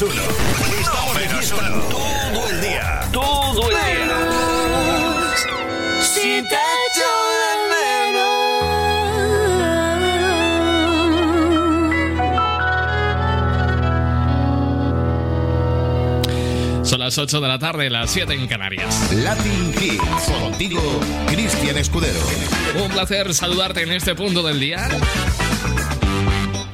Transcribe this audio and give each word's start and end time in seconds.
números 0.00 0.02
uno. 0.02 0.22
Estamos 0.80 1.14
de 1.14 1.28
fiesta 1.28 1.70
todo 1.90 2.48
el 2.50 2.60
día. 2.60 3.08
Todo 3.12 3.70
el 3.70 3.76
día. 3.76 4.08
Si 6.00 6.20
te 6.20 6.38
echo 6.40 7.10
de 7.30 7.54
Son 16.84 17.00
las 17.00 17.18
8 17.18 17.40
de 17.40 17.48
la 17.48 17.58
tarde, 17.58 17.90
las 17.90 18.10
7 18.10 18.34
en 18.34 18.46
Canarias. 18.46 19.12
Latin 19.12 19.74
Hits. 19.80 20.30
Contigo, 20.40 21.00
Cristian 21.26 21.76
Escudero. 21.76 22.20
Un 22.82 22.90
placer 22.90 23.34
saludarte 23.34 23.82
en 23.82 23.92
este 23.92 24.14
punto 24.14 24.42
del 24.42 24.60
día. 24.60 24.88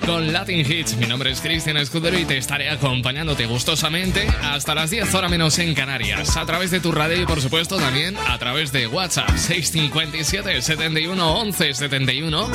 Con 0.05 0.33
Latin 0.33 0.61
Hits, 0.61 0.97
mi 0.97 1.07
nombre 1.07 1.31
es 1.31 1.41
Cristian 1.41 1.77
Escudero 1.77 2.19
y 2.19 2.25
te 2.25 2.37
estaré 2.37 2.71
acompañándote 2.71 3.47
gustosamente 3.47 4.27
hasta 4.43 4.75
las 4.75 4.91
10 4.91 5.15
horas 5.15 5.31
menos 5.31 5.59
en 5.59 5.75
Canarias, 5.75 6.37
a 6.37 6.47
través 6.47 6.71
de 6.71 6.81
tu 6.81 6.93
radio 6.93 7.23
y 7.23 7.27
por 7.27 7.41
supuesto 7.41 7.77
también 7.77 8.17
a 8.29 8.39
través 8.39 8.73
de 8.73 8.87
WhatsApp 8.87 9.31
657 9.37 10.63
71 10.63 11.33
11 11.33 11.75
71 11.75 12.51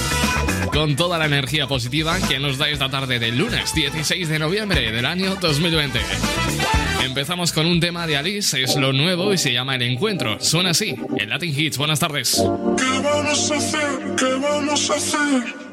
con 0.71 0.95
toda 0.95 1.17
la 1.17 1.25
energía 1.25 1.67
positiva 1.67 2.17
que 2.27 2.39
nos 2.39 2.57
da 2.57 2.69
esta 2.69 2.89
tarde 2.89 3.19
del 3.19 3.37
lunes 3.37 3.73
16 3.73 4.27
de 4.27 4.39
noviembre 4.39 4.91
del 4.91 5.05
año 5.05 5.35
2020. 5.35 5.99
Empezamos 7.03 7.53
con 7.53 7.65
un 7.67 7.79
tema 7.79 8.07
de 8.07 8.17
Alice, 8.17 8.61
es 8.61 8.75
lo 8.75 8.91
nuevo 8.91 9.31
y 9.31 9.37
se 9.37 9.53
llama 9.53 9.75
El 9.75 9.83
Encuentro. 9.83 10.37
Suena 10.39 10.71
así, 10.71 10.95
en 11.17 11.29
Latin 11.29 11.53
Hits. 11.57 11.77
Buenas 11.77 11.99
tardes. 11.99 12.43
¿Qué 12.77 12.99
vamos 12.99 13.51
a 13.51 13.55
hacer? 13.55 14.15
¿Qué 14.17 14.33
vamos 14.33 14.89
a 14.89 14.95
hacer? 14.95 15.64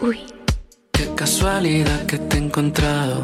Uy, 0.00 0.20
Qué 0.92 1.14
casualidad 1.14 2.06
que 2.06 2.18
te 2.18 2.36
he 2.36 2.40
encontrado. 2.40 3.22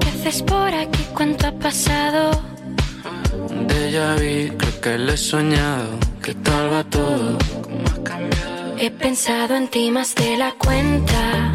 ¿qué 0.00 0.08
haces 0.08 0.42
por 0.42 0.74
aquí? 0.74 1.04
¿Cuánto 1.14 1.46
ha 1.46 1.52
pasado? 1.52 2.30
De 3.68 3.92
ya 3.92 4.14
vi, 4.16 4.50
creo 4.56 4.80
que 4.80 4.98
lo 4.98 5.12
he 5.12 5.16
soñado. 5.16 5.98
¿Qué 6.20 6.34
tal 6.34 6.72
va 6.72 6.82
todo? 6.84 7.38
¿Cómo 7.62 7.84
has 7.86 7.98
cambiado? 8.00 8.78
He 8.78 8.90
pensado 8.90 9.54
en 9.54 9.68
ti 9.68 9.90
más 9.92 10.14
de 10.16 10.36
la 10.36 10.52
cuenta. 10.58 11.52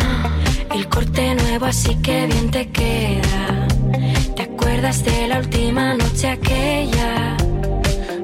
El 0.74 0.88
corte 0.88 1.36
nuevo, 1.36 1.66
así 1.66 1.94
que 2.02 2.28
bien 2.28 2.52
te 2.52 2.72
queda. 2.72 3.65
¿Te 4.66 4.72
acuerdas 4.72 5.04
de 5.06 5.28
la 5.28 5.38
última 5.38 5.94
noche 5.94 6.28
aquella? 6.28 7.38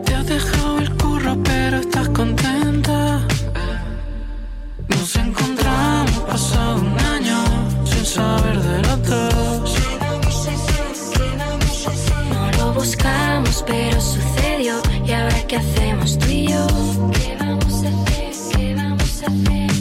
Te 0.04 0.16
has 0.16 0.26
dejado 0.26 0.80
el 0.80 0.90
curro, 0.98 1.38
pero 1.44 1.78
estás 1.78 2.10
contenta. 2.10 3.28
Nos 4.90 5.16
encontramos 5.18 6.20
pasado 6.28 6.78
un 6.78 7.00
año 7.00 7.38
sin 7.86 8.04
saber 8.04 8.60
de 8.60 8.82
los 8.82 9.08
dos. 9.08 9.76
No 12.32 12.52
lo 12.58 12.74
buscamos, 12.74 13.64
pero 13.68 14.02
sucedió. 14.02 14.82
¿Y 15.06 15.12
ahora 15.12 15.44
qué 15.48 15.58
hacemos 15.58 16.18
tú 16.18 16.26
y 16.28 16.48
yo? 16.48 16.66
¿Qué 17.14 17.38
vamos 17.40 17.84
a 17.84 17.88
hacer? 17.88 18.34
¿Qué 18.58 18.74
vamos 18.76 19.22
a 19.22 19.28
hacer? 19.28 19.81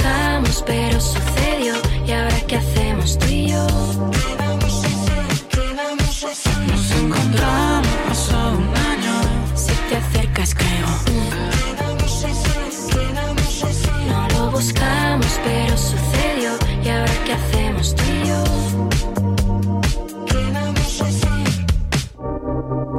Buscamos, 0.00 0.64
pero 0.66 0.98
sucedió. 0.98 1.74
¿Y 2.06 2.12
ahora 2.12 2.40
qué 2.46 2.56
hacemos 2.56 3.18
tú 3.18 3.26
y 3.26 3.48
yo? 3.48 3.66
Nos 6.68 6.90
encontramos 6.92 7.86
pasado 8.08 8.56
un 8.56 8.74
año. 8.76 9.20
Si 9.54 9.74
te 9.90 9.96
acercas, 9.98 10.54
creo. 10.54 10.88
No 14.08 14.28
lo 14.38 14.50
buscamos, 14.52 15.38
pero 15.44 15.76
sucedió. 15.76 16.52
¿Y 16.82 16.88
ahora 16.88 17.12
qué 17.26 17.34
hacemos 17.34 17.94
tú 17.94 18.02
y 18.10 18.26
yo? 18.26 18.42
¿Qué? 20.24 21.39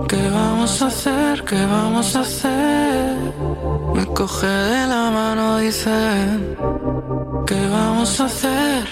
¿Qué 0.07 0.29
vamos 0.29 0.81
a 2.15 2.21
hacer? 2.21 3.17
Me 3.93 4.05
coge 4.05 4.47
de 4.47 4.87
la 4.87 5.11
mano, 5.11 5.57
dice. 5.57 5.91
¿Qué 7.45 7.67
vamos 7.67 8.19
a 8.21 8.25
hacer? 8.25 8.83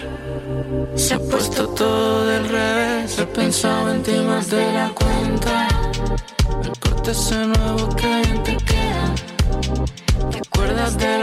Se 0.95 1.13
ha 1.13 1.19
puesto 1.19 1.69
todo 1.69 2.27
del 2.27 2.49
revés. 2.49 3.17
He 3.17 3.25
pensado 3.25 3.93
en 3.93 4.03
ti 4.03 4.11
más 4.27 4.49
de 4.49 4.73
la 4.73 4.89
cuenta. 4.89 5.67
El 6.63 6.77
corte 6.79 7.11
ese 7.11 7.45
nuevo 7.45 7.89
que 7.95 8.21
te 8.43 8.57
queda. 8.57 9.05
¿Te 10.31 10.39
acuerdas 10.39 10.97
de 10.97 11.18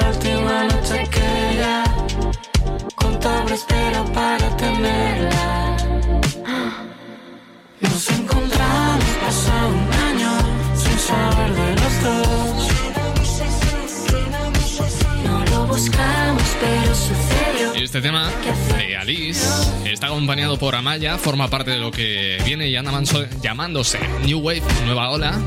Este 17.97 18.09
tema 18.09 18.31
de 18.77 18.95
Alice 18.95 19.41
está 19.87 20.09
acompañado 20.09 20.59
por 20.59 20.75
Amaya, 20.75 21.17
forma 21.17 21.49
parte 21.49 21.71
de 21.71 21.79
lo 21.79 21.91
que 21.91 22.37
viene 22.45 22.71
llamándose, 22.71 23.99
New 24.23 24.39
Wave, 24.39 24.61
Nueva 24.85 25.09
Ola, 25.09 25.41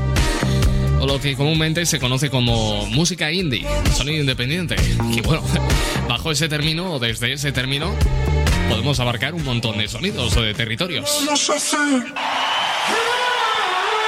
o 0.98 1.06
lo 1.06 1.20
que 1.20 1.36
comúnmente 1.36 1.86
se 1.86 2.00
conoce 2.00 2.28
como 2.28 2.86
música 2.86 3.30
indie, 3.30 3.64
sonido 3.94 4.18
independiente. 4.18 4.74
Y 5.12 5.20
bueno, 5.20 5.44
bajo 6.08 6.32
ese 6.32 6.48
término 6.48 6.94
o 6.94 6.98
desde 6.98 7.34
ese 7.34 7.52
término 7.52 7.94
podemos 8.68 8.98
abarcar 8.98 9.32
un 9.32 9.44
montón 9.44 9.78
de 9.78 9.86
sonidos 9.86 10.36
o 10.36 10.42
de 10.42 10.52
territorios. 10.52 11.24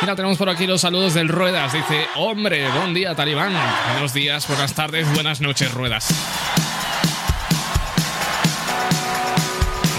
Mira, 0.00 0.16
tenemos 0.16 0.36
por 0.36 0.50
aquí 0.50 0.66
los 0.66 0.80
saludos 0.80 1.14
del 1.14 1.28
Ruedas. 1.28 1.72
Dice, 1.74 2.08
hombre, 2.16 2.68
buen 2.70 2.92
día, 2.92 3.14
Talibán. 3.14 3.54
Buenos 3.92 4.12
días, 4.12 4.48
buenas 4.48 4.74
tardes, 4.74 5.08
buenas 5.14 5.40
noches, 5.40 5.72
Ruedas. 5.72 6.12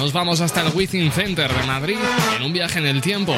Nos 0.03 0.11
vamos 0.11 0.41
hasta 0.41 0.59
el 0.59 0.73
Within 0.75 1.13
Center 1.13 1.49
de 1.49 1.63
Madrid 1.63 1.95
en 2.35 2.43
un 2.43 2.51
viaje 2.51 2.77
en 2.77 2.87
el 2.87 2.99
tiempo. 2.99 3.33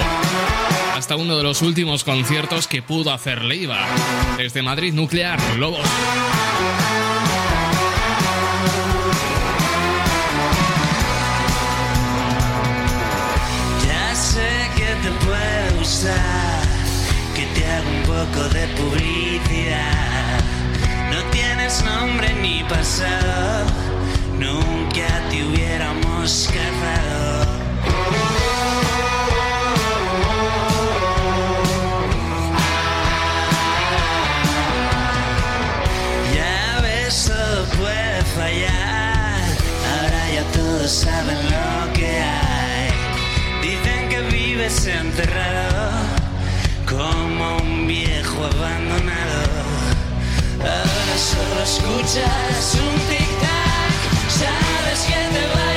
Hasta 0.96 1.16
uno 1.16 1.38
de 1.38 1.44
los 1.44 1.62
últimos 1.62 2.04
conciertos 2.04 2.68
que 2.68 2.82
pudo 2.82 3.14
hacer 3.14 3.44
Leiva. 3.44 3.86
Desde 4.36 4.64
Madrid 4.64 4.92
Nuclear, 4.92 5.40
Lobos. 5.60 5.86
Ya 13.86 14.16
sé 14.16 14.68
que 14.76 14.88
te 15.04 15.12
puede 15.24 15.78
gustar, 15.78 16.64
que 17.36 17.46
te 17.54 17.64
haga 17.64 17.88
un 17.88 18.02
poco 18.02 18.50
de 18.50 18.68
publicidad. 18.70 20.40
No 21.12 21.22
tienes 21.30 21.84
nombre 21.84 22.34
ni 22.42 22.64
pasado, 22.64 23.68
nunca 24.40 25.30
te 25.30 25.44
hubiéramos 25.46 25.65
saben 40.88 41.38
lo 41.46 41.94
que 41.94 42.08
hay. 42.08 42.90
Dicen 43.62 44.10
que 44.10 44.22
vives 44.22 44.86
enterrado 44.86 45.92
como 46.88 47.58
un 47.58 47.88
viejo 47.88 48.46
abandonado. 48.46 49.64
Ahora 50.60 51.18
solo 51.18 51.62
escuchas 51.64 52.78
un 52.86 52.96
tic-tac. 53.10 54.00
Sabes 54.30 55.00
que 55.08 55.20
te 55.34 55.44
va 55.54 55.75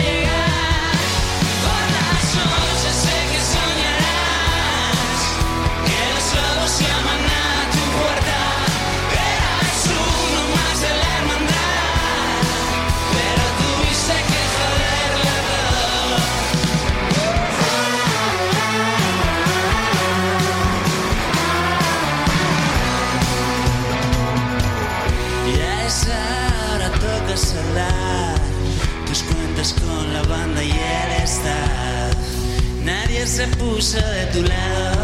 abuso 33.37 33.99
de 33.99 34.27
tu 34.33 34.43
lado, 34.43 34.97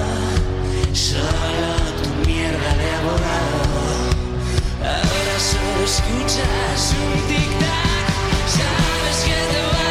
solo 0.94 1.74
tu 2.02 2.08
mierda 2.26 2.70
de 2.80 2.90
abogado. 2.98 3.60
Ahora 4.80 5.36
solo 5.38 5.84
escuchas 5.84 6.94
un 7.04 7.12
tic-tac, 7.28 8.06
sabes 8.48 9.18
que 9.24 9.36
te 9.52 9.60
va 9.60 9.83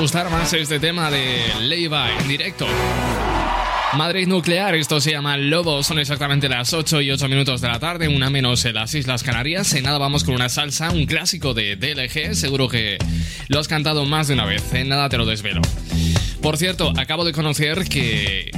gustar 0.00 0.30
más 0.30 0.50
este 0.54 0.80
tema 0.80 1.10
de 1.10 1.52
Leiva 1.60 2.10
en 2.10 2.26
directo. 2.26 2.66
Madrid 3.92 4.26
Nuclear, 4.26 4.74
esto 4.74 4.98
se 4.98 5.10
llama 5.10 5.36
Lobo, 5.36 5.82
son 5.82 5.98
exactamente 5.98 6.48
las 6.48 6.72
8 6.72 7.02
y 7.02 7.10
8 7.10 7.28
minutos 7.28 7.60
de 7.60 7.68
la 7.68 7.78
tarde, 7.78 8.08
una 8.08 8.30
menos 8.30 8.64
en 8.64 8.76
las 8.76 8.94
Islas 8.94 9.22
Canarias. 9.22 9.74
En 9.74 9.84
nada 9.84 9.98
vamos 9.98 10.24
con 10.24 10.34
una 10.34 10.48
salsa, 10.48 10.90
un 10.90 11.04
clásico 11.04 11.52
de 11.52 11.76
DLG, 11.76 12.34
seguro 12.34 12.68
que 12.68 12.96
lo 13.48 13.60
has 13.60 13.68
cantado 13.68 14.06
más 14.06 14.28
de 14.28 14.34
una 14.34 14.46
vez, 14.46 14.72
en 14.72 14.88
nada 14.88 15.10
te 15.10 15.18
lo 15.18 15.26
desvelo. 15.26 15.60
Por 16.40 16.56
cierto, 16.56 16.94
acabo 16.96 17.26
de 17.26 17.32
conocer 17.32 17.84
que 17.84 18.50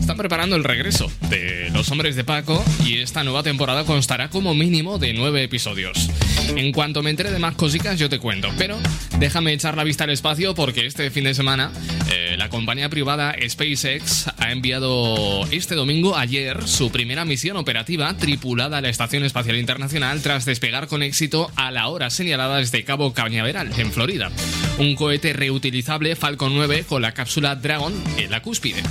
están 0.00 0.16
preparando 0.16 0.56
el 0.56 0.64
regreso 0.64 1.08
de 1.30 1.70
Los 1.72 1.88
Hombres 1.92 2.16
de 2.16 2.24
Paco 2.24 2.64
y 2.84 2.98
esta 2.98 3.22
nueva 3.22 3.44
temporada 3.44 3.84
constará 3.84 4.28
como 4.28 4.54
mínimo 4.54 4.98
de 4.98 5.12
nueve 5.12 5.44
episodios. 5.44 6.10
En 6.56 6.72
cuanto 6.72 7.02
me 7.02 7.10
entere 7.10 7.30
de 7.30 7.38
más 7.38 7.54
cositas 7.54 7.98
yo 7.98 8.08
te 8.08 8.18
cuento, 8.18 8.50
pero 8.58 8.78
déjame 9.18 9.52
echar 9.52 9.76
la 9.76 9.84
vista 9.84 10.04
al 10.04 10.10
espacio 10.10 10.54
porque 10.54 10.86
este 10.86 11.10
fin 11.10 11.24
de 11.24 11.34
semana 11.34 11.70
eh, 12.10 12.36
la 12.36 12.48
compañía 12.48 12.88
privada 12.88 13.34
SpaceX 13.46 14.28
ha 14.38 14.52
enviado 14.52 15.46
este 15.50 15.74
domingo, 15.74 16.16
ayer, 16.16 16.66
su 16.66 16.90
primera 16.90 17.24
misión 17.24 17.56
operativa 17.56 18.14
tripulada 18.16 18.78
a 18.78 18.80
la 18.80 18.88
Estación 18.88 19.24
Espacial 19.24 19.56
Internacional 19.56 20.22
tras 20.22 20.44
despegar 20.44 20.88
con 20.88 21.02
éxito 21.02 21.50
a 21.56 21.70
la 21.70 21.88
hora 21.88 22.10
señalada 22.10 22.58
desde 22.58 22.84
Cabo 22.84 23.12
Cañaveral, 23.12 23.70
en 23.78 23.92
Florida. 23.92 24.30
Un 24.78 24.94
cohete 24.94 25.32
reutilizable 25.32 26.16
Falcon 26.16 26.54
9 26.54 26.84
con 26.88 27.02
la 27.02 27.12
cápsula 27.12 27.56
Dragon 27.56 27.92
en 28.16 28.30
la 28.30 28.42
cúspide. 28.42 28.82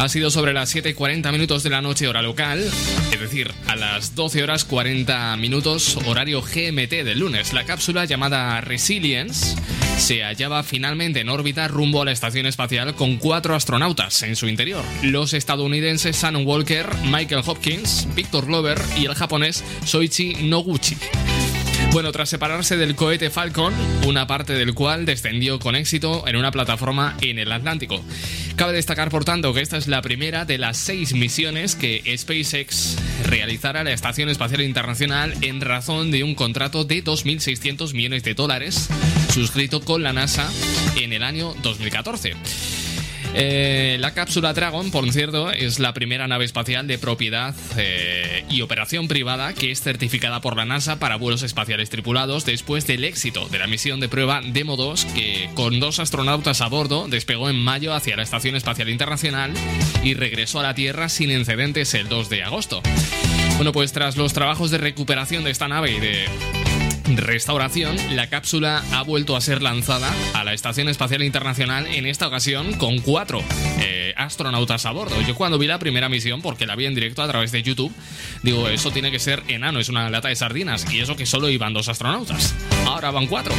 Ha 0.00 0.08
sido 0.08 0.30
sobre 0.30 0.54
las 0.54 0.74
7.40 0.74 1.30
minutos 1.30 1.62
de 1.62 1.68
la 1.68 1.82
noche 1.82 2.08
hora 2.08 2.22
local, 2.22 2.58
es 3.12 3.20
decir, 3.20 3.52
a 3.66 3.76
las 3.76 4.14
12 4.14 4.42
horas 4.42 4.64
40 4.64 5.36
minutos 5.36 5.98
horario 6.06 6.40
GMT 6.40 7.04
del 7.04 7.18
lunes. 7.18 7.52
La 7.52 7.66
cápsula 7.66 8.06
llamada 8.06 8.62
Resilience 8.62 9.56
se 9.98 10.22
hallaba 10.22 10.62
finalmente 10.62 11.20
en 11.20 11.28
órbita 11.28 11.68
rumbo 11.68 12.00
a 12.00 12.06
la 12.06 12.12
estación 12.12 12.46
espacial 12.46 12.94
con 12.94 13.18
cuatro 13.18 13.54
astronautas 13.54 14.22
en 14.22 14.36
su 14.36 14.48
interior. 14.48 14.82
Los 15.02 15.34
estadounidenses 15.34 16.16
Shannon 16.16 16.46
Walker, 16.46 16.86
Michael 17.04 17.42
Hopkins, 17.44 18.08
Victor 18.14 18.46
Glover 18.46 18.80
y 18.96 19.04
el 19.04 19.14
japonés 19.14 19.62
Soichi 19.84 20.32
Noguchi. 20.44 20.96
Bueno, 21.92 22.12
tras 22.12 22.28
separarse 22.28 22.76
del 22.76 22.94
cohete 22.94 23.30
Falcon, 23.30 23.74
una 24.06 24.28
parte 24.28 24.52
del 24.52 24.74
cual 24.74 25.06
descendió 25.06 25.58
con 25.58 25.74
éxito 25.74 26.26
en 26.28 26.36
una 26.36 26.52
plataforma 26.52 27.16
en 27.20 27.40
el 27.40 27.50
Atlántico. 27.50 28.00
Cabe 28.54 28.72
destacar, 28.72 29.10
por 29.10 29.24
tanto, 29.24 29.52
que 29.52 29.60
esta 29.60 29.76
es 29.76 29.88
la 29.88 30.00
primera 30.00 30.44
de 30.44 30.56
las 30.56 30.76
seis 30.76 31.14
misiones 31.14 31.74
que 31.74 32.02
SpaceX 32.16 32.96
realizará 33.26 33.82
la 33.82 33.92
Estación 33.92 34.28
Espacial 34.28 34.60
Internacional 34.60 35.34
en 35.42 35.60
razón 35.60 36.12
de 36.12 36.22
un 36.22 36.36
contrato 36.36 36.84
de 36.84 37.02
2.600 37.02 37.92
millones 37.92 38.22
de 38.22 38.34
dólares 38.34 38.88
suscrito 39.34 39.80
con 39.80 40.04
la 40.04 40.12
NASA 40.12 40.48
en 40.96 41.12
el 41.12 41.24
año 41.24 41.54
2014. 41.62 42.34
Eh, 43.34 43.96
la 44.00 44.12
cápsula 44.12 44.52
Dragon, 44.52 44.90
por 44.90 45.10
cierto, 45.12 45.50
es 45.52 45.78
la 45.78 45.94
primera 45.94 46.26
nave 46.26 46.44
espacial 46.44 46.86
de 46.86 46.98
propiedad 46.98 47.54
eh, 47.76 48.44
y 48.48 48.62
operación 48.62 49.08
privada 49.08 49.52
que 49.54 49.70
es 49.70 49.80
certificada 49.80 50.40
por 50.40 50.56
la 50.56 50.64
NASA 50.64 50.98
para 50.98 51.16
vuelos 51.16 51.42
espaciales 51.42 51.90
tripulados 51.90 52.44
después 52.44 52.86
del 52.86 53.04
éxito 53.04 53.48
de 53.48 53.58
la 53.58 53.66
misión 53.66 54.00
de 54.00 54.08
prueba 54.08 54.40
Demo 54.44 54.76
2 54.76 55.04
que 55.14 55.50
con 55.54 55.78
dos 55.78 56.00
astronautas 56.00 56.60
a 56.60 56.68
bordo 56.68 57.06
despegó 57.08 57.48
en 57.48 57.56
mayo 57.56 57.94
hacia 57.94 58.16
la 58.16 58.22
Estación 58.22 58.56
Espacial 58.56 58.88
Internacional 58.88 59.52
y 60.02 60.14
regresó 60.14 60.60
a 60.60 60.64
la 60.64 60.74
Tierra 60.74 61.08
sin 61.08 61.30
incidentes 61.30 61.94
el 61.94 62.08
2 62.08 62.28
de 62.30 62.42
agosto. 62.42 62.82
Bueno, 63.56 63.72
pues 63.72 63.92
tras 63.92 64.16
los 64.16 64.32
trabajos 64.32 64.70
de 64.70 64.78
recuperación 64.78 65.44
de 65.44 65.50
esta 65.50 65.68
nave 65.68 65.92
y 65.92 66.00
de 66.00 66.24
restauración, 67.16 67.96
la 68.14 68.28
cápsula 68.28 68.82
ha 68.92 69.02
vuelto 69.02 69.36
a 69.36 69.40
ser 69.40 69.62
lanzada 69.62 70.12
a 70.34 70.44
la 70.44 70.52
Estación 70.52 70.88
Espacial 70.88 71.22
Internacional, 71.22 71.86
en 71.86 72.06
esta 72.06 72.26
ocasión 72.26 72.74
con 72.74 72.98
cuatro 72.98 73.42
eh, 73.80 74.12
astronautas 74.16 74.86
a 74.86 74.92
bordo. 74.92 75.20
Yo 75.22 75.34
cuando 75.34 75.58
vi 75.58 75.66
la 75.66 75.78
primera 75.78 76.08
misión, 76.08 76.42
porque 76.42 76.66
la 76.66 76.76
vi 76.76 76.86
en 76.86 76.94
directo 76.94 77.22
a 77.22 77.28
través 77.28 77.52
de 77.52 77.62
YouTube, 77.62 77.92
digo, 78.42 78.68
eso 78.68 78.90
tiene 78.90 79.10
que 79.10 79.18
ser 79.18 79.42
enano, 79.48 79.80
es 79.80 79.88
una 79.88 80.10
lata 80.10 80.28
de 80.28 80.36
sardinas, 80.36 80.92
y 80.92 81.00
eso 81.00 81.16
que 81.16 81.26
solo 81.26 81.48
iban 81.48 81.72
dos 81.72 81.88
astronautas. 81.88 82.54
Ahora 82.86 83.10
van 83.10 83.26
cuatro. 83.26 83.54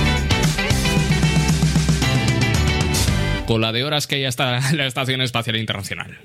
Con 3.48 3.62
la 3.62 3.72
de 3.72 3.84
horas 3.84 4.08
que 4.08 4.15
hay 4.15 4.25
hasta 4.25 4.72
la 4.74 4.86
Estación 4.86 5.22
Espacial 5.22 5.58
Internacional. 5.58 6.20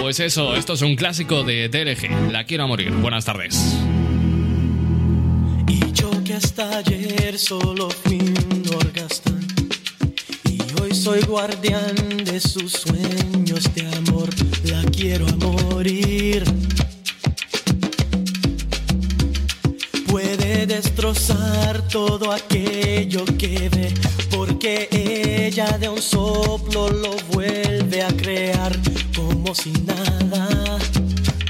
Pues 0.00 0.20
eso, 0.20 0.54
esto 0.54 0.74
es 0.74 0.82
un 0.82 0.96
clásico 0.96 1.44
de 1.44 1.68
DLG. 1.68 2.30
La 2.30 2.44
quiero 2.44 2.64
a 2.64 2.66
morir. 2.66 2.90
Buenas 2.92 3.24
tardes. 3.24 3.74
Hasta 6.36 6.78
ayer 6.78 7.38
solo 7.38 7.88
fui 7.90 8.18
un 8.18 8.64
orgasmo. 8.74 9.38
Y 10.44 10.58
hoy 10.80 10.92
soy 10.92 11.20
guardián 11.22 11.94
de 12.24 12.40
sus 12.40 12.72
sueños 12.72 13.72
de 13.74 13.86
amor. 13.96 14.30
La 14.64 14.82
quiero 14.90 15.26
a 15.28 15.36
morir. 15.36 16.42
Puede 20.08 20.66
destrozar 20.66 21.86
todo 21.88 22.32
aquello 22.32 23.24
que 23.38 23.68
ve 23.68 23.94
Porque 24.30 24.88
ella 24.90 25.78
de 25.78 25.88
un 25.88 26.02
soplo 26.02 26.90
lo 26.90 27.14
vuelve 27.32 28.02
a 28.02 28.08
crear. 28.08 28.72
Como 29.14 29.54
si 29.54 29.70
nada, 29.70 30.78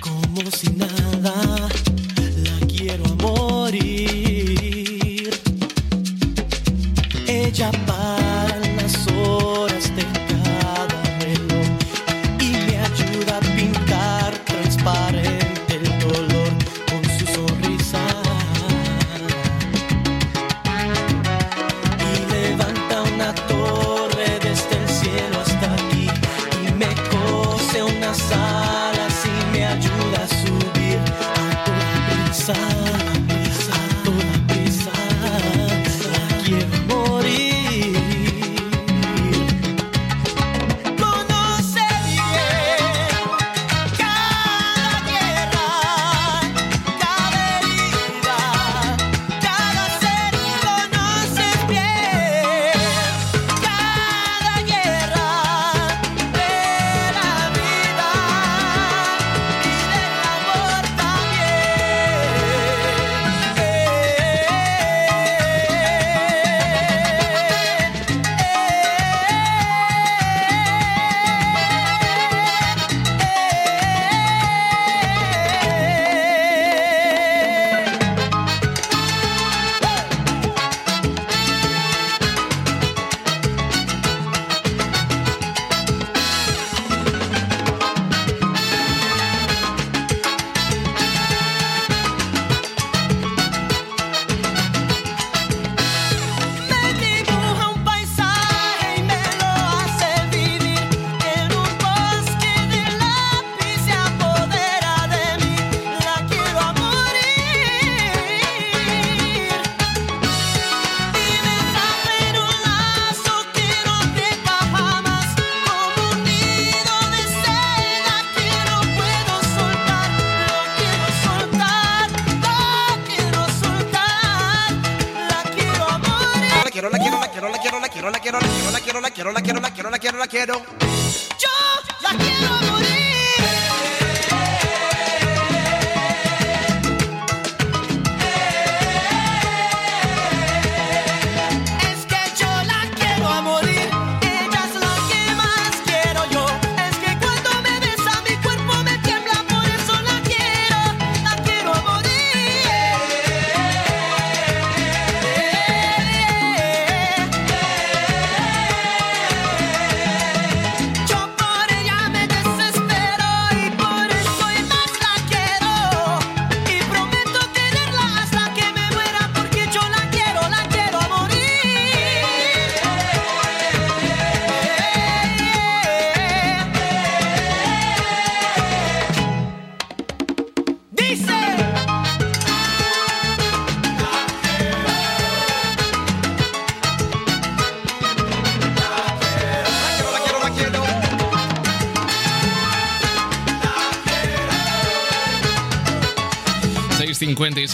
como 0.03 0.51
si 0.51 0.69
nada 0.71 1.69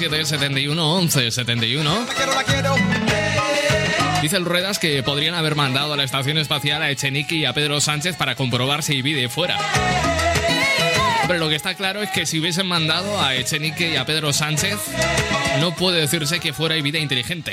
...57 0.01 0.25
71 0.25 0.95
11 0.95 1.31
71. 1.31 2.07
Dice 4.23 4.37
el 4.39 4.47
Ruedas 4.47 4.79
que 4.79 5.03
podrían 5.03 5.35
haber 5.35 5.57
mandado 5.57 5.93
a 5.93 5.97
la 5.99 6.05
estación 6.05 6.39
espacial 6.39 6.81
a 6.81 6.91
Echenique 6.91 7.35
y 7.35 7.45
a 7.45 7.53
Pedro 7.53 7.83
Sánchez 7.83 8.17
para 8.17 8.35
comprobar 8.35 8.83
si 8.83 9.03
vive 9.03 9.29
fuera. 9.29 9.59
Pero 11.27 11.39
lo 11.39 11.51
que 11.51 11.55
está 11.55 11.75
claro 11.75 12.01
es 12.01 12.09
que 12.11 12.25
si 12.25 12.41
hubiesen 12.41 12.67
mandado 12.67 13.21
a 13.21 13.35
Echenique 13.35 13.91
y 13.91 13.97
a 13.97 14.07
Pedro 14.07 14.33
Sánchez, 14.33 14.79
no 15.61 15.75
puede 15.75 16.01
decirse 16.01 16.41
que 16.41 16.55
fuera 16.55 16.77
vida 16.77 16.99
inteligente. 16.99 17.53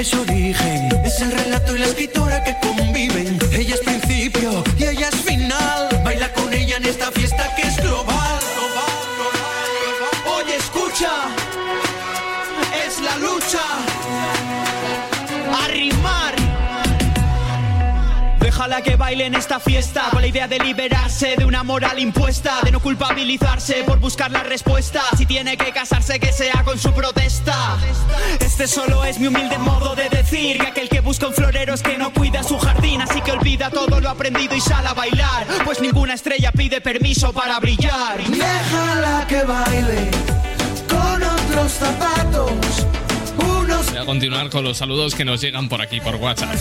es 0.00 0.14
origen, 0.14 0.88
es 1.04 1.20
el 1.20 1.30
relato 1.30 1.76
y 1.76 1.78
la 1.78 1.84
escritura 1.84 2.42
que 2.42 2.56
conviven. 2.66 3.38
Ella 3.52 3.74
es 3.74 3.80
principio 3.80 4.64
y 4.78 4.84
ella 4.84 5.08
es 5.08 5.16
final. 5.16 5.88
Baila 6.02 6.32
con 6.32 6.52
ella 6.54 6.78
en 6.78 6.86
esta 6.86 7.12
fiesta 7.12 7.54
que 7.54 7.68
es 7.68 7.76
global. 7.76 8.19
Déjala 18.80 18.96
que 18.96 18.96
baile 18.96 19.26
en 19.26 19.34
esta 19.34 19.60
fiesta 19.60 20.08
con 20.10 20.22
la 20.22 20.28
idea 20.28 20.48
de 20.48 20.58
liberarse 20.58 21.34
de 21.36 21.44
una 21.44 21.62
moral 21.62 21.98
impuesta, 21.98 22.60
de 22.62 22.72
no 22.72 22.80
culpabilizarse 22.80 23.82
por 23.84 23.98
buscar 23.98 24.30
la 24.30 24.42
respuesta. 24.42 25.02
Si 25.18 25.26
tiene 25.26 25.56
que 25.56 25.70
casarse, 25.70 26.18
que 26.18 26.32
sea 26.32 26.62
con 26.64 26.78
su 26.78 26.92
protesta. 26.92 27.76
Este 28.40 28.66
solo 28.66 29.04
es 29.04 29.18
mi 29.18 29.26
humilde 29.26 29.58
modo 29.58 29.94
de 29.94 30.08
decir 30.08 30.58
que 30.58 30.66
aquel 30.66 30.88
que 30.88 31.00
busca 31.00 31.26
un 31.26 31.34
florero 31.34 31.74
es 31.74 31.82
que 31.82 31.98
no 31.98 32.10
cuida 32.12 32.42
su 32.42 32.58
jardín, 32.58 33.02
así 33.02 33.20
que 33.20 33.32
olvida 33.32 33.70
todo 33.70 34.00
lo 34.00 34.08
aprendido 34.08 34.54
y 34.54 34.60
sale 34.60 34.88
a 34.88 34.94
bailar, 34.94 35.46
pues 35.64 35.80
ninguna 35.80 36.14
estrella 36.14 36.50
pide 36.50 36.80
permiso 36.80 37.32
para 37.32 37.60
brillar. 37.60 38.22
Déjala 38.28 39.26
que 39.28 39.42
baile 39.42 40.10
con 40.88 41.22
otros 41.22 41.72
zapatos 41.72 42.86
Voy 43.90 43.98
a 43.98 44.04
continuar 44.04 44.50
con 44.50 44.64
los 44.64 44.78
saludos 44.78 45.14
que 45.14 45.24
nos 45.24 45.40
llegan 45.40 45.68
por 45.68 45.82
aquí, 45.82 46.00
por 46.00 46.16
WhatsApp. 46.16 46.54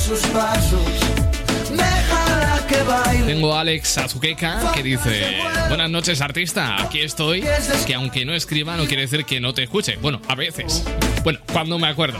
Tengo 3.26 3.54
a 3.54 3.62
Alex 3.62 3.98
Azuqueca 3.98 4.72
que 4.74 4.84
dice: 4.84 5.38
Buenas 5.68 5.90
noches, 5.90 6.22
artista. 6.22 6.82
Aquí 6.82 7.02
estoy. 7.02 7.44
Que 7.86 7.96
aunque 7.96 8.26
no 8.26 8.34
escriba, 8.34 8.76
no 8.76 8.86
quiere 8.86 9.04
decir 9.04 9.26
que 9.26 9.40
no 9.40 9.54
te 9.54 9.64
escuche. 9.64 9.98
Bueno, 10.02 10.22
a 10.28 10.36
veces. 10.36 10.84
Bueno, 11.24 11.40
cuando 11.52 11.78
me 11.78 11.88
acuerdo. 11.88 12.20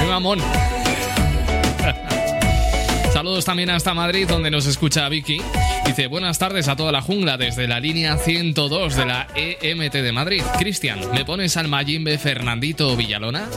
Mi 0.00 0.08
mamón. 0.08 0.40
Saludos 3.12 3.46
también 3.46 3.70
hasta 3.70 3.94
Madrid, 3.94 4.28
donde 4.28 4.50
nos 4.50 4.66
escucha 4.66 5.08
Vicky. 5.08 5.40
Dice, 5.86 6.06
buenas 6.06 6.38
tardes 6.38 6.68
a 6.68 6.76
toda 6.76 6.92
la 6.92 7.00
jungla 7.00 7.38
desde 7.38 7.66
la 7.66 7.80
línea 7.80 8.18
102 8.18 8.94
de 8.94 9.06
la 9.06 9.26
EMT 9.34 9.94
de 9.94 10.12
Madrid. 10.12 10.42
Cristian, 10.58 11.00
¿me 11.12 11.24
pones 11.24 11.56
al 11.56 11.68
Mayimbe 11.68 12.18
Fernandito 12.18 12.94
Villalona? 12.94 13.48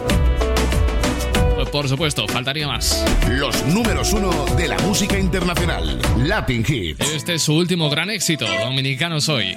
Por 1.71 1.87
supuesto, 1.87 2.27
faltaría 2.27 2.67
más. 2.67 3.05
Los 3.29 3.65
números 3.67 4.13
uno 4.13 4.45
de 4.55 4.67
la 4.67 4.77
música 4.79 5.19
internacional, 5.19 5.99
Latin 6.17 6.65
Hits. 6.67 6.99
Este 7.13 7.35
es 7.35 7.43
su 7.43 7.53
último 7.53 7.89
gran 7.89 8.09
éxito, 8.09 8.45
Dominicano 8.63 9.21
Soy. 9.21 9.55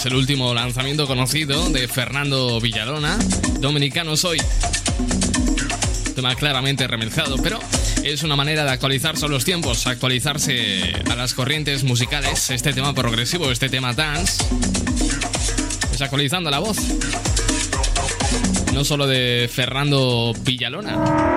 Es 0.00 0.06
el 0.06 0.14
último 0.14 0.54
lanzamiento 0.54 1.06
conocido 1.06 1.68
de 1.68 1.86
Fernando 1.86 2.58
Villalona, 2.58 3.18
Dominicano 3.58 4.16
Soy. 4.16 4.40
Tema 6.14 6.34
claramente 6.36 6.86
remezclado, 6.86 7.36
pero 7.42 7.58
es 8.02 8.22
una 8.22 8.34
manera 8.34 8.64
de 8.64 8.70
actualizarse 8.70 9.26
a 9.26 9.28
los 9.28 9.44
tiempos, 9.44 9.86
actualizarse 9.86 10.94
a 11.10 11.14
las 11.16 11.34
corrientes 11.34 11.84
musicales. 11.84 12.48
Este 12.48 12.72
tema 12.72 12.94
progresivo, 12.94 13.50
este 13.50 13.68
tema 13.68 13.92
dance, 13.92 14.42
es 15.92 16.00
actualizando 16.00 16.50
la 16.50 16.60
voz. 16.60 16.78
No 18.72 18.84
solo 18.84 19.06
de 19.06 19.50
Fernando 19.52 20.32
Villalona. 20.44 21.29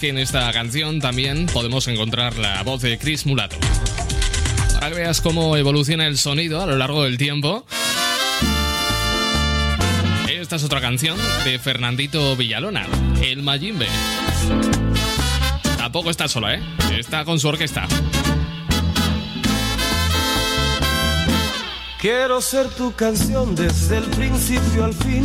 Que 0.00 0.08
en 0.08 0.18
esta 0.18 0.50
canción 0.52 0.98
también 0.98 1.44
podemos 1.44 1.86
encontrar 1.86 2.36
la 2.38 2.62
voz 2.62 2.80
de 2.80 2.98
Chris 2.98 3.26
Mulato. 3.26 3.56
Para 4.74 4.94
veas 4.94 5.20
cómo 5.20 5.58
evoluciona 5.58 6.06
el 6.06 6.16
sonido 6.16 6.62
a 6.62 6.66
lo 6.66 6.76
largo 6.76 7.04
del 7.04 7.18
tiempo. 7.18 7.66
Esta 10.26 10.56
es 10.56 10.64
otra 10.64 10.80
canción 10.80 11.18
de 11.44 11.58
Fernandito 11.58 12.34
Villalona, 12.34 12.86
El 13.22 13.42
Mayimbe. 13.42 13.86
Tampoco 15.76 16.10
está 16.10 16.28
sola, 16.28 16.54
¿eh? 16.54 16.62
Está 16.98 17.26
con 17.26 17.38
su 17.38 17.48
orquesta. 17.48 17.86
Quiero 22.00 22.40
ser 22.40 22.68
tu 22.70 22.94
canción 22.94 23.54
desde 23.54 23.98
el 23.98 24.04
principio 24.04 24.84
al 24.84 24.94
fin 24.94 25.24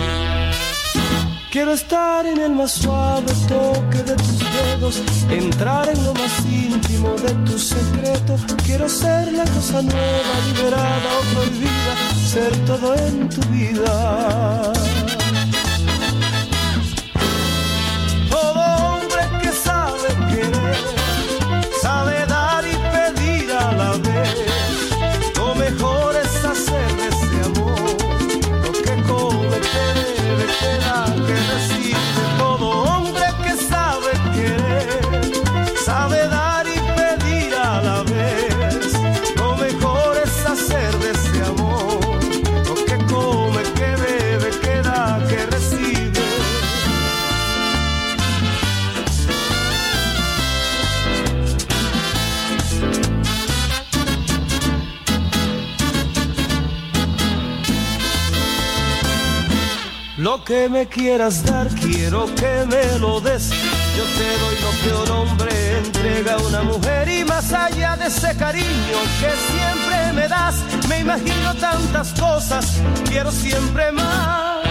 Quiero 1.51 1.73
estar 1.73 2.25
en 2.25 2.39
el 2.39 2.53
más 2.53 2.71
suave 2.71 3.33
toque 3.49 3.97
de 4.03 4.15
tus 4.15 4.39
dedos, 4.39 5.03
entrar 5.29 5.89
en 5.89 6.01
lo 6.05 6.13
más 6.13 6.45
íntimo 6.45 7.09
de 7.17 7.33
tu 7.45 7.59
secreto. 7.59 8.37
Quiero 8.63 8.87
ser 8.87 9.33
la 9.33 9.43
cosa 9.43 9.81
nueva, 9.81 10.33
liberada 10.47 11.09
o 11.19 11.35
prohibida, 11.35 11.93
ser 12.25 12.57
todo 12.65 12.95
en 12.95 13.27
tu 13.27 13.41
vida. 13.49 15.00
Que 60.45 60.67
me 60.67 60.87
quieras 60.87 61.45
dar, 61.45 61.67
quiero 61.69 62.25
que 62.35 62.65
me 62.65 62.99
lo 62.99 63.21
des. 63.21 63.49
Yo 63.95 64.03
te 64.03 64.37
doy 64.39 64.55
lo 64.61 64.71
que 64.81 65.11
un 65.11 65.17
hombre 65.17 65.77
entrega 65.77 66.33
a 66.33 66.37
una 66.39 66.63
mujer 66.63 67.07
y 67.07 67.23
más 67.23 67.53
allá 67.53 67.95
de 67.95 68.07
ese 68.07 68.35
cariño 68.35 68.97
que 69.19 69.31
siempre 69.51 70.13
me 70.13 70.27
das, 70.27 70.55
me 70.89 70.99
imagino 70.99 71.53
tantas 71.55 72.13
cosas, 72.19 72.81
quiero 73.07 73.31
siempre 73.31 73.91
más. 73.91 74.65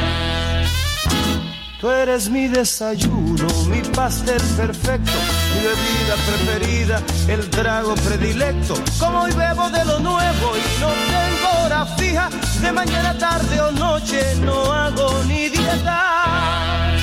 Tú 1.81 1.89
eres 1.89 2.29
mi 2.29 2.47
desayuno, 2.49 3.47
mi 3.69 3.81
pastel 3.81 4.43
perfecto, 4.57 5.19
bebida 5.61 6.15
preferida, 6.27 7.03
el 7.29 7.49
trago 7.51 7.95
predilecto. 7.95 8.75
Como 8.99 9.23
hoy 9.23 9.33
bebo 9.33 9.69
de 9.71 9.85
lo 9.85 9.99
nuevo 10.01 10.57
y 10.57 10.81
no 10.81 10.89
tengo 10.89 11.65
hora 11.65 11.87
fija, 11.97 12.29
de 12.61 12.73
mañana, 12.73 13.17
tarde 13.19 13.61
o 13.61 13.71
noche 13.73 14.21
no 14.41 14.73
hago 14.73 15.23
ni 15.25 15.49
dieta. 15.49 16.97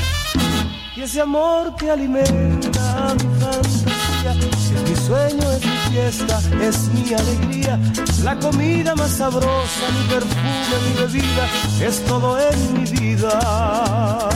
Y 0.96 1.02
ese 1.02 1.22
amor 1.22 1.76
que 1.76 1.92
alimenta 1.92 3.14
mi 3.14 3.40
fantasía, 3.40 4.34
si 4.58 4.76
es 4.76 4.90
mi 4.90 4.96
sueño, 4.96 5.52
es 5.52 5.66
mi 5.66 5.78
fiesta, 5.92 6.40
es 6.60 6.78
mi 6.90 7.14
alegría. 7.14 7.80
La 8.24 8.36
comida 8.40 8.96
más 8.96 9.12
sabrosa, 9.12 9.86
mi 9.96 10.10
perfume, 10.10 10.76
mi 10.88 11.02
bebida, 11.02 11.48
es 11.80 12.04
todo 12.06 12.40
en 12.40 12.74
mi 12.74 12.86
vida. 12.86 14.28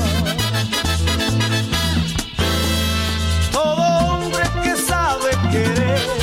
Querer, 5.52 6.21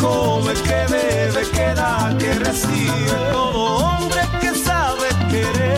come, 0.00 0.54
que 0.54 0.86
bebe, 0.92 1.42
que 1.52 1.74
da, 1.74 2.14
que 2.18 2.32
recibe. 2.32 3.16
Todo 3.30 3.58
hombre 3.84 4.22
que 4.40 4.54
sabe 4.54 5.08
querer, 5.30 5.69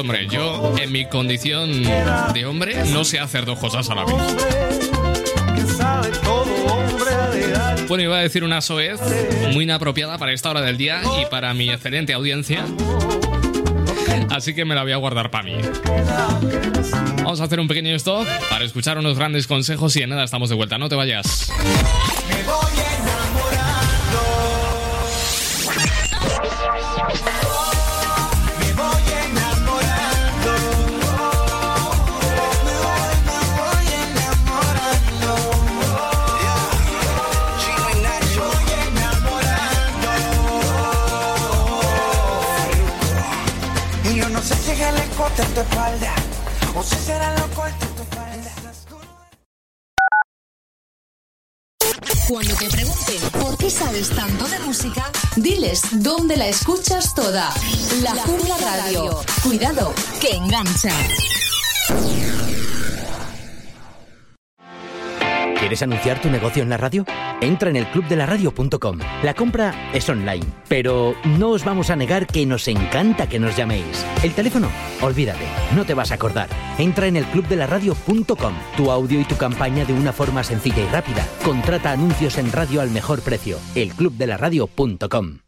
hombre, 0.00 0.26
yo 0.30 0.74
en 0.78 0.92
mi 0.92 1.06
condición 1.06 1.82
de 2.34 2.46
hombre 2.46 2.84
no 2.92 3.04
sé 3.04 3.18
hacer 3.18 3.44
dos 3.44 3.58
cosas 3.58 3.88
a 3.90 3.94
la 3.94 4.04
vez. 4.04 4.14
Bueno, 7.88 8.04
iba 8.04 8.18
a 8.18 8.22
decir 8.22 8.42
una 8.44 8.60
soez 8.60 9.00
muy 9.52 9.64
inapropiada 9.64 10.18
para 10.18 10.32
esta 10.32 10.50
hora 10.50 10.60
del 10.60 10.76
día 10.76 11.00
y 11.20 11.26
para 11.26 11.54
mi 11.54 11.70
excelente 11.70 12.12
audiencia. 12.12 12.64
Así 14.30 14.54
que 14.54 14.64
me 14.64 14.74
la 14.74 14.82
voy 14.82 14.92
a 14.92 14.96
guardar 14.96 15.30
para 15.30 15.44
mí. 15.44 15.56
Vamos 17.18 17.40
a 17.40 17.44
hacer 17.44 17.60
un 17.60 17.68
pequeño 17.68 17.94
stop 17.94 18.26
para 18.50 18.64
escuchar 18.64 18.98
unos 18.98 19.16
grandes 19.16 19.46
consejos 19.46 19.94
y 19.96 20.02
en 20.02 20.10
nada 20.10 20.24
estamos 20.24 20.48
de 20.48 20.56
vuelta. 20.56 20.78
No 20.78 20.88
te 20.88 20.96
vayas. 20.96 21.50
Dónde 56.06 56.36
la 56.36 56.46
escuchas 56.46 57.16
toda. 57.16 57.52
La 58.00 58.12
Jungla 58.12 58.56
Radio. 58.58 59.10
Cuidado, 59.42 59.92
que 60.20 60.36
engancha. 60.36 60.92
¿Quieres 65.58 65.82
anunciar 65.82 66.22
tu 66.22 66.30
negocio 66.30 66.62
en 66.62 66.68
la 66.68 66.76
radio? 66.76 67.04
Entra 67.40 67.70
en 67.70 67.76
el 67.76 67.90
clubdelaradio.com. 67.90 69.00
La 69.24 69.34
compra 69.34 69.90
es 69.92 70.08
online, 70.08 70.46
pero 70.68 71.16
no 71.24 71.50
os 71.50 71.64
vamos 71.64 71.90
a 71.90 71.96
negar 71.96 72.28
que 72.28 72.46
nos 72.46 72.68
encanta 72.68 73.28
que 73.28 73.40
nos 73.40 73.56
llaméis. 73.56 74.06
El 74.22 74.32
teléfono, 74.32 74.68
olvídate, 75.02 75.44
no 75.74 75.84
te 75.84 75.94
vas 75.94 76.12
a 76.12 76.14
acordar. 76.14 76.48
Entra 76.78 77.08
en 77.08 77.16
el 77.16 77.24
clubdelaradio.com. 77.24 78.54
Tu 78.76 78.90
audio 78.92 79.20
y 79.20 79.24
tu 79.24 79.36
campaña 79.36 79.84
de 79.84 79.92
una 79.92 80.12
forma 80.12 80.44
sencilla 80.44 80.84
y 80.84 80.86
rápida. 80.86 81.26
Contrata 81.44 81.90
anuncios 81.90 82.38
en 82.38 82.52
radio 82.52 82.80
al 82.80 82.90
mejor 82.90 83.22
precio. 83.22 83.58
elclubdelaradio.com. 83.74 85.45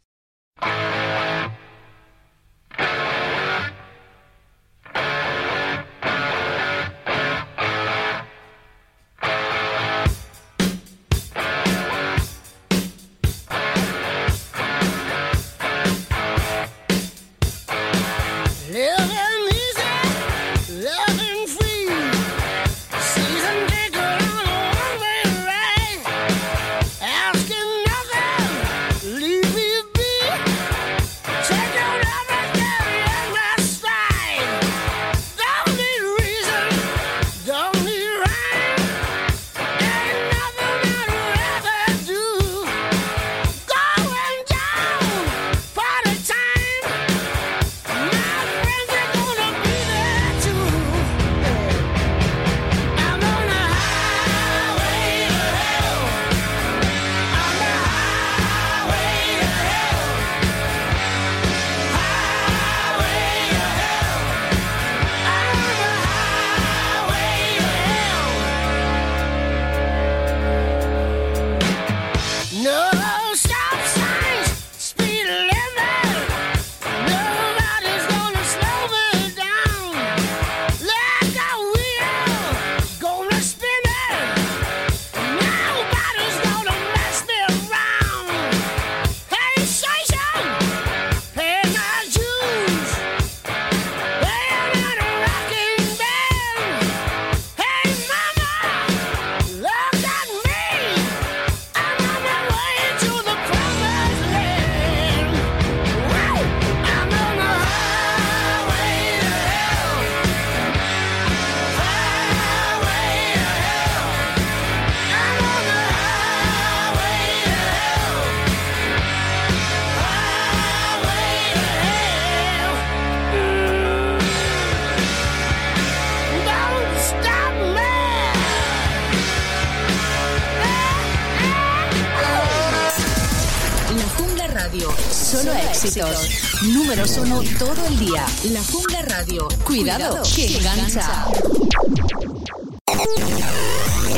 Cuidado, 139.79 140.23
que 140.35 140.57
engancha. 140.57 141.25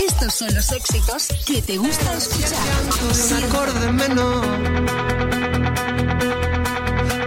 Estos 0.06 0.32
son 0.32 0.54
los 0.54 0.72
éxitos 0.72 1.28
que 1.44 1.60
te 1.60 1.76
gusta 1.76 2.14
escuchar. 2.14 2.58
Un 3.28 3.44
acorde 3.44 3.92
menor. 3.92 4.46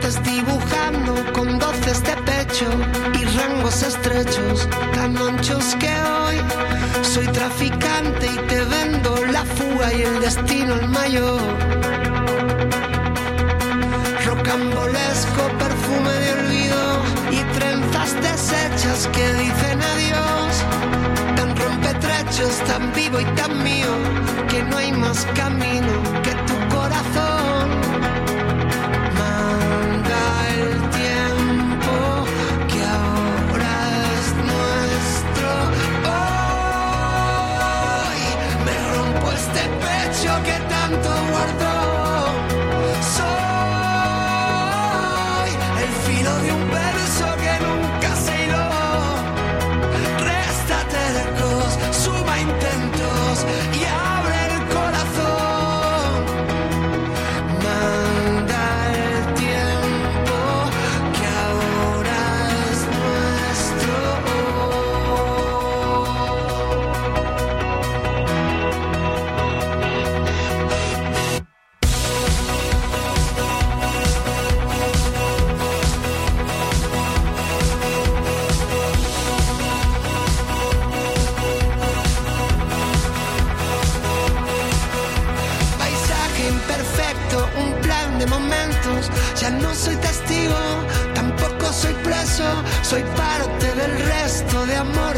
Desdibujando 0.02 1.34
con 1.34 1.60
doces 1.60 2.02
de 2.02 2.16
pecho 2.24 2.66
y 3.22 3.24
rangos 3.38 3.84
estrechos, 3.84 4.68
tan 4.96 5.16
anchos 5.16 5.76
que 5.80 5.94
hoy 5.96 6.42
soy 7.04 7.28
traficante 7.28 8.26
y 8.26 8.38
te 8.48 8.64
vendo 8.66 9.26
la 9.28 9.46
fuga 9.46 9.94
y 9.94 10.02
el 10.02 10.20
destino 10.22 10.74
el 10.74 10.90
mayor. 10.90 11.53
No 25.14 25.64
hay 25.64 25.73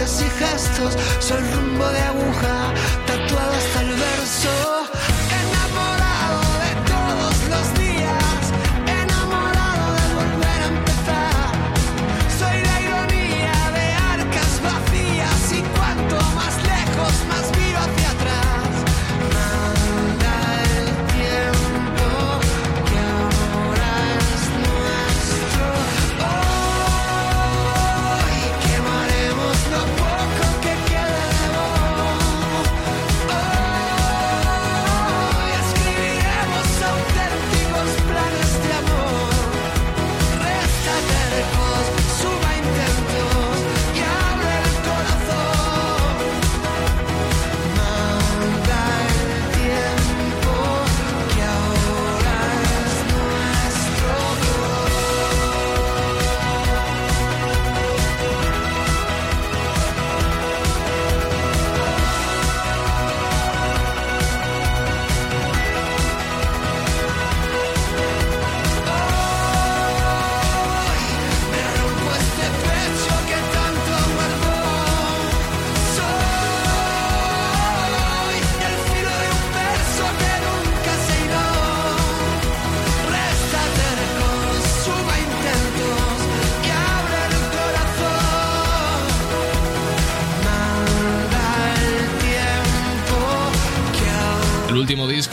y 0.05 0.29
gestos. 0.37 0.95
Soy 1.19 1.41
rumbo 1.55 1.87
de 1.89 1.99
aguja, 1.99 2.73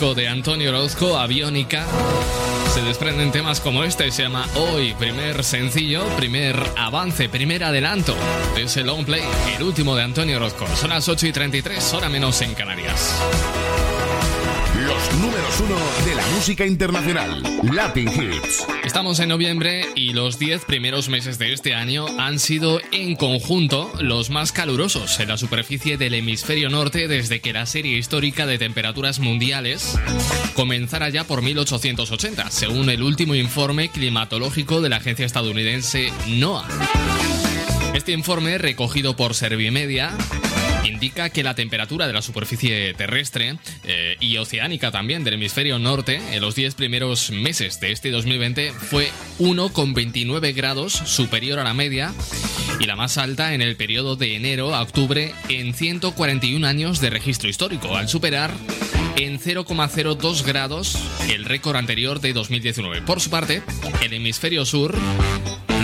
de 0.03 0.27
Antonio 0.27 0.69
Orozco, 0.71 1.17
Aviónica. 1.17 1.85
Se 2.73 2.81
desprenden 2.81 3.31
temas 3.31 3.61
como 3.61 3.85
este, 3.85 4.11
se 4.11 4.23
llama 4.23 4.45
Hoy, 4.55 4.93
primer 4.95 5.45
sencillo, 5.45 6.03
primer 6.17 6.61
avance, 6.75 7.29
primer 7.29 7.63
adelanto 7.63 8.13
de 8.53 8.63
ese 8.63 8.83
long 8.83 9.05
play, 9.05 9.23
el 9.55 9.63
último 9.63 9.95
de 9.95 10.03
Antonio 10.03 10.35
Orozco. 10.35 10.67
Son 10.75 10.89
las 10.89 11.07
8 11.07 11.27
y 11.27 11.31
33, 11.31 11.93
hora 11.93 12.09
menos 12.09 12.41
en 12.41 12.53
Canarias. 12.53 13.17
Los 15.03 15.19
números 15.19 15.59
uno 15.59 15.75
de 16.05 16.15
la 16.15 16.25
música 16.27 16.65
internacional. 16.65 17.43
Latin 17.63 18.07
Hits. 18.07 18.65
Estamos 18.85 19.19
en 19.19 19.29
noviembre 19.29 19.85
y 19.95 20.13
los 20.13 20.39
10 20.39 20.63
primeros 20.63 21.09
meses 21.09 21.37
de 21.37 21.51
este 21.51 21.75
año 21.75 22.05
han 22.19 22.39
sido 22.39 22.79
en 22.91 23.15
conjunto 23.15 23.91
los 23.99 24.29
más 24.29 24.53
calurosos 24.53 25.19
en 25.19 25.27
la 25.27 25.37
superficie 25.37 25.97
del 25.97 26.13
hemisferio 26.13 26.69
norte 26.69 27.07
desde 27.09 27.41
que 27.41 27.51
la 27.51 27.65
serie 27.65 27.97
histórica 27.97 28.45
de 28.45 28.57
temperaturas 28.57 29.19
mundiales 29.19 29.99
comenzara 30.55 31.09
ya 31.09 31.25
por 31.25 31.41
1880, 31.41 32.49
según 32.49 32.89
el 32.89 33.03
último 33.03 33.35
informe 33.35 33.89
climatológico 33.89 34.79
de 34.79 34.89
la 34.89 34.97
agencia 34.97 35.25
estadounidense 35.25 36.13
NOAA. 36.27 36.65
Este 37.93 38.13
informe, 38.13 38.57
recogido 38.57 39.15
por 39.15 39.35
Servimedia, 39.35 40.11
indica 40.83 41.29
que 41.29 41.43
la 41.43 41.55
temperatura 41.55 42.07
de 42.07 42.13
la 42.13 42.21
superficie 42.21 42.93
terrestre 42.93 43.57
eh, 43.83 44.17
y 44.19 44.37
oceánica 44.37 44.91
también 44.91 45.23
del 45.23 45.35
hemisferio 45.35 45.79
norte 45.79 46.21
en 46.31 46.41
los 46.41 46.55
10 46.55 46.75
primeros 46.75 47.31
meses 47.31 47.79
de 47.79 47.91
este 47.91 48.11
2020 48.11 48.71
fue 48.71 49.09
1,29 49.39 50.53
grados 50.53 50.93
superior 50.93 51.59
a 51.59 51.63
la 51.63 51.73
media 51.73 52.13
y 52.79 52.85
la 52.85 52.95
más 52.95 53.17
alta 53.17 53.53
en 53.53 53.61
el 53.61 53.75
periodo 53.75 54.15
de 54.15 54.35
enero 54.35 54.75
a 54.75 54.81
octubre 54.81 55.33
en 55.49 55.73
141 55.73 56.65
años 56.65 57.01
de 57.01 57.09
registro 57.09 57.49
histórico, 57.49 57.95
al 57.95 58.09
superar 58.09 58.51
en 59.15 59.39
0,02 59.39 60.43
grados 60.43 60.97
el 61.29 61.45
récord 61.45 61.75
anterior 61.75 62.19
de 62.19 62.33
2019. 62.33 63.01
Por 63.03 63.21
su 63.21 63.29
parte, 63.29 63.61
el 64.01 64.13
hemisferio 64.13 64.65
sur 64.65 64.95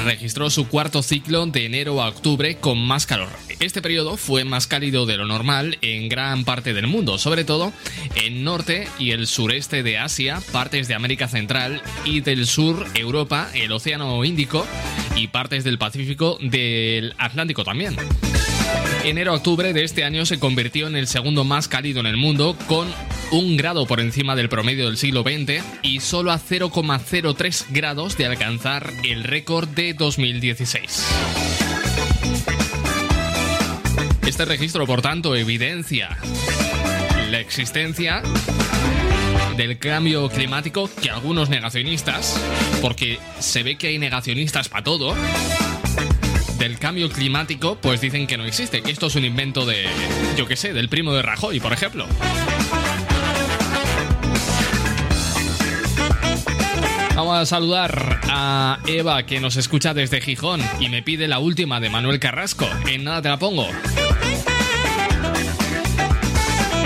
registró 0.03 0.49
su 0.49 0.67
cuarto 0.67 1.03
ciclo 1.03 1.45
de 1.45 1.65
enero 1.65 2.01
a 2.01 2.09
octubre 2.09 2.57
con 2.57 2.79
más 2.79 3.05
calor. 3.05 3.29
Este 3.59 3.81
periodo 3.81 4.17
fue 4.17 4.45
más 4.45 4.67
cálido 4.67 5.05
de 5.05 5.17
lo 5.17 5.25
normal 5.25 5.77
en 5.81 6.09
gran 6.09 6.45
parte 6.45 6.73
del 6.73 6.87
mundo, 6.87 7.17
sobre 7.17 7.43
todo 7.43 7.73
en 8.15 8.43
norte 8.43 8.87
y 8.97 9.11
el 9.11 9.27
sureste 9.27 9.83
de 9.83 9.97
Asia, 9.97 10.41
partes 10.51 10.87
de 10.87 10.95
América 10.95 11.27
Central 11.27 11.81
y 12.05 12.21
del 12.21 12.47
sur 12.47 12.85
Europa, 12.95 13.49
el 13.53 13.71
Océano 13.71 14.23
Índico 14.23 14.65
y 15.15 15.27
partes 15.27 15.63
del 15.63 15.77
Pacífico 15.77 16.37
del 16.41 17.13
Atlántico 17.17 17.63
también. 17.63 17.95
Enero-octubre 19.03 19.73
de 19.73 19.83
este 19.83 20.03
año 20.03 20.25
se 20.25 20.39
convirtió 20.39 20.87
en 20.87 20.95
el 20.95 21.07
segundo 21.07 21.43
más 21.43 21.67
cálido 21.67 21.99
en 21.99 22.05
el 22.05 22.17
mundo, 22.17 22.55
con 22.67 22.87
un 23.31 23.57
grado 23.57 23.85
por 23.85 23.99
encima 23.99 24.35
del 24.35 24.49
promedio 24.49 24.85
del 24.87 24.97
siglo 24.97 25.23
XX 25.23 25.63
y 25.81 25.99
solo 25.99 26.31
a 26.31 26.39
0,03 26.39 27.65
grados 27.69 28.17
de 28.17 28.25
alcanzar 28.25 28.91
el 29.03 29.23
récord 29.23 29.67
de 29.69 29.93
2016. 29.93 31.05
Este 34.25 34.45
registro, 34.45 34.85
por 34.85 35.01
tanto, 35.01 35.35
evidencia 35.35 36.17
la 37.29 37.39
existencia 37.39 38.21
del 39.57 39.77
cambio 39.77 40.29
climático 40.29 40.89
que 41.01 41.09
algunos 41.09 41.49
negacionistas, 41.49 42.39
porque 42.81 43.19
se 43.39 43.63
ve 43.63 43.77
que 43.77 43.87
hay 43.87 43.99
negacionistas 43.99 44.69
para 44.69 44.83
todo, 44.83 45.15
del 46.60 46.78
cambio 46.78 47.10
climático, 47.10 47.78
pues 47.82 48.01
dicen 48.01 48.28
que 48.28 48.38
no 48.38 48.43
existe, 48.43 48.82
que 48.82 48.91
esto 48.91 49.07
es 49.07 49.16
un 49.16 49.24
invento 49.26 49.66
de, 49.66 49.86
yo 50.38 50.45
qué 50.45 50.57
sé, 50.57 50.74
del 50.74 50.89
primo 50.89 51.14
de 51.14 51.22
Rajoy, 51.22 51.60
por 51.60 51.72
ejemplo. 51.74 52.05
Vamos 57.16 57.38
a 57.38 57.45
saludar 57.45 58.20
a 58.30 58.80
Eva 58.88 59.24
que 59.24 59.39
nos 59.39 59.55
escucha 59.55 59.93
desde 59.93 60.22
Gijón 60.22 60.62
y 60.80 60.89
me 60.89 61.01
pide 61.01 61.28
la 61.28 61.39
última 61.39 61.80
de 61.80 61.89
Manuel 61.89 62.20
Carrasco. 62.20 62.68
En 62.88 63.05
nada 63.05 63.22
te 63.22 63.30
la 63.30 63.39
pongo. 63.39 63.68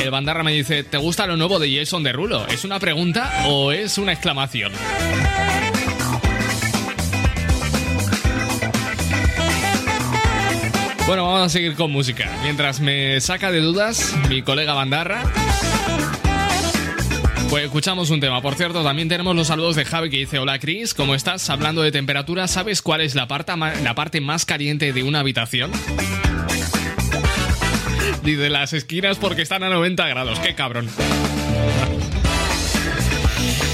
El 0.02 0.12
Bandarra 0.12 0.44
me 0.44 0.52
dice, 0.52 0.84
¿te 0.84 0.98
gusta 0.98 1.26
lo 1.28 1.38
nuevo 1.38 1.60
de 1.60 1.76
Jason 1.76 2.04
Derulo? 2.04 2.48
¿Es 2.48 2.64
una 2.64 2.80
pregunta 2.80 3.46
o 3.48 3.72
es 3.72 3.98
una 3.98 4.12
exclamación? 4.12 4.72
Bueno, 11.06 11.26
vamos 11.26 11.42
a 11.42 11.50
seguir 11.50 11.76
con 11.76 11.92
música. 11.92 12.32
Mientras 12.44 12.80
me 12.80 13.20
saca 13.20 13.52
de 13.52 13.60
dudas 13.60 14.16
mi 14.30 14.42
colega 14.42 14.74
Bandarra. 14.74 15.24
Pues 17.50 17.66
escuchamos 17.66 18.10
un 18.10 18.22
tema. 18.22 18.42
Por 18.42 18.56
cierto, 18.56 18.84
también 18.84 19.10
tenemos 19.10 19.36
los 19.36 19.48
saludos 19.48 19.76
de 19.76 19.84
Javi 19.84 20.10
que 20.10 20.18
dice: 20.18 20.40
Hola 20.40 20.60
Chris, 20.60 20.94
¿cómo 20.94 21.14
estás? 21.14 21.50
Hablando 21.50 21.82
de 21.82 21.92
temperatura, 21.92 22.48
¿sabes 22.48 22.82
cuál 22.82 23.02
es 23.02 23.16
la 23.16 23.28
parte, 23.28 23.54
la 23.58 23.96
parte 23.96 24.22
más 24.22 24.46
caliente 24.46 24.94
de 24.94 25.04
una 25.04 25.20
habitación? 25.20 25.72
Dice 28.24 28.50
las 28.50 28.72
esquinas 28.72 29.18
porque 29.18 29.42
están 29.42 29.64
a 29.64 29.70
90 29.70 30.08
grados. 30.08 30.40
¡Qué 30.40 30.56
cabrón! 30.56 30.90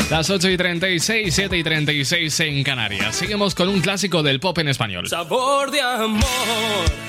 Las 0.09 0.31
8 0.31 0.49
y 0.49 0.57
36, 0.57 1.35
7 1.35 1.57
y 1.57 1.63
36 1.63 2.39
en 2.39 2.63
Canarias. 2.63 3.15
Seguimos 3.15 3.53
con 3.53 3.69
un 3.69 3.81
clásico 3.81 4.23
del 4.23 4.39
pop 4.39 4.57
en 4.57 4.69
español. 4.69 5.07
Sabor 5.07 5.69
de 5.69 5.81
amor 5.81 7.08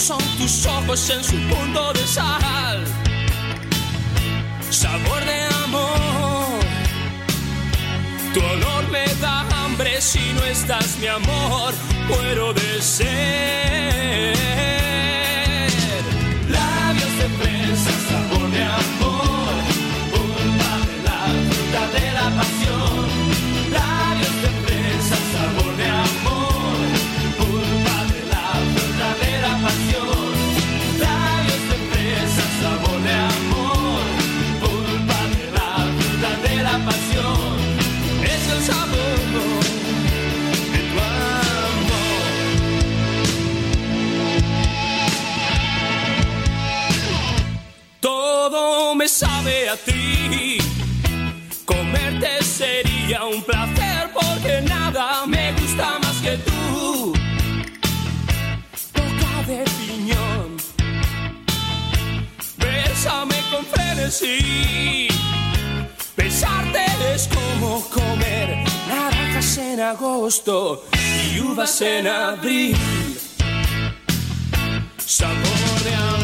Son 0.00 0.18
tus 0.38 0.64
ojos 0.64 1.10
en 1.10 1.22
su 1.22 1.36
punto 1.48 1.92
de 1.92 2.06
sal. 2.06 2.84
Sabor 4.70 5.24
de 5.26 5.44
amor, 5.64 6.60
tu 8.32 8.40
olor 8.40 8.88
me 8.90 9.04
da 9.20 9.40
hambre 9.40 10.00
si 10.00 10.32
no 10.32 10.44
estás 10.44 10.96
mi 11.00 11.06
amor, 11.06 11.74
muero 12.08 12.54
de 12.54 12.80
sed. 12.80 13.08
Labios 16.48 17.14
de 17.20 17.28
fresa, 17.38 17.94
sabe. 49.40 50.58
Comerte 51.64 52.44
sería 52.44 53.24
un 53.24 53.42
placer 53.42 54.10
porque 54.12 54.60
nada 54.62 55.26
me 55.26 55.52
gusta 55.52 55.98
más 56.02 56.16
que 56.16 56.36
tú. 56.38 57.12
Boca 58.94 59.32
de 59.46 59.64
piñón, 59.78 60.56
bésame 62.58 63.36
con 63.50 63.64
frenesí. 63.66 65.08
Besarte 66.16 66.84
es 67.14 67.28
como 67.28 67.80
comer 67.88 68.64
naranjas 68.88 69.58
en 69.58 69.80
agosto 69.80 70.84
y 70.92 71.40
uvas 71.40 71.80
en 71.80 72.06
abril. 72.06 72.76
Sabor 74.98 75.82
de 75.84 75.94
amor. 75.94 76.19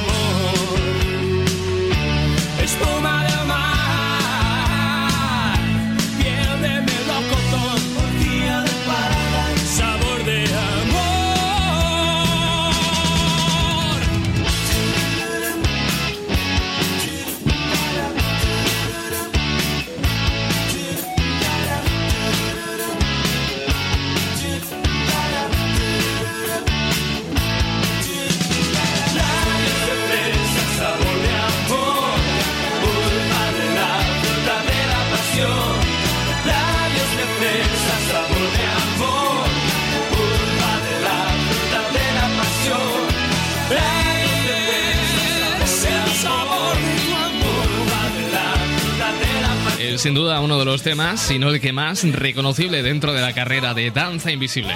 Sin 50.06 50.14
duda 50.14 50.38
uno 50.38 50.56
de 50.56 50.64
los 50.64 50.84
temas, 50.84 51.18
si 51.18 51.40
no 51.40 51.48
el 51.48 51.60
que 51.60 51.72
más 51.72 52.04
reconocible 52.04 52.84
dentro 52.84 53.12
de 53.12 53.20
la 53.20 53.32
carrera 53.32 53.74
de 53.74 53.90
Danza 53.90 54.30
Invisible. 54.30 54.72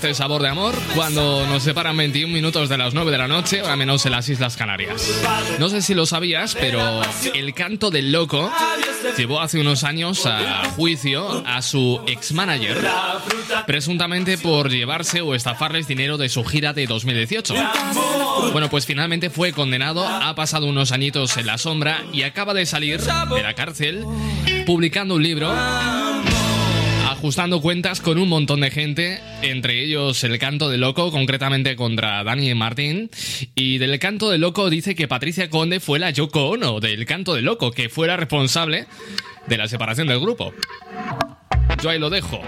Este 0.00 0.14
sabor 0.14 0.40
de 0.40 0.48
amor 0.48 0.74
cuando 0.94 1.46
nos 1.46 1.62
separan 1.62 1.94
21 1.94 2.32
minutos 2.32 2.70
de 2.70 2.78
las 2.78 2.94
9 2.94 3.10
de 3.10 3.18
la 3.18 3.28
noche, 3.28 3.60
ahora 3.60 3.76
menos 3.76 4.06
en 4.06 4.12
las 4.12 4.30
Islas 4.30 4.56
Canarias. 4.56 5.20
No 5.58 5.68
sé 5.68 5.82
si 5.82 5.92
lo 5.92 6.06
sabías, 6.06 6.54
pero 6.58 7.02
el 7.34 7.52
canto 7.52 7.90
del 7.90 8.10
loco 8.10 8.50
llevó 9.18 9.42
hace 9.42 9.60
unos 9.60 9.84
años 9.84 10.24
a 10.24 10.70
juicio 10.70 11.44
a 11.46 11.60
su 11.60 12.00
ex-manager, 12.06 12.78
presuntamente 13.66 14.38
por 14.38 14.70
llevarse 14.70 15.20
o 15.20 15.34
estafarles 15.34 15.86
dinero 15.86 16.16
de 16.16 16.30
su 16.30 16.44
gira 16.44 16.72
de 16.72 16.86
2018. 16.86 17.54
Bueno, 18.52 18.70
pues 18.70 18.86
finalmente 18.86 19.28
fue 19.28 19.52
condenado, 19.52 20.08
ha 20.08 20.34
pasado 20.34 20.64
unos 20.64 20.92
añitos 20.92 21.36
en 21.36 21.44
la 21.44 21.58
sombra 21.58 22.04
y 22.10 22.22
acaba 22.22 22.54
de 22.54 22.64
salir 22.64 23.02
de 23.02 23.42
la 23.42 23.52
cárcel 23.52 24.06
publicando 24.64 25.16
un 25.16 25.22
libro 25.22 25.50
a 25.52 26.22
ajustando 27.20 27.60
cuentas 27.60 28.00
con 28.00 28.16
un 28.16 28.30
montón 28.30 28.62
de 28.62 28.70
gente, 28.70 29.20
entre 29.42 29.84
ellos 29.84 30.24
el 30.24 30.38
canto 30.38 30.70
de 30.70 30.78
loco, 30.78 31.10
concretamente 31.10 31.76
contra 31.76 32.24
Dani 32.24 32.54
Martín. 32.54 33.10
Y 33.54 33.76
del 33.76 33.98
canto 33.98 34.30
de 34.30 34.38
loco 34.38 34.70
dice 34.70 34.94
que 34.94 35.06
Patricia 35.06 35.50
Conde 35.50 35.80
fue 35.80 35.98
la 35.98 36.08
Yoko 36.12 36.48
Ono 36.48 36.80
del 36.80 37.04
canto 37.04 37.34
de 37.34 37.42
loco, 37.42 37.72
que 37.72 37.90
fue 37.90 38.06
la 38.06 38.16
responsable 38.16 38.86
de 39.46 39.58
la 39.58 39.68
separación 39.68 40.08
del 40.08 40.18
grupo. 40.18 40.54
Yo 41.82 41.90
ahí 41.90 41.98
lo 41.98 42.08
dejo. 42.08 42.40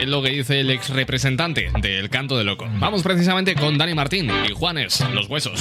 Es 0.00 0.06
lo 0.06 0.22
que 0.22 0.30
dice 0.30 0.60
el 0.60 0.70
ex 0.70 0.90
representante 0.90 1.68
del 1.80 2.08
canto 2.08 2.38
de 2.38 2.44
loco. 2.44 2.68
Vamos 2.78 3.02
precisamente 3.02 3.56
con 3.56 3.78
Dani 3.78 3.94
Martín 3.94 4.30
y 4.48 4.52
Juanes, 4.52 5.04
los 5.12 5.28
huesos. 5.28 5.60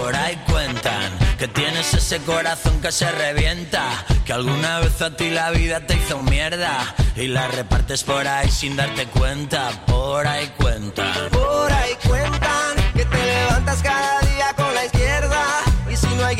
Por 0.00 0.16
ahí 0.16 0.34
cuentan 0.48 1.12
que 1.38 1.46
tienes 1.46 1.92
ese 1.92 2.18
corazón 2.20 2.80
que 2.80 2.90
se 2.90 3.10
revienta, 3.12 3.82
que 4.24 4.32
alguna 4.32 4.80
vez 4.80 5.00
a 5.02 5.14
ti 5.14 5.28
la 5.28 5.50
vida 5.50 5.80
te 5.80 5.94
hizo 5.94 6.22
mierda 6.22 6.94
y 7.16 7.28
la 7.28 7.48
repartes 7.48 8.02
por 8.02 8.26
ahí 8.26 8.50
sin 8.50 8.76
darte 8.76 9.06
cuenta. 9.08 9.70
Por 9.86 10.26
ahí 10.26 10.50
cuentan. 10.56 11.28
Por 11.30 11.70
ahí 11.70 11.92
cuentan 12.08 12.76
que 12.94 13.04
te 13.04 13.26
levantas 13.26 13.82
cada 13.82 14.20
día 14.20 14.54
con 14.56 14.74
la 14.74 14.86
izquierda 14.86 15.44
y 15.90 15.96
si 15.96 16.06
no 16.06 16.24
hay 16.24 16.36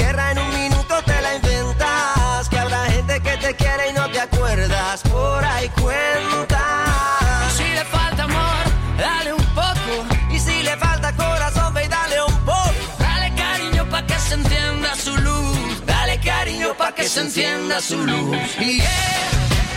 encienda 17.41 17.81
su 17.81 17.97
luz. 17.97 18.37
Y 18.61 18.77
yeah, 18.77 19.31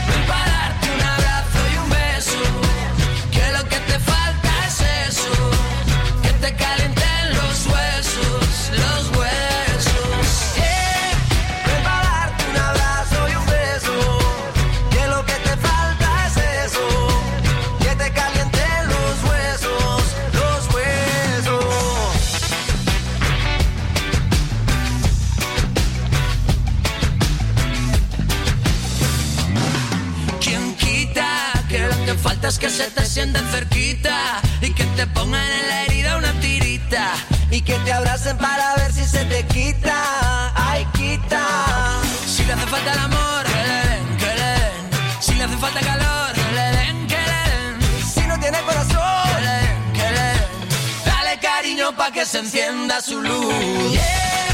ven 0.08 0.28
pa' 0.28 0.46
darte 0.46 0.88
un 0.96 1.02
abrazo 1.02 1.60
y 1.74 1.78
un 1.78 1.90
beso. 1.90 2.44
Que 3.32 3.52
lo 3.58 3.64
que 3.70 3.78
te 3.90 4.00
falta 4.00 4.50
es 4.68 4.82
eso. 5.10 5.32
Que 6.24 6.30
te 6.42 6.56
calienten 6.56 6.93
que 32.52 32.70
se 32.70 32.92
te 32.92 33.06
sienten 33.06 33.48
cerquita 33.52 34.42
y 34.60 34.74
que 34.74 34.84
te 34.98 35.08
pongan 35.08 35.50
en 35.50 35.68
la 35.70 35.84
herida 35.84 36.18
una 36.18 36.34
tirita? 36.42 37.14
Y 37.50 37.62
que 37.62 37.76
te 37.86 37.94
abracen 37.94 38.38
para 38.38 38.76
ver 38.76 38.92
si 38.92 39.06
se 39.06 39.24
te 39.26 39.46
quita. 39.46 40.52
Ay, 40.54 40.86
quita. 40.94 41.42
Si 42.28 42.44
le 42.44 42.52
hace 42.52 42.68
falta 42.68 42.92
el 42.92 43.00
amor, 43.00 43.44
que 43.46 43.64
le 43.70 43.80
den, 43.88 44.18
le 44.20 44.52
den. 44.52 45.22
Si 45.22 45.34
le 45.36 45.44
hace 45.46 45.56
falta 45.56 45.80
calor, 45.80 46.32
le 46.54 46.62
den, 46.78 47.08
le 47.08 47.16
den. 47.16 48.04
Si 48.14 48.22
no 48.28 48.38
tiene 48.38 48.60
corazón, 48.64 49.44
le 49.46 49.52
den, 49.64 49.94
le 49.94 50.20
den. 50.20 50.42
Dale 51.06 51.40
cariño 51.40 51.96
pa' 51.96 52.12
que 52.12 52.26
se 52.26 52.40
encienda 52.40 53.00
su 53.02 53.22
luz. 53.22 53.94
Yeah, 53.94 54.53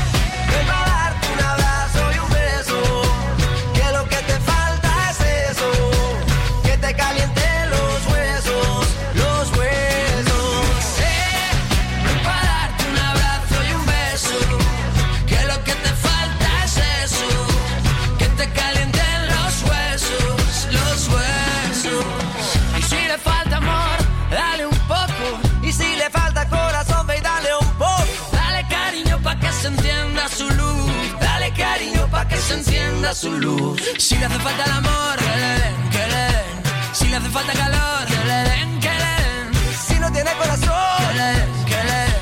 su 33.14 33.32
luz. 33.32 33.82
Si 33.98 34.16
le 34.18 34.26
hace 34.26 34.40
falta 34.40 34.64
el 34.66 34.72
amor, 34.72 35.16
que 35.18 35.36
le 35.42 35.52
den, 35.60 35.90
que 35.90 36.08
le 36.14 36.24
den. 36.34 36.94
Si 36.94 37.08
le 37.08 37.16
hace 37.16 37.30
falta 37.30 37.54
calor, 37.54 38.06
que 38.06 38.26
le 38.26 38.40
den, 38.50 38.80
que 38.80 38.90
le 38.90 39.14
den. 39.24 39.74
Si 39.88 40.00
no 40.00 40.12
tiene 40.12 40.32
corazón, 40.34 40.98
que 41.00 41.14
le 41.16 41.24
den, 41.24 41.66
que 41.66 41.84
le 41.90 42.00
den. 42.06 42.22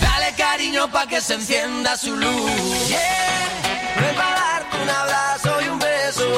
Dale 0.00 0.34
cariño 0.36 0.90
pa' 0.90 1.06
que 1.06 1.20
se 1.20 1.34
encienda 1.34 1.96
su 1.96 2.16
luz. 2.16 2.50
Yeah, 2.88 3.48
ven 4.00 4.14
pa' 4.16 4.34
darte 4.40 4.76
un 4.82 4.90
abrazo 4.90 5.60
y 5.60 5.68
un 5.68 5.78
beso. 5.78 6.28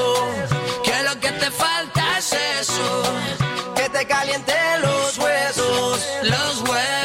Que 0.83 1.03
lo 1.03 1.21
que 1.21 1.31
te 1.33 1.51
falta 1.51 2.19
es 2.19 2.33
eso. 2.61 3.03
Que 3.77 3.89
te 3.91 4.07
calienten 4.07 4.83
los 4.83 5.19
huesos, 5.19 6.01
los 6.23 6.61
huesos. 6.69 7.04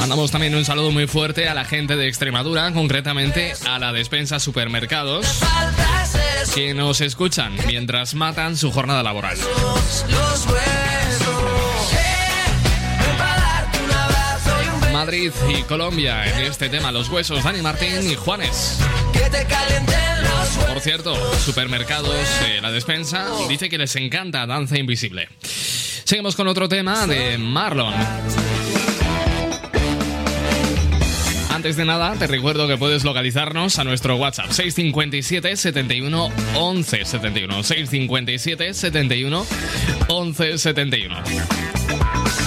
Mandamos 0.00 0.30
también 0.30 0.54
un 0.54 0.64
saludo 0.64 0.90
muy 0.90 1.06
fuerte 1.06 1.46
a 1.46 1.52
la 1.52 1.66
gente 1.66 1.94
de 1.94 2.08
Extremadura, 2.08 2.72
concretamente 2.72 3.52
a 3.68 3.78
la 3.78 3.92
despensa 3.92 4.40
supermercados, 4.40 5.26
que 6.54 6.72
nos 6.72 7.02
escuchan 7.02 7.54
mientras 7.66 8.14
matan 8.14 8.56
su 8.56 8.72
jornada 8.72 9.02
laboral. 9.02 9.36
Madrid 14.90 15.32
y 15.50 15.62
Colombia 15.64 16.26
en 16.26 16.44
este 16.46 16.70
tema, 16.70 16.90
los 16.90 17.10
huesos, 17.10 17.44
Dani 17.44 17.60
Martín 17.60 18.10
y 18.10 18.14
Juanes. 18.14 18.78
Por 20.66 20.80
cierto, 20.80 21.14
supermercados, 21.40 22.16
eh, 22.46 22.60
la 22.62 22.70
despensa, 22.70 23.26
dice 23.50 23.68
que 23.68 23.76
les 23.76 23.94
encanta 23.96 24.46
Danza 24.46 24.78
Invisible. 24.78 25.28
Seguimos 25.42 26.34
con 26.36 26.48
otro 26.48 26.68
tema 26.70 27.06
de 27.06 27.36
Marlon. 27.36 27.94
Antes 31.60 31.76
de 31.76 31.84
nada, 31.84 32.16
te 32.16 32.26
recuerdo 32.26 32.66
que 32.66 32.78
puedes 32.78 33.04
localizarnos 33.04 33.78
a 33.78 33.84
nuestro 33.84 34.16
WhatsApp 34.16 34.50
657 34.50 35.58
71 35.58 36.30
11 36.54 37.04
71 37.04 37.62
657 37.62 38.72
71 38.72 39.46
11 40.08 40.56
71. 40.56 41.22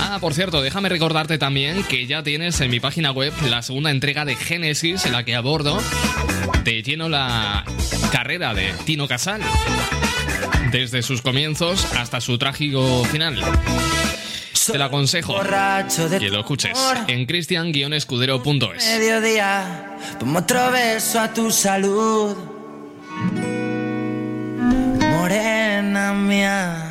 Ah, 0.01 0.17
por 0.19 0.33
cierto, 0.33 0.63
déjame 0.63 0.89
recordarte 0.89 1.37
también 1.37 1.83
que 1.83 2.07
ya 2.07 2.23
tienes 2.23 2.59
en 2.59 2.71
mi 2.71 2.79
página 2.79 3.11
web 3.11 3.31
la 3.47 3.61
segunda 3.61 3.91
entrega 3.91 4.25
de 4.25 4.35
Génesis 4.35 5.05
en 5.05 5.11
la 5.11 5.23
que 5.23 5.35
abordo 5.35 5.77
de 6.63 6.81
lleno 6.81 7.07
la 7.07 7.65
carrera 8.11 8.55
de 8.55 8.73
Tino 8.83 9.07
Casal. 9.07 9.41
Desde 10.71 11.03
sus 11.03 11.21
comienzos 11.21 11.85
hasta 11.93 12.19
su 12.19 12.39
trágico 12.39 13.05
final. 13.05 13.39
Te 14.71 14.77
lo 14.77 14.85
aconsejo 14.85 15.35
que 16.19 16.29
lo 16.29 16.39
escuches 16.39 16.77
en 17.07 17.25
cristian-escudero.es. 17.25 18.85
mediodía, 18.87 19.97
pongo 20.19 20.39
otro 20.39 20.71
beso 20.71 21.19
a 21.19 21.33
tu 21.33 21.51
salud. 21.51 22.35
Morena 24.99 26.13
mía. 26.13 26.89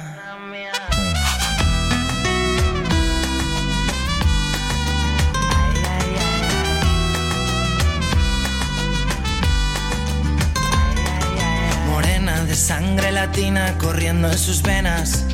Morena 11.89 12.45
de 12.45 12.55
sangre 12.55 13.13
latina 13.13 13.77
corriendo 13.79 14.29
en 14.29 14.39
sus 14.39 14.63
venas, 14.63 15.27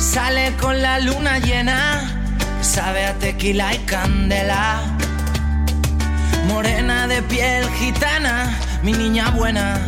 sale 0.00 0.54
con 0.56 0.80
la 0.80 0.98
luna 0.98 1.38
llena, 1.38 2.00
sabe 2.62 3.04
a 3.04 3.14
tequila 3.14 3.74
y 3.74 3.78
candela. 3.80 4.80
Morena 6.48 7.06
de 7.06 7.22
piel 7.22 7.68
gitana, 7.78 8.58
mi 8.82 8.92
niña 8.92 9.30
buena. 9.30 9.78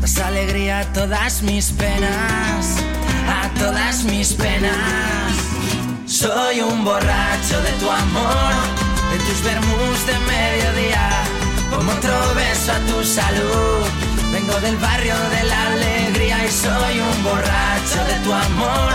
Das 0.00 0.18
alegría 0.18 0.80
a 0.80 0.84
todas 0.92 1.42
mis 1.42 1.70
penas, 1.70 2.76
a 3.26 3.48
todas 3.58 4.04
mis 4.04 4.34
penas. 4.34 5.32
Soy 6.06 6.60
un 6.60 6.84
borracho 6.84 7.60
de 7.62 7.72
tu 7.80 7.90
amor, 7.90 8.52
de 9.10 9.18
tus 9.18 9.42
vermus 9.42 10.06
de 10.06 10.18
mediodía. 10.32 11.08
Como 11.70 11.90
otro 11.92 12.34
beso 12.34 12.72
a 12.72 12.78
tu 12.90 13.02
salud. 13.02 14.11
Vengo 14.32 14.58
del 14.60 14.78
barrio 14.78 15.14
de 15.14 15.44
la 15.44 15.66
alegría 15.66 16.42
y 16.46 16.50
soy 16.50 17.00
un 17.00 17.22
borracho 17.22 18.00
de 18.08 18.14
tu 18.24 18.32
amor, 18.32 18.92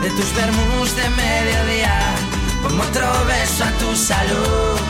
de 0.00 0.08
tus 0.08 0.34
vermus 0.34 0.96
de 0.96 1.06
mediodía. 1.10 2.00
Como 2.62 2.82
otro 2.82 3.06
beso 3.26 3.64
a 3.64 3.70
tu 3.72 3.94
salud. 3.94 4.80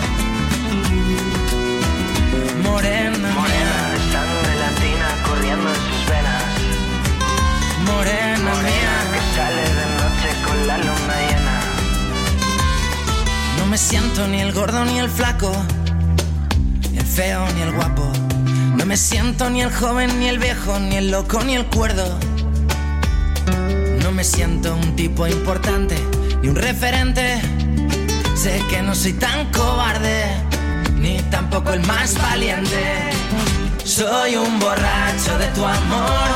Morena, 2.62 3.18
morena, 3.18 3.78
sangre 4.12 4.55
latina 4.64 5.09
corriendo 5.26 5.68
en 5.68 5.80
sus 5.86 6.03
venas. 6.12 6.45
Morena, 7.84 8.38
morena 8.38 8.62
mía, 8.62 8.97
que 9.12 9.20
sale 9.34 9.64
de 9.78 9.86
noche 9.99 10.28
con 10.47 10.66
la 10.68 10.78
luna 10.78 11.14
llena. 11.26 11.61
No 13.59 13.66
me 13.66 13.76
siento 13.76 14.28
ni 14.28 14.41
el 14.41 14.53
gordo 14.53 14.84
ni 14.84 15.01
el 15.01 15.11
flaco, 15.11 15.51
ni 16.93 16.99
el 16.99 17.07
feo 17.07 17.45
ni 17.57 17.62
el 17.62 17.72
guapo 17.72 18.30
no 18.81 18.87
me 18.87 18.97
siento 18.97 19.51
ni 19.51 19.61
el 19.61 19.70
joven, 19.70 20.18
ni 20.18 20.28
el 20.28 20.39
viejo, 20.39 20.78
ni 20.78 20.97
el 20.97 21.11
loco, 21.11 21.45
ni 21.45 21.55
el 21.55 21.66
cuerdo. 21.66 22.18
No 24.03 24.11
me 24.11 24.24
siento 24.24 24.74
un 24.74 24.97
tipo 24.97 25.26
importante, 25.26 25.97
ni 26.41 26.49
un 26.49 26.57
referente. 26.57 27.43
Sé 28.35 28.59
que 28.70 28.81
no 28.81 28.95
soy 28.95 29.12
tan 29.12 29.53
cobarde, 29.53 30.24
ni 30.97 31.18
tampoco 31.31 31.74
el 31.74 31.87
más 31.87 32.16
valiente. 32.22 33.11
Soy 33.85 34.37
un 34.37 34.59
borracho 34.59 35.39
de 35.39 35.47
tu 35.49 35.62
amor, 35.62 36.28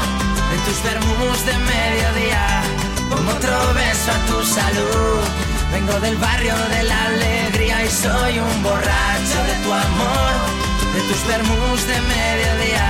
de 0.51 0.59
tus 0.66 0.82
vermus 0.84 1.47
de 1.47 1.57
mediodía. 1.72 2.62
Pongo 3.09 3.30
otro 3.30 3.57
beso 3.72 4.11
a 4.12 4.26
tu 4.26 4.45
salud. 4.45 5.24
Vengo 5.72 5.99
del 5.99 6.16
barrio 6.18 6.55
de 6.76 6.82
la 6.82 7.07
alegría 7.07 7.84
y 7.86 7.88
soy 7.88 8.38
un 8.38 8.62
borracho 8.62 9.38
de 9.49 9.64
tu 9.64 9.72
amor 9.72 10.64
de 10.95 11.01
tus 11.09 11.26
vermus 11.26 11.86
de 11.86 12.01
mediodía. 12.01 12.88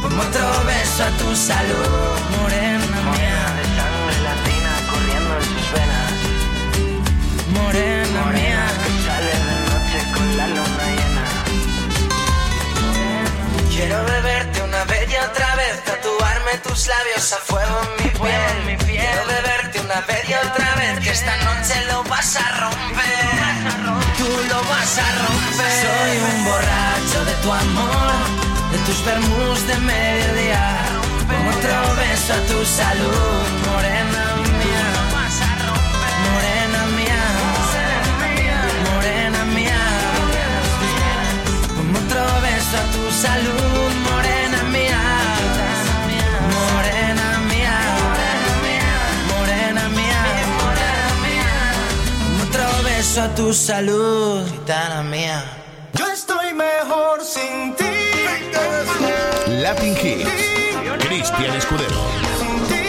Como 0.00 0.22
otro 0.22 0.46
beso 0.64 1.04
a 1.04 1.10
tu 1.18 1.34
salud, 1.34 2.18
morena 2.38 2.98
mía. 3.10 3.42
de 3.58 3.64
sangre 3.76 4.18
latina 4.28 4.72
corriendo 4.90 5.32
en 5.36 5.44
sus 5.52 5.66
venas. 5.74 6.12
Morena, 7.56 8.22
mía. 8.36 8.64
Que 8.82 8.90
sale 9.06 9.34
de 9.48 9.56
noche 9.70 9.98
con 10.14 10.28
la 10.38 10.46
luna 10.56 10.86
llena. 10.96 11.26
Quiero 13.74 13.98
beberte 14.04 14.62
una 14.62 14.84
vez 14.84 15.10
y 15.10 15.16
otra 15.16 15.56
vez, 15.56 15.84
tatuarme 15.84 16.52
tus 16.62 16.86
labios 16.86 17.32
a 17.32 17.36
fuego 17.38 17.76
en 17.82 17.90
mi 18.02 18.10
piel. 18.20 18.78
Quiero 18.86 19.26
beberte 19.26 19.80
una 19.80 20.00
vez 20.02 20.22
y 20.28 20.34
otra 20.34 20.74
vez, 20.76 21.00
que 21.00 21.10
esta 21.10 21.36
noche 21.38 21.74
lo 21.90 22.04
vas 22.04 22.36
a 22.36 22.46
romper. 22.60 24.01
Soy 25.82 26.12
un 26.30 26.44
borracho 26.44 27.24
de 27.24 27.34
tu 27.42 27.52
amor, 27.52 28.12
de 28.72 28.78
tus 28.86 29.04
vermus 29.04 29.66
de 29.66 29.76
mediodía. 29.76 30.64
Con 31.28 31.48
otro 31.54 31.76
beso 31.96 32.32
a 32.32 32.40
tu 32.50 32.64
salud, 32.64 33.42
morena 33.68 34.24
mía. 34.58 34.84
Morena 36.28 36.80
mía, 36.98 37.22
morena 38.90 39.44
mía. 39.56 39.82
Con 41.76 41.86
otro 42.02 42.22
beso 42.42 42.74
a 42.78 42.84
tu 42.94 43.02
salud. 43.24 43.61
beso 53.12 53.22
a 53.22 53.34
tu 53.34 53.52
salud, 53.52 54.42
gitana 54.50 55.02
mía. 55.02 55.44
Yo 55.98 56.06
estoy 56.06 56.54
mejor 56.54 57.22
sin 57.22 57.74
ti. 57.76 57.84
Latin 59.60 59.94
Hits, 60.02 61.06
Cristian 61.06 61.54
Escudero. 61.54 62.00
Sin 62.38 62.56
ti, 62.68 62.84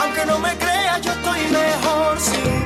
aunque 0.00 0.26
no 0.26 0.38
me 0.40 0.54
creas, 0.58 1.00
yo 1.00 1.12
estoy 1.12 1.40
mejor 1.50 2.20
sin 2.20 2.42
ti. 2.42 2.57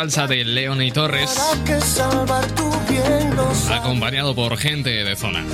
salsa 0.00 0.26
de 0.26 0.46
León 0.46 0.80
y 0.80 0.90
Torres, 0.90 1.38
acompañado 3.70 4.34
por 4.34 4.56
gente 4.56 5.04
de 5.04 5.14
zona. 5.14 5.44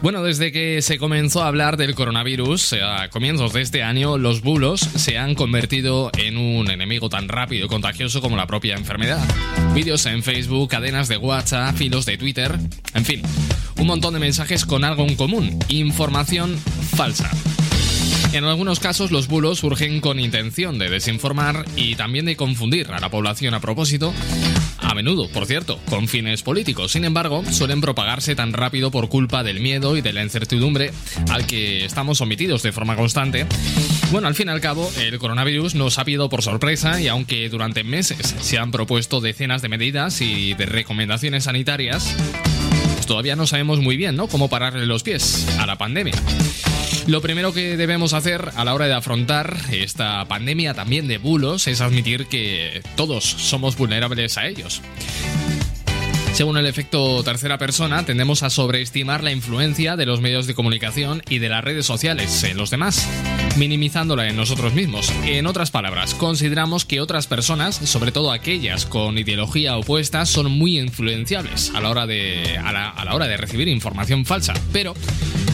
Bueno, 0.00 0.22
desde 0.22 0.52
que 0.52 0.80
se 0.80 0.96
comenzó 0.96 1.42
a 1.42 1.48
hablar 1.48 1.76
del 1.76 1.94
coronavirus, 1.94 2.72
eh, 2.72 2.82
a 2.82 3.10
comienzos 3.10 3.52
de 3.52 3.60
este 3.60 3.82
año, 3.82 4.16
los 4.16 4.40
bulos 4.40 4.80
se 4.80 5.18
han 5.18 5.34
convertido 5.34 6.10
en 6.16 6.38
un 6.38 6.70
enemigo 6.70 7.10
tan 7.10 7.28
rápido 7.28 7.66
y 7.66 7.68
contagioso 7.68 8.22
como 8.22 8.38
la 8.38 8.46
propia 8.46 8.74
enfermedad. 8.74 9.22
Vídeos 9.74 10.06
en 10.06 10.22
Facebook, 10.22 10.70
cadenas 10.70 11.08
de 11.08 11.18
WhatsApp, 11.18 11.76
filos 11.76 12.06
de 12.06 12.16
Twitter, 12.16 12.58
en 12.94 13.04
fin, 13.04 13.20
un 13.78 13.86
montón 13.86 14.14
de 14.14 14.20
mensajes 14.20 14.64
con 14.64 14.82
algo 14.82 15.02
en 15.02 15.16
común, 15.16 15.58
información 15.68 16.56
falsa. 16.96 17.30
En 18.32 18.44
algunos 18.44 18.80
casos 18.80 19.10
los 19.10 19.28
bulos 19.28 19.60
surgen 19.60 20.00
con 20.00 20.20
intención 20.20 20.78
de 20.78 20.90
desinformar 20.90 21.64
y 21.74 21.94
también 21.94 22.26
de 22.26 22.36
confundir 22.36 22.90
a 22.92 23.00
la 23.00 23.08
población 23.08 23.54
a 23.54 23.60
propósito, 23.60 24.12
a 24.78 24.94
menudo, 24.94 25.28
por 25.28 25.46
cierto, 25.46 25.80
con 25.88 26.06
fines 26.06 26.42
políticos. 26.42 26.92
Sin 26.92 27.04
embargo, 27.04 27.42
suelen 27.50 27.80
propagarse 27.80 28.34
tan 28.34 28.52
rápido 28.52 28.90
por 28.90 29.08
culpa 29.08 29.42
del 29.42 29.60
miedo 29.60 29.96
y 29.96 30.02
de 30.02 30.12
la 30.12 30.22
incertidumbre 30.22 30.92
al 31.30 31.46
que 31.46 31.84
estamos 31.84 32.18
sometidos 32.18 32.62
de 32.62 32.72
forma 32.72 32.96
constante. 32.96 33.46
Bueno, 34.10 34.28
al 34.28 34.34
fin 34.34 34.48
y 34.48 34.50
al 34.50 34.60
cabo, 34.60 34.90
el 35.00 35.18
coronavirus 35.18 35.74
nos 35.74 35.98
ha 35.98 36.04
pillado 36.04 36.28
por 36.28 36.42
sorpresa 36.42 37.00
y 37.00 37.08
aunque 37.08 37.48
durante 37.48 37.84
meses 37.84 38.34
se 38.40 38.58
han 38.58 38.70
propuesto 38.70 39.20
decenas 39.20 39.62
de 39.62 39.68
medidas 39.68 40.20
y 40.20 40.54
de 40.54 40.66
recomendaciones 40.66 41.44
sanitarias, 41.44 42.14
pues 42.94 43.06
todavía 43.06 43.36
no 43.36 43.46
sabemos 43.46 43.80
muy 43.80 43.96
bien, 43.96 44.16
¿no? 44.16 44.28
Cómo 44.28 44.48
pararle 44.48 44.86
los 44.86 45.02
pies 45.02 45.46
a 45.58 45.66
la 45.66 45.76
pandemia. 45.76 46.14
Lo 47.06 47.20
primero 47.20 47.52
que 47.52 47.76
debemos 47.76 48.14
hacer 48.14 48.50
a 48.56 48.64
la 48.64 48.74
hora 48.74 48.86
de 48.86 48.94
afrontar 48.94 49.56
esta 49.70 50.24
pandemia 50.24 50.74
también 50.74 51.06
de 51.06 51.18
bulos 51.18 51.68
es 51.68 51.80
admitir 51.80 52.26
que 52.26 52.82
todos 52.96 53.24
somos 53.24 53.76
vulnerables 53.76 54.36
a 54.38 54.48
ellos. 54.48 54.82
Según 56.36 56.58
el 56.58 56.66
efecto 56.66 57.24
tercera 57.24 57.56
persona, 57.56 58.04
tendemos 58.04 58.42
a 58.42 58.50
sobreestimar 58.50 59.24
la 59.24 59.32
influencia 59.32 59.96
de 59.96 60.04
los 60.04 60.20
medios 60.20 60.46
de 60.46 60.54
comunicación 60.54 61.22
y 61.30 61.38
de 61.38 61.48
las 61.48 61.64
redes 61.64 61.86
sociales 61.86 62.44
en 62.44 62.58
los 62.58 62.68
demás, 62.68 63.08
minimizándola 63.56 64.28
en 64.28 64.36
nosotros 64.36 64.74
mismos. 64.74 65.10
En 65.24 65.46
otras 65.46 65.70
palabras, 65.70 66.12
consideramos 66.12 66.84
que 66.84 67.00
otras 67.00 67.26
personas, 67.26 67.76
sobre 67.76 68.12
todo 68.12 68.32
aquellas 68.32 68.84
con 68.84 69.16
ideología 69.16 69.78
opuesta, 69.78 70.26
son 70.26 70.52
muy 70.52 70.78
influenciables 70.78 71.72
a 71.74 71.80
la 71.80 71.88
hora 71.88 72.06
de, 72.06 72.58
a 72.62 72.70
la, 72.70 72.90
a 72.90 73.06
la 73.06 73.14
hora 73.14 73.28
de 73.28 73.38
recibir 73.38 73.68
información 73.68 74.26
falsa, 74.26 74.52
pero 74.74 74.92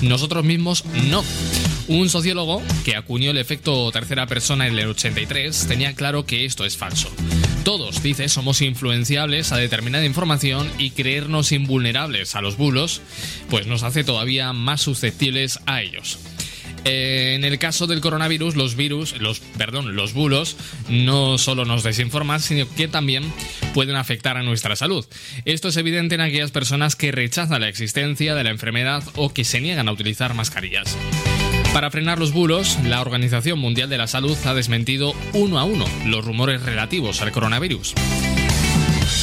nosotros 0.01 0.45
mismos 0.45 0.85
no. 1.09 1.23
Un 1.87 2.09
sociólogo 2.09 2.61
que 2.85 2.97
acuñó 2.97 3.31
el 3.31 3.39
efecto 3.39 3.93
tercera 3.93 4.27
persona 4.27 4.67
en 4.67 4.77
el 4.77 4.89
83 4.89 5.69
tenía 5.69 5.95
claro 5.95 6.27
que 6.27 6.45
esto 6.45 6.65
es 6.65 6.77
falso. 6.77 7.09
Todos, 7.65 8.03
dice, 8.03 8.29
somos 8.29 8.61
influenciables 8.61 9.53
a 9.53 9.57
determinada 9.57 10.05
información 10.05 10.69
y 10.79 10.91
creernos 10.91 11.53
invulnerables 11.53 12.35
a 12.35 12.41
los 12.41 12.57
bulos, 12.57 13.03
pues 13.51 13.69
nos 13.69 13.85
hace 13.85 14.03
todavía 14.03 14.53
más 14.53 14.81
susceptibles 14.81 15.61
a 15.67 15.81
ellos. 15.81 16.19
Eh, 16.85 17.35
en 17.37 17.45
el 17.45 17.61
caso 17.61 17.87
del 17.87 18.01
coronavirus, 18.01 18.57
los 18.57 18.75
virus, 18.75 19.21
los, 19.21 19.39
perdón, 19.39 19.95
los 19.95 20.13
bulos 20.13 20.57
no 20.89 21.39
solo 21.39 21.65
nos 21.65 21.85
desinforman, 21.85 22.41
sino 22.41 22.69
que 22.75 22.89
también 22.89 23.33
pueden 23.75 23.95
afectar 23.95 24.37
a 24.37 24.43
nuestra 24.43 24.75
salud. 24.75 25.07
Esto 25.45 25.69
es 25.69 25.77
evidente 25.77 26.17
en 26.17 26.23
aquellas 26.23 26.51
personas 26.51 26.97
que 26.97 27.13
rechazan 27.13 27.61
la 27.61 27.69
existencia 27.69 28.35
de 28.35 28.43
la 28.43 28.51
enfermedad 28.51 29.05
o 29.15 29.33
que 29.33 29.45
se 29.45 29.61
niegan 29.61 29.89
a 29.89 29.93
utilizar 29.93 30.35
mascarillas. 30.35 30.97
Para 31.73 31.91
frenar 31.91 32.19
los 32.19 32.33
bulos, 32.33 32.79
la 32.85 33.01
Organización 33.01 33.59
Mundial 33.59 33.89
de 33.89 33.97
la 33.97 34.07
Salud 34.07 34.37
ha 34.45 34.53
desmentido 34.53 35.15
uno 35.33 35.59
a 35.59 35.65
uno 35.65 35.87
los 36.05 36.23
rumores 36.23 36.63
relativos 36.63 37.23
al 37.23 37.33
coronavirus. 37.33 37.95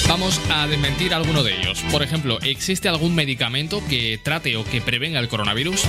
Vamos 0.08 0.42
a 0.52 0.66
desmentir 0.66 1.14
alguno 1.14 1.44
de 1.44 1.60
ellos. 1.60 1.84
Por 1.92 2.02
ejemplo, 2.02 2.40
¿existe 2.42 2.90
algún 2.90 3.14
medicamento 3.14 3.84
que 3.88 4.20
trate 4.24 4.58
o 4.58 4.66
que 4.66 4.82
prevenga 4.82 5.20
el 5.20 5.28
coronavirus? 5.28 5.84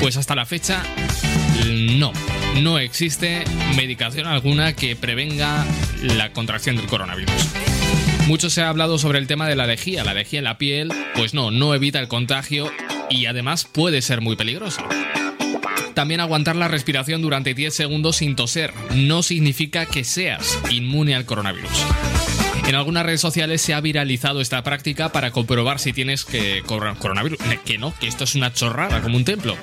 Pues 0.00 0.16
hasta 0.16 0.36
la 0.36 0.46
fecha, 0.46 0.80
no. 1.68 2.12
No 2.62 2.78
existe 2.78 3.42
medicación 3.76 4.28
alguna 4.28 4.74
que 4.74 4.94
prevenga 4.94 5.66
la 6.02 6.32
contracción 6.32 6.76
del 6.76 6.86
coronavirus. 6.86 7.48
Mucho 8.28 8.48
se 8.48 8.62
ha 8.62 8.68
hablado 8.68 8.96
sobre 8.98 9.18
el 9.18 9.26
tema 9.26 9.48
de 9.48 9.56
la 9.56 9.66
lejía. 9.66 10.04
La 10.04 10.14
lejía 10.14 10.38
en 10.38 10.44
la 10.44 10.56
piel, 10.56 10.92
pues 11.16 11.34
no, 11.34 11.50
no 11.50 11.74
evita 11.74 11.98
el 11.98 12.06
contagio 12.06 12.70
y 13.08 13.26
además 13.26 13.64
puede 13.64 14.02
ser 14.02 14.20
muy 14.20 14.36
peligroso. 14.36 14.84
También 16.00 16.20
aguantar 16.20 16.56
la 16.56 16.66
respiración 16.66 17.20
durante 17.20 17.52
10 17.52 17.74
segundos 17.74 18.16
sin 18.16 18.34
toser 18.34 18.72
no 18.94 19.22
significa 19.22 19.84
que 19.84 20.02
seas 20.02 20.58
inmune 20.70 21.14
al 21.14 21.26
coronavirus. 21.26 21.70
En 22.66 22.74
algunas 22.74 23.04
redes 23.04 23.20
sociales 23.20 23.60
se 23.60 23.74
ha 23.74 23.82
viralizado 23.82 24.40
esta 24.40 24.62
práctica 24.62 25.12
para 25.12 25.30
comprobar 25.30 25.78
si 25.78 25.92
tienes 25.92 26.24
que 26.24 26.62
coronavirus. 26.64 27.38
Que 27.66 27.76
no, 27.76 27.92
que 28.00 28.08
esto 28.08 28.24
es 28.24 28.34
una 28.34 28.50
chorrada, 28.50 29.02
como 29.02 29.18
un 29.18 29.26
templo. 29.26 29.58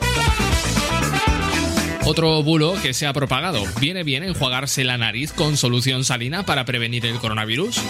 Otro 2.05 2.43
bulo 2.43 2.75
que 2.83 2.93
se 2.93 3.07
ha 3.07 3.13
propagado. 3.13 3.63
¿Viene 3.81 4.03
bien 4.03 4.21
enjuagarse 4.21 4.83
la 4.83 4.99
nariz 4.99 5.33
con 5.33 5.57
solución 5.57 6.05
salina 6.05 6.45
para 6.45 6.65
prevenir 6.65 7.07
el 7.07 7.17
coronavirus? 7.17 7.81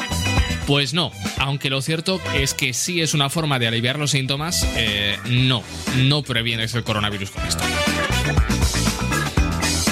Pues 0.68 0.94
no, 0.94 1.12
aunque 1.38 1.70
lo 1.70 1.82
cierto 1.82 2.22
es 2.34 2.54
que 2.54 2.74
sí 2.74 3.02
es 3.02 3.14
una 3.14 3.30
forma 3.30 3.60
de 3.60 3.68
aliviar 3.68 4.00
los 4.00 4.12
síntomas, 4.12 4.66
eh, 4.78 5.18
no, 5.26 5.64
no 5.98 6.24
previenes 6.24 6.74
el 6.76 6.84
coronavirus 6.84 7.32
con 7.32 7.46
esto. 7.46 7.64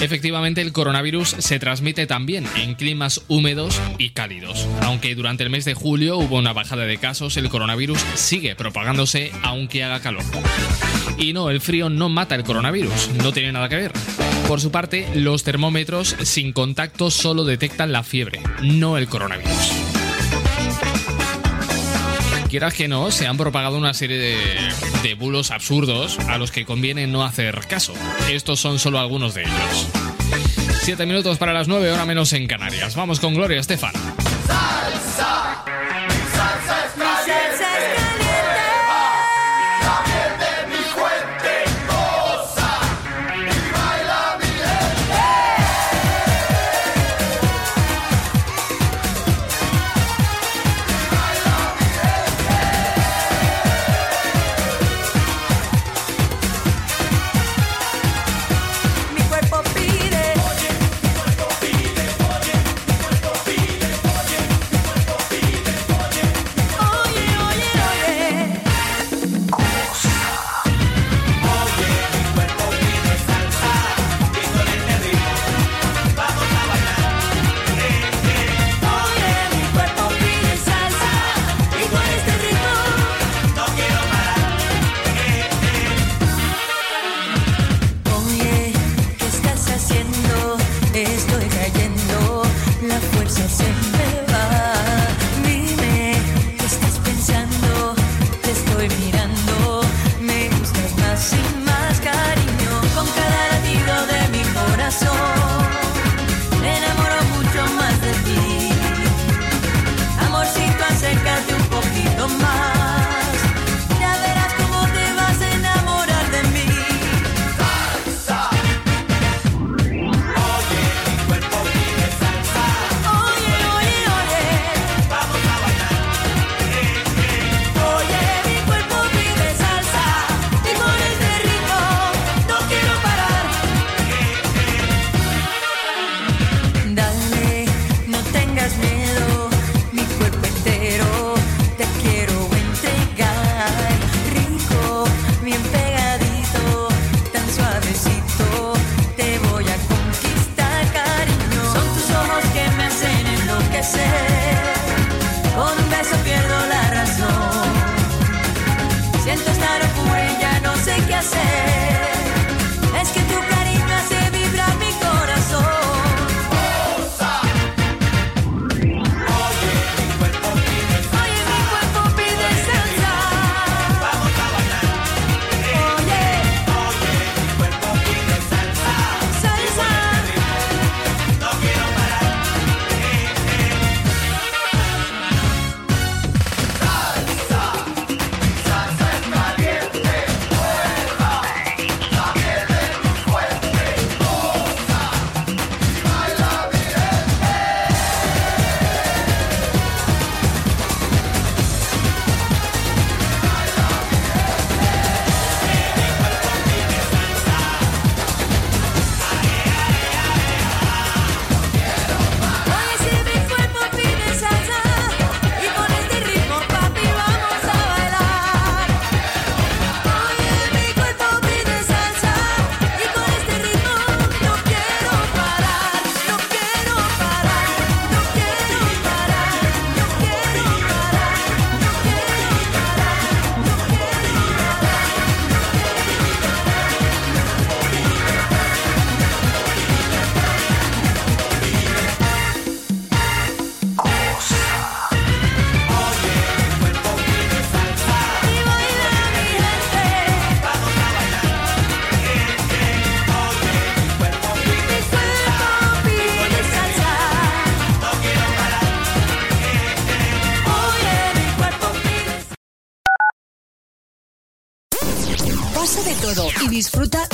Efectivamente, 0.02 0.62
el 0.62 0.72
coronavirus 0.72 1.36
se 1.40 1.58
transmite 1.58 2.06
también 2.06 2.46
en 2.58 2.76
climas 2.76 3.22
húmedos 3.28 3.82
y 3.98 4.12
cálidos. 4.12 4.68
Aunque 4.82 5.16
durante 5.16 5.44
el 5.44 5.50
mes 5.50 5.66
de 5.66 5.74
julio 5.74 6.18
hubo 6.18 6.38
una 6.38 6.54
bajada 6.54 6.86
de 6.86 6.98
casos, 6.98 7.38
el 7.38 7.50
coronavirus 7.50 8.00
sigue 8.14 8.56
propagándose 8.56 9.32
aunque 9.42 9.84
haga 9.84 10.02
calor. 10.02 10.24
Y 11.18 11.34
no, 11.34 11.50
el 11.50 11.62
frío 11.62 11.90
no 11.90 12.10
mata 12.10 12.36
el 12.36 12.44
coronavirus, 12.44 13.12
no 13.24 13.32
tiene 13.32 13.52
nada 13.52 13.70
que 13.70 13.78
ver. 13.78 13.94
Por 14.48 14.62
su 14.62 14.70
parte, 14.70 15.08
los 15.16 15.44
termómetros 15.44 16.16
sin 16.22 16.54
contacto 16.54 17.10
solo 17.10 17.44
detectan 17.44 17.92
la 17.92 18.04
fiebre, 18.04 18.42
no 18.62 18.98
el 18.98 19.08
coronavirus. 19.08 19.85
Quieras 22.56 22.74
que 22.74 22.88
no, 22.88 23.12
se 23.12 23.28
han 23.28 23.36
propagado 23.36 23.78
una 23.78 23.94
serie 23.94 24.18
de, 24.18 24.38
de 25.04 25.14
bulos 25.16 25.52
absurdos 25.52 26.18
a 26.20 26.38
los 26.38 26.52
que 26.52 26.64
conviene 26.64 27.06
no 27.06 27.26
hacer 27.26 27.60
caso. 27.68 27.94
Estos 28.32 28.62
son 28.62 28.80
solo 28.80 28.98
algunos 28.98 29.34
de 29.34 29.42
ellos. 29.42 29.88
Siete 30.82 31.06
minutos 31.06 31.38
para 31.38 31.52
las 31.52 31.68
nueve, 31.68 31.92
hora 31.92 32.06
menos 32.06 32.32
en 32.32 32.48
Canarias. 32.48 32.96
Vamos 32.96 33.20
con 33.20 33.34
Gloria 33.34 33.60
Estefan. 33.60 33.92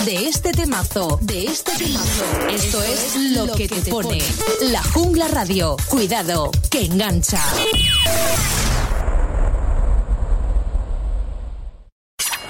de 0.05 0.27
este 0.27 0.51
temazo, 0.51 1.19
de 1.21 1.45
este 1.45 1.71
temazo. 1.77 2.23
Esto 2.49 2.81
es 2.81 3.15
lo 3.35 3.53
que 3.53 3.67
te 3.67 3.81
pone. 3.91 4.19
La 4.61 4.81
Jungla 4.81 5.27
Radio. 5.27 5.77
Cuidado, 5.89 6.49
que 6.69 6.85
engancha. 6.85 7.39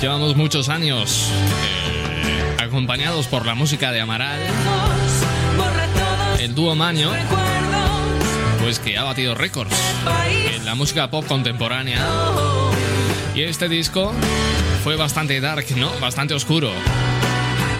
llevamos 0.00 0.36
muchos 0.36 0.68
años 0.68 1.30
eh, 2.24 2.56
acompañados 2.62 3.26
por 3.26 3.46
la 3.46 3.54
música 3.54 3.92
de 3.92 4.00
Amaral, 4.00 4.40
el 6.40 6.54
dúo 6.54 6.74
Maño, 6.74 7.10
pues 8.62 8.78
que 8.78 8.98
ha 8.98 9.04
batido 9.04 9.34
récords 9.34 9.76
en 10.54 10.64
la 10.64 10.74
música 10.74 11.10
pop 11.10 11.26
contemporánea. 11.26 12.04
Y 13.34 13.42
este 13.42 13.68
disco 13.68 14.12
fue 14.82 14.96
bastante 14.96 15.40
dark, 15.40 15.66
¿no? 15.76 15.90
Bastante 16.00 16.34
oscuro. 16.34 16.70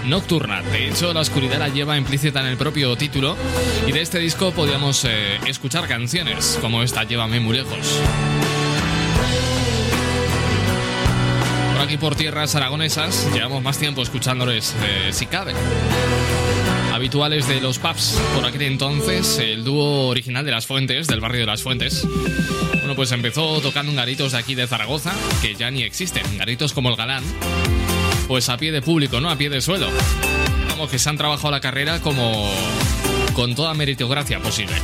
Nocturna. 0.04 0.62
De 0.62 0.88
hecho, 0.88 1.12
la 1.12 1.20
oscuridad 1.20 1.58
la 1.58 1.68
lleva 1.68 1.96
implícita 1.96 2.40
en 2.40 2.46
el 2.46 2.56
propio 2.56 2.96
título. 2.96 3.36
Y 3.86 3.92
de 3.92 4.02
este 4.02 4.18
disco 4.18 4.52
podíamos 4.52 5.04
eh, 5.04 5.38
escuchar 5.46 5.88
canciones 5.88 6.58
como 6.60 6.82
esta, 6.82 7.04
Llévame 7.04 7.40
muy 7.40 7.56
lejos. 7.56 8.00
Aquí 11.86 11.98
por 11.98 12.16
tierras 12.16 12.56
aragonesas 12.56 13.28
llevamos 13.32 13.62
más 13.62 13.78
tiempo 13.78 14.02
escuchándoles 14.02 14.74
eh, 14.82 15.12
si 15.12 15.26
cabe. 15.26 15.52
Habituales 16.92 17.46
de 17.46 17.60
los 17.60 17.78
pubs 17.78 18.20
por 18.34 18.44
aquel 18.44 18.62
entonces, 18.62 19.38
el 19.38 19.62
dúo 19.62 20.08
original 20.08 20.44
de 20.44 20.50
Las 20.50 20.66
Fuentes, 20.66 21.06
del 21.06 21.20
barrio 21.20 21.42
de 21.42 21.46
Las 21.46 21.62
Fuentes. 21.62 22.04
Bueno, 22.72 22.96
pues 22.96 23.12
empezó 23.12 23.60
tocando 23.60 23.92
en 23.92 23.96
garitos 23.96 24.32
de 24.32 24.38
aquí 24.38 24.56
de 24.56 24.66
Zaragoza, 24.66 25.12
que 25.40 25.54
ya 25.54 25.70
ni 25.70 25.84
existen, 25.84 26.24
garitos 26.36 26.72
como 26.72 26.88
el 26.88 26.96
Galán, 26.96 27.22
pues 28.26 28.48
a 28.48 28.56
pie 28.56 28.72
de 28.72 28.82
público, 28.82 29.20
¿no? 29.20 29.30
A 29.30 29.36
pie 29.36 29.48
de 29.48 29.60
suelo. 29.60 29.88
Vamos, 30.68 30.90
que 30.90 30.98
se 30.98 31.08
han 31.08 31.16
trabajado 31.16 31.52
la 31.52 31.60
carrera 31.60 32.00
como 32.00 32.50
con 33.34 33.54
toda 33.54 33.74
meritocracia 33.74 34.40
posible. 34.40 34.74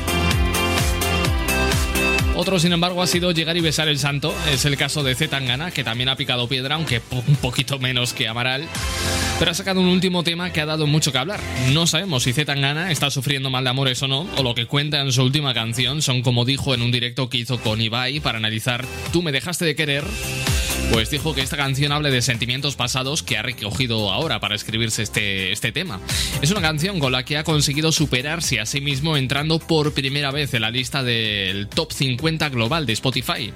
Otro, 2.42 2.58
sin 2.58 2.72
embargo, 2.72 3.00
ha 3.00 3.06
sido 3.06 3.30
llegar 3.30 3.56
y 3.56 3.60
besar 3.60 3.86
el 3.86 4.00
santo. 4.00 4.34
Es 4.50 4.64
el 4.64 4.76
caso 4.76 5.04
de 5.04 5.14
Zetangana, 5.14 5.70
que 5.70 5.84
también 5.84 6.08
ha 6.08 6.16
picado 6.16 6.48
piedra, 6.48 6.74
aunque 6.74 7.00
un 7.12 7.36
poquito 7.36 7.78
menos 7.78 8.14
que 8.14 8.26
Amaral. 8.26 8.66
Pero 9.38 9.52
ha 9.52 9.54
sacado 9.54 9.80
un 9.80 9.86
último 9.86 10.24
tema 10.24 10.52
que 10.52 10.60
ha 10.60 10.66
dado 10.66 10.88
mucho 10.88 11.12
que 11.12 11.18
hablar. 11.18 11.38
No 11.72 11.86
sabemos 11.86 12.24
si 12.24 12.32
Zetangana 12.32 12.90
está 12.90 13.12
sufriendo 13.12 13.48
mal 13.48 13.62
de 13.62 13.70
amores 13.70 14.02
o 14.02 14.08
no, 14.08 14.26
o 14.36 14.42
lo 14.42 14.56
que 14.56 14.66
cuenta 14.66 15.00
en 15.00 15.12
su 15.12 15.22
última 15.22 15.54
canción 15.54 16.02
son 16.02 16.22
como 16.22 16.44
dijo 16.44 16.74
en 16.74 16.82
un 16.82 16.90
directo 16.90 17.30
que 17.30 17.38
hizo 17.38 17.60
con 17.60 17.80
Ibai 17.80 18.18
para 18.18 18.38
analizar 18.38 18.84
Tú 19.12 19.22
me 19.22 19.30
dejaste 19.30 19.64
de 19.64 19.76
querer. 19.76 20.02
Pues 20.92 21.08
dijo 21.08 21.34
que 21.34 21.40
esta 21.40 21.56
canción 21.56 21.90
habla 21.90 22.10
de 22.10 22.20
sentimientos 22.20 22.76
pasados 22.76 23.22
que 23.22 23.38
ha 23.38 23.42
recogido 23.42 24.12
ahora 24.12 24.40
para 24.40 24.54
escribirse 24.54 25.02
este, 25.02 25.50
este 25.50 25.72
tema. 25.72 25.98
Es 26.42 26.50
una 26.50 26.60
canción 26.60 27.00
con 27.00 27.12
la 27.12 27.24
que 27.24 27.38
ha 27.38 27.44
conseguido 27.44 27.92
superarse 27.92 28.60
a 28.60 28.66
sí 28.66 28.82
mismo 28.82 29.16
entrando 29.16 29.58
por 29.58 29.94
primera 29.94 30.30
vez 30.30 30.52
en 30.52 30.60
la 30.60 30.70
lista 30.70 31.02
del 31.02 31.68
top 31.68 31.92
50 31.92 32.50
global 32.50 32.84
de 32.84 32.92
Spotify. 32.92 33.54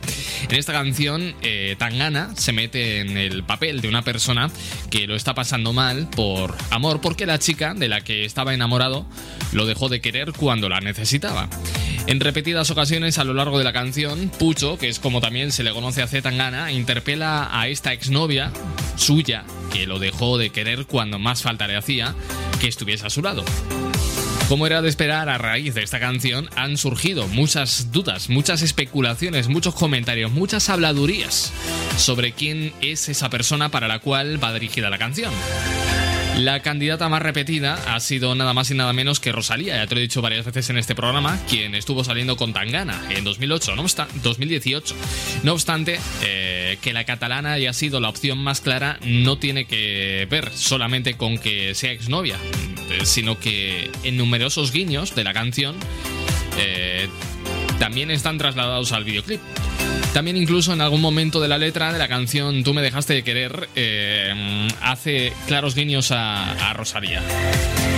En 0.48 0.56
esta 0.56 0.72
canción, 0.72 1.34
eh, 1.42 1.76
Tangana 1.78 2.34
se 2.36 2.52
mete 2.52 3.00
en 3.00 3.18
el 3.18 3.44
papel 3.44 3.82
de 3.82 3.88
una 3.88 4.00
persona 4.00 4.50
que 4.88 5.06
lo 5.06 5.14
está 5.14 5.34
pasando 5.34 5.74
mal 5.74 6.08
por 6.08 6.56
amor, 6.70 7.02
porque 7.02 7.26
la 7.26 7.38
chica 7.38 7.74
de 7.74 7.88
la 7.88 8.00
que 8.00 8.24
estaba 8.24 8.54
enamorado 8.54 9.06
lo 9.52 9.66
dejó 9.66 9.90
de 9.90 10.00
querer 10.00 10.32
cuando 10.32 10.70
la 10.70 10.80
necesitaba. 10.80 11.50
En 12.06 12.20
repetidas 12.20 12.70
ocasiones 12.70 13.18
a 13.18 13.24
lo 13.24 13.34
largo 13.34 13.58
de 13.58 13.64
la 13.64 13.72
canción, 13.72 14.30
Pucho, 14.38 14.78
que 14.78 14.88
es 14.88 15.00
como 15.00 15.20
también 15.20 15.50
se 15.50 15.64
le 15.64 15.72
conoce 15.72 16.02
a 16.02 16.06
Zetangana, 16.06 16.70
interpela 16.70 17.25
a 17.26 17.68
esta 17.68 17.92
exnovia 17.92 18.52
suya 18.96 19.44
que 19.72 19.86
lo 19.86 19.98
dejó 19.98 20.38
de 20.38 20.50
querer 20.50 20.86
cuando 20.86 21.18
más 21.18 21.42
falta 21.42 21.66
le 21.66 21.76
hacía 21.76 22.14
que 22.60 22.68
estuviese 22.68 23.06
a 23.06 23.10
su 23.10 23.22
lado. 23.22 23.44
Como 24.48 24.66
era 24.66 24.80
de 24.80 24.88
esperar, 24.88 25.28
a 25.28 25.38
raíz 25.38 25.74
de 25.74 25.82
esta 25.82 25.98
canción 25.98 26.48
han 26.54 26.76
surgido 26.76 27.26
muchas 27.26 27.90
dudas, 27.90 28.28
muchas 28.28 28.62
especulaciones, 28.62 29.48
muchos 29.48 29.74
comentarios, 29.74 30.30
muchas 30.30 30.70
habladurías 30.70 31.52
sobre 31.96 32.32
quién 32.32 32.72
es 32.80 33.08
esa 33.08 33.28
persona 33.28 33.70
para 33.70 33.88
la 33.88 33.98
cual 33.98 34.42
va 34.42 34.52
dirigida 34.52 34.88
la 34.88 34.98
canción. 34.98 35.32
La 36.36 36.60
candidata 36.60 37.08
más 37.08 37.22
repetida 37.22 37.78
ha 37.94 37.98
sido 37.98 38.34
nada 38.34 38.52
más 38.52 38.70
y 38.70 38.74
nada 38.74 38.92
menos 38.92 39.20
que 39.20 39.32
Rosalía, 39.32 39.76
ya 39.76 39.86
te 39.86 39.94
lo 39.94 40.00
he 40.00 40.02
dicho 40.02 40.20
varias 40.20 40.44
veces 40.44 40.68
en 40.68 40.76
este 40.76 40.94
programa, 40.94 41.38
quien 41.48 41.74
estuvo 41.74 42.04
saliendo 42.04 42.36
con 42.36 42.52
Tangana 42.52 43.00
en 43.08 43.24
2008, 43.24 43.74
no 43.74 43.82
obsta- 43.82 44.06
2018. 44.22 44.94
No 45.44 45.54
obstante, 45.54 45.98
eh, 46.22 46.76
que 46.82 46.92
la 46.92 47.04
catalana 47.04 47.54
haya 47.54 47.72
sido 47.72 48.00
la 48.00 48.10
opción 48.10 48.36
más 48.38 48.60
clara 48.60 48.98
no 49.02 49.38
tiene 49.38 49.64
que 49.64 50.26
ver 50.30 50.50
solamente 50.54 51.14
con 51.14 51.38
que 51.38 51.74
sea 51.74 51.92
exnovia, 51.92 52.36
eh, 52.90 53.06
sino 53.06 53.38
que 53.40 53.90
en 54.04 54.18
numerosos 54.18 54.72
guiños 54.72 55.14
de 55.14 55.24
la 55.24 55.32
canción 55.32 55.74
eh, 56.58 57.08
también 57.78 58.10
están 58.10 58.36
trasladados 58.36 58.92
al 58.92 59.04
videoclip. 59.04 59.40
También 60.16 60.38
incluso 60.38 60.72
en 60.72 60.80
algún 60.80 61.02
momento 61.02 61.42
de 61.42 61.48
la 61.48 61.58
letra 61.58 61.92
de 61.92 61.98
la 61.98 62.08
canción 62.08 62.64
Tú 62.64 62.72
me 62.72 62.80
dejaste 62.80 63.12
de 63.12 63.22
querer 63.22 63.68
eh, 63.76 64.66
hace 64.80 65.34
claros 65.46 65.74
guiños 65.74 66.10
a, 66.10 66.72
Rosalía. 66.72 67.20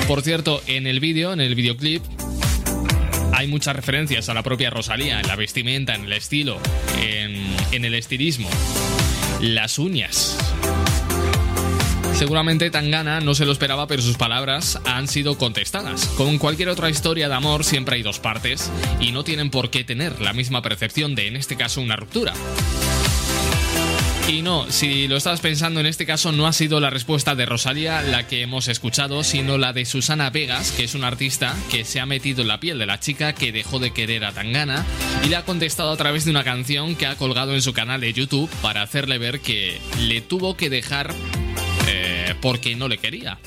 Por 0.09 0.23
cierto, 0.23 0.61
en 0.66 0.89
el 0.89 0.99
vídeo, 0.99 1.33
en 1.33 1.41
el 1.41 1.55
videoclip, 1.55 2.03
hay 3.33 3.47
muchas 3.47 3.77
referencias 3.77 4.29
a 4.29 4.35
la 4.35 4.43
propia 4.43 4.69
Rosalía, 4.69 5.21
en 5.21 5.29
la 5.29 5.37
vestimenta, 5.37 5.95
en 5.95 6.07
el 6.07 6.12
estilo, 6.12 6.59
en, 7.01 7.41
en 7.71 7.85
el 7.85 7.95
estilismo, 7.95 8.51
las 9.41 9.79
uñas. 9.79 10.37
Seguramente 12.19 12.69
Tangana 12.73 13.21
no 13.21 13.37
se 13.37 13.45
lo 13.47 13.53
esperaba, 13.53 13.87
pero 13.87 14.03
sus 14.03 14.16
palabras 14.16 14.81
han 14.85 15.07
sido 15.07 15.39
contestadas. 15.39 16.07
Como 16.16 16.31
en 16.31 16.39
cualquier 16.39 16.69
otra 16.69 16.91
historia 16.91 17.29
de 17.29 17.35
amor, 17.37 17.62
siempre 17.62 17.95
hay 17.95 18.03
dos 18.03 18.19
partes 18.19 18.73
y 18.99 19.12
no 19.12 19.23
tienen 19.23 19.51
por 19.51 19.71
qué 19.71 19.85
tener 19.85 20.21
la 20.21 20.33
misma 20.33 20.61
percepción 20.61 21.14
de, 21.14 21.29
en 21.29 21.37
este 21.37 21.55
caso, 21.55 21.81
una 21.81 21.95
ruptura. 21.95 22.33
Y 24.27 24.43
no, 24.43 24.66
si 24.69 25.07
lo 25.07 25.16
estabas 25.16 25.41
pensando, 25.41 25.79
en 25.79 25.87
este 25.87 26.07
caso 26.07 26.33
no 26.33 26.49
ha 26.49 26.53
sido 26.53 26.81
la 26.81 26.91
respuesta 26.91 27.37
de 27.37 27.47
Rosalía 27.47 28.03
la 28.03 28.27
que 28.27 28.43
hemos 28.43 28.66
escuchado, 28.66 29.23
sino 29.23 29.57
la 29.57 29.73
de 29.73 29.85
Susana 29.85 30.29
Vegas, 30.31 30.73
que 30.73 30.83
es 30.83 30.97
una 30.97 31.07
artista 31.07 31.55
que 31.71 31.85
se 31.85 32.01
ha 32.01 32.05
metido 32.05 32.43
en 32.43 32.49
la 32.49 32.59
piel 32.59 32.81
de 32.81 32.87
la 32.87 32.99
chica 32.99 33.33
que 33.33 33.53
dejó 33.53 33.79
de 33.79 33.93
querer 33.93 34.25
a 34.25 34.33
Tangana 34.33 34.85
y 35.25 35.29
le 35.29 35.37
ha 35.37 35.45
contestado 35.45 35.93
a 35.93 35.97
través 35.97 36.25
de 36.25 36.33
una 36.33 36.43
canción 36.43 36.97
que 36.97 37.07
ha 37.07 37.14
colgado 37.14 37.55
en 37.55 37.62
su 37.62 37.73
canal 37.73 38.01
de 38.01 38.12
YouTube 38.12 38.51
para 38.61 38.83
hacerle 38.83 39.19
ver 39.19 39.39
que 39.39 39.81
le 40.01 40.21
tuvo 40.21 40.57
que 40.57 40.69
dejar 40.69 41.14
porque 42.35 42.76
no 42.76 42.89
le 42.89 42.99
quería. 42.99 43.39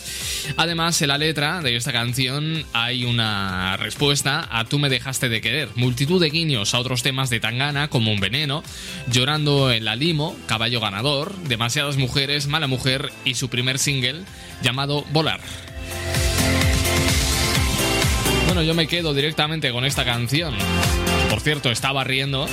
Además, 0.57 1.01
en 1.01 1.09
la 1.09 1.17
letra 1.17 1.61
de 1.61 1.75
esta 1.75 1.91
canción 1.91 2.65
hay 2.73 3.05
una 3.05 3.77
respuesta 3.77 4.47
a 4.51 4.65
Tú 4.65 4.79
me 4.79 4.89
dejaste 4.89 5.29
de 5.29 5.41
querer. 5.41 5.69
Multitud 5.75 6.21
de 6.21 6.29
guiños 6.29 6.73
a 6.73 6.79
otros 6.79 7.03
temas 7.03 7.29
de 7.29 7.39
Tangana, 7.39 7.89
como 7.89 8.11
Un 8.11 8.19
veneno, 8.19 8.63
Llorando 9.11 9.71
en 9.71 9.85
la 9.85 9.95
limo, 9.95 10.35
Caballo 10.45 10.79
ganador, 10.79 11.35
Demasiadas 11.43 11.97
mujeres, 11.97 12.47
Mala 12.47 12.67
mujer 12.67 13.11
y 13.25 13.35
su 13.35 13.49
primer 13.49 13.79
single 13.79 14.23
llamado 14.61 15.03
Volar. 15.11 15.41
Bueno, 18.45 18.63
yo 18.63 18.73
me 18.73 18.87
quedo 18.87 19.13
directamente 19.13 19.71
con 19.71 19.85
esta 19.85 20.03
canción. 20.03 20.55
Por 21.31 21.39
cierto, 21.39 21.71
estaba 21.71 22.03
riendo 22.03 22.45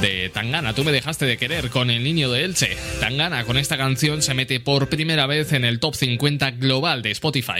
de 0.00 0.30
Tangana. 0.30 0.72
Tú 0.72 0.82
me 0.82 0.92
dejaste 0.92 1.26
de 1.26 1.36
querer 1.36 1.68
con 1.68 1.90
el 1.90 2.02
niño 2.02 2.30
de 2.30 2.44
Elche. 2.44 2.74
Tangana 2.98 3.44
con 3.44 3.58
esta 3.58 3.76
canción 3.76 4.22
se 4.22 4.32
mete 4.32 4.60
por 4.60 4.88
primera 4.88 5.26
vez 5.26 5.52
en 5.52 5.62
el 5.62 5.78
top 5.78 5.94
50 5.94 6.52
global 6.52 7.02
de 7.02 7.10
Spotify. 7.10 7.58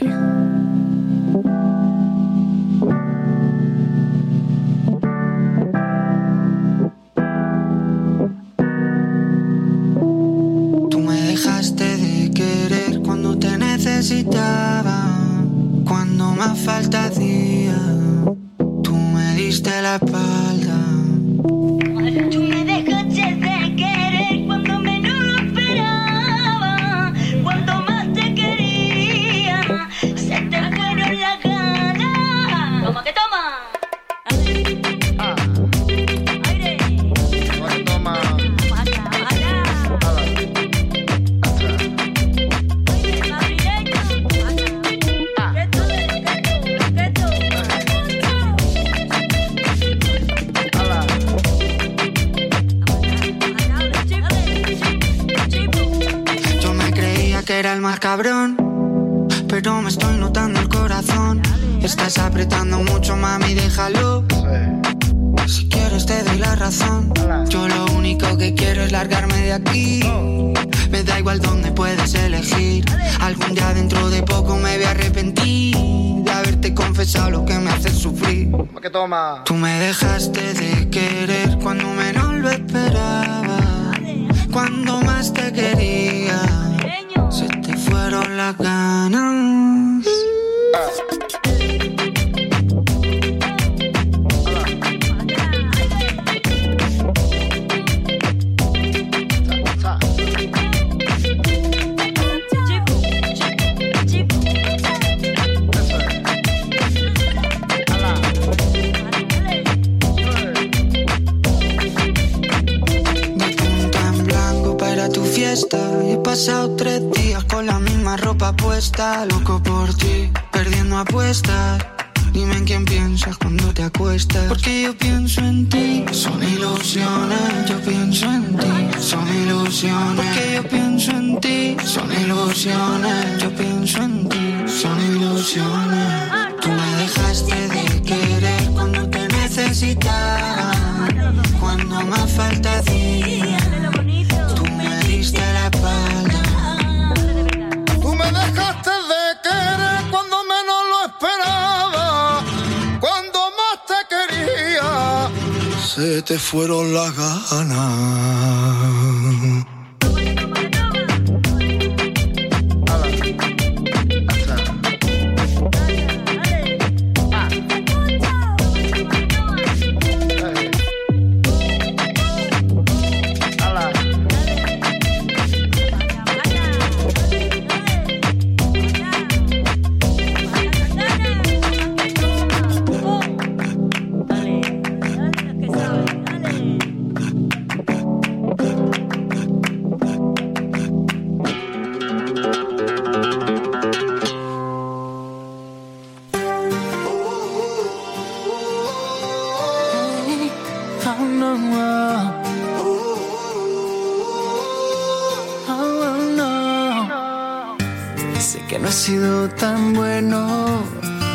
Tan 209.49 209.93
bueno. 209.93 210.83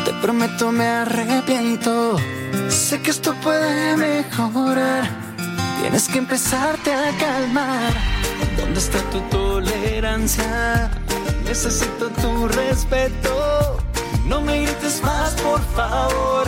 Te 0.05 0.13
prometo 0.21 0.71
me 0.71 0.85
arrepiento. 0.85 2.17
Sé 2.69 3.01
que 3.01 3.11
esto 3.11 3.33
puede 3.35 3.97
mejorar. 3.97 5.07
Tienes 5.79 6.07
que 6.07 6.17
empezarte 6.17 6.93
a 6.93 7.11
calmar. 7.17 7.93
¿Dónde 8.57 8.79
está 8.79 8.99
tu 9.11 9.19
tolerancia? 9.29 10.91
Necesito 11.45 12.09
tu 12.09 12.47
respeto. 12.47 13.77
No 14.25 14.41
me 14.41 14.63
grites 14.63 15.01
más, 15.03 15.33
por 15.41 15.61
favor. 15.75 16.47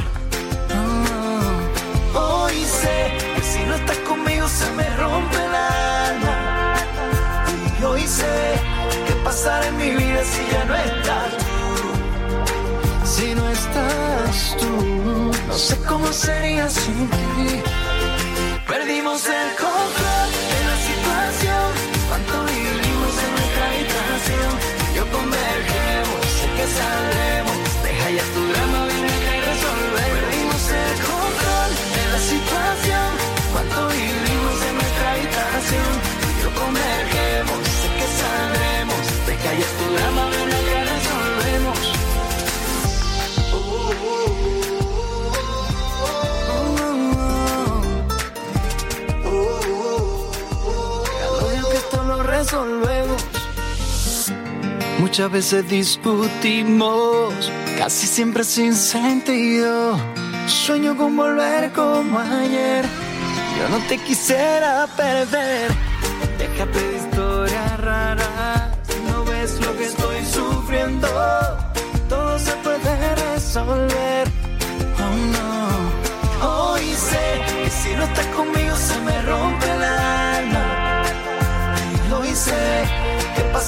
Oh, 2.16 2.46
Hoy 2.46 2.64
sé 2.66 3.18
que 3.36 3.42
si 3.42 3.64
no 3.66 3.76
estás 3.76 3.98
conmigo 4.00 4.48
se 4.48 4.70
me 4.72 4.90
rompe 4.98 5.38
el 5.38 5.56
alma. 5.56 6.76
Y 7.80 7.84
hoy 7.84 8.08
sé 8.08 8.54
que 9.08 9.14
pasará 9.24 9.68
en 9.68 9.78
mi 9.78 9.92
vida 9.92 10.24
si 10.24 10.52
ya 10.52 10.66
no 10.66 10.76
estás 10.76 11.04
no 11.38 11.43
estás 13.74 14.58
tú, 14.60 15.32
no 15.48 15.54
sé 15.58 15.78
cómo 15.88 16.08
sería 16.14 16.70
sin 16.70 17.10
ti. 17.10 17.62
Perdimos 18.68 19.26
el 19.26 19.50
control 19.66 20.30
de 20.54 20.60
la 20.70 20.78
situación. 20.90 21.66
Cuánto 22.10 22.36
vivimos 22.46 23.14
en 23.26 23.32
nuestra 23.38 23.64
habitación. 23.72 24.52
Yo 24.98 25.04
convergemos, 25.18 26.22
sé 26.38 26.48
que 26.58 26.66
saldremos. 26.78 27.58
Deja 27.86 28.08
ya 28.18 28.26
tu 28.34 28.42
drama, 28.52 28.80
ven 28.90 29.06
acá 29.16 29.32
y 29.38 29.42
resolver. 29.52 30.10
Perdimos 30.18 30.64
el 30.84 30.96
control 31.10 31.72
de 31.98 32.04
la 32.14 32.20
situación. 32.34 33.10
Cuánto 33.54 33.80
vivimos 33.90 34.58
en 34.68 34.74
nuestra 34.80 35.06
habitación. 35.14 35.92
Yo 36.42 36.50
convergemos, 36.62 37.60
sé 37.80 37.88
que 37.98 38.08
saldremos. 38.22 39.04
Deja 39.28 39.52
ya 39.62 39.70
tu 39.78 39.86
drama, 39.96 40.33
Muchas 55.14 55.32
veces 55.32 55.70
discutimos, 55.70 57.52
casi 57.78 58.08
siempre 58.08 58.44
sin 58.44 58.74
sentido. 58.74 59.96
Sueño 60.48 60.98
con 60.98 61.16
volver 61.16 61.72
como 61.72 62.18
ayer. 62.18 62.84
Yo 63.60 63.70
no 63.70 63.78
te 63.86 64.00
quisiera 64.00 64.88
perder. 64.98 65.70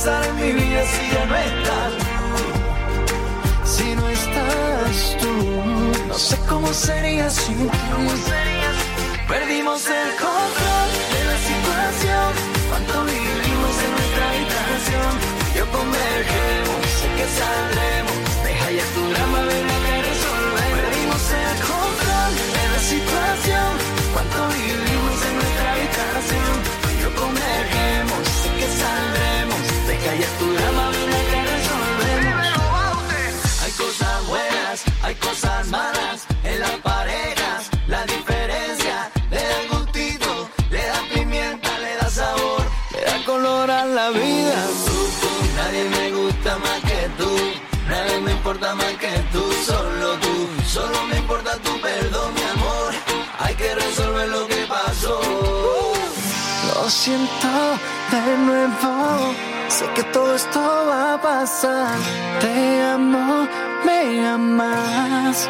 Que 0.06 0.12
pasará 0.12 0.28
en 0.28 0.36
mi 0.36 0.52
vida 0.52 0.84
si 0.86 1.14
ya 1.14 1.26
no 1.26 1.36
estás. 1.36 1.94
Si 3.64 3.96
no 3.96 4.08
estás 4.10 5.18
tú, 5.20 5.34
no 6.08 6.14
sé 6.14 6.38
cómo 6.48 6.72
sería 6.74 7.30
sin 7.30 7.70
ti. 7.70 7.78
Perdimos 9.28 9.86
el 9.88 10.10
control 10.26 10.90
de 11.14 11.22
la 11.30 11.38
situación. 11.50 12.30
Cuánto 12.70 13.04
vivimos 13.06 13.76
en 13.86 13.92
nuestra 13.96 14.30
habitación. 14.30 15.12
Yo 15.58 15.66
convergemos, 15.72 16.82
sé 17.00 17.08
que 17.18 17.28
saldremos. 17.40 18.15
siento 57.06 57.78
de 58.10 58.38
nuevo. 58.48 59.36
Sé 59.68 59.86
que 59.94 60.04
todo 60.16 60.36
esto 60.36 60.60
va 60.90 61.14
a 61.14 61.22
pasar. 61.22 61.98
Te 62.42 62.82
amo, 62.82 63.48
me 63.86 64.28
amas. 64.28 65.48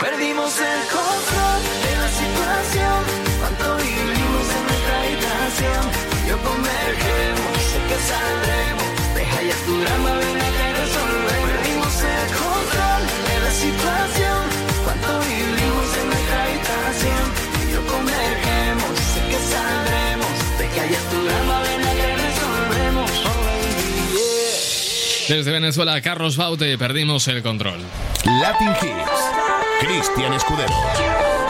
Perdimos 0.00 0.52
el 0.60 0.82
control 0.98 1.60
de 1.84 1.92
la 2.02 2.10
situación. 2.22 2.98
Cuando 3.40 3.66
vivimos 3.88 4.46
en 4.56 4.62
nuestra 4.68 4.94
habitación, 5.02 5.82
yo 6.28 6.36
convergemos. 6.48 7.54
Sé 7.70 7.78
que 7.88 7.98
saldremos. 8.10 8.90
Deja 9.16 9.42
ya 9.48 9.56
tu 9.66 9.72
drama, 9.82 10.10
ven 10.20 10.51
Desde 25.28 25.50
Venezuela, 25.50 26.00
Carlos 26.02 26.36
Baute, 26.36 26.76
perdimos 26.76 27.26
el 27.28 27.42
control. 27.42 27.80
Latin 28.40 28.68
Hits, 28.82 29.80
Cristian 29.80 30.34
Escudero. 30.34 30.74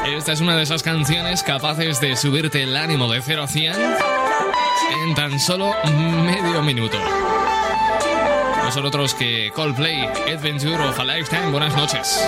Esta 0.07 0.33
es 0.33 0.41
una 0.41 0.57
de 0.57 0.63
esas 0.63 0.85
canciones 0.85 1.43
capaces 1.43 2.01
de 2.01 2.17
subirte 2.17 2.63
el 2.63 2.77
ánimo 2.77 3.11
de 3.11 3.21
0 3.21 3.43
a 3.43 3.49
100 3.49 3.75
en 5.05 5.15
tan 5.15 5.41
solo 5.41 5.75
medio 6.25 6.63
minuto. 6.63 6.97
No 8.63 8.71
son 8.71 8.87
otros 8.87 9.15
que 9.15 9.51
Coldplay, 9.53 10.07
Adventure 10.33 10.89
of 10.89 11.01
a 11.01 11.05
Lifetime. 11.05 11.51
Buenas 11.51 11.75
noches. 11.75 12.25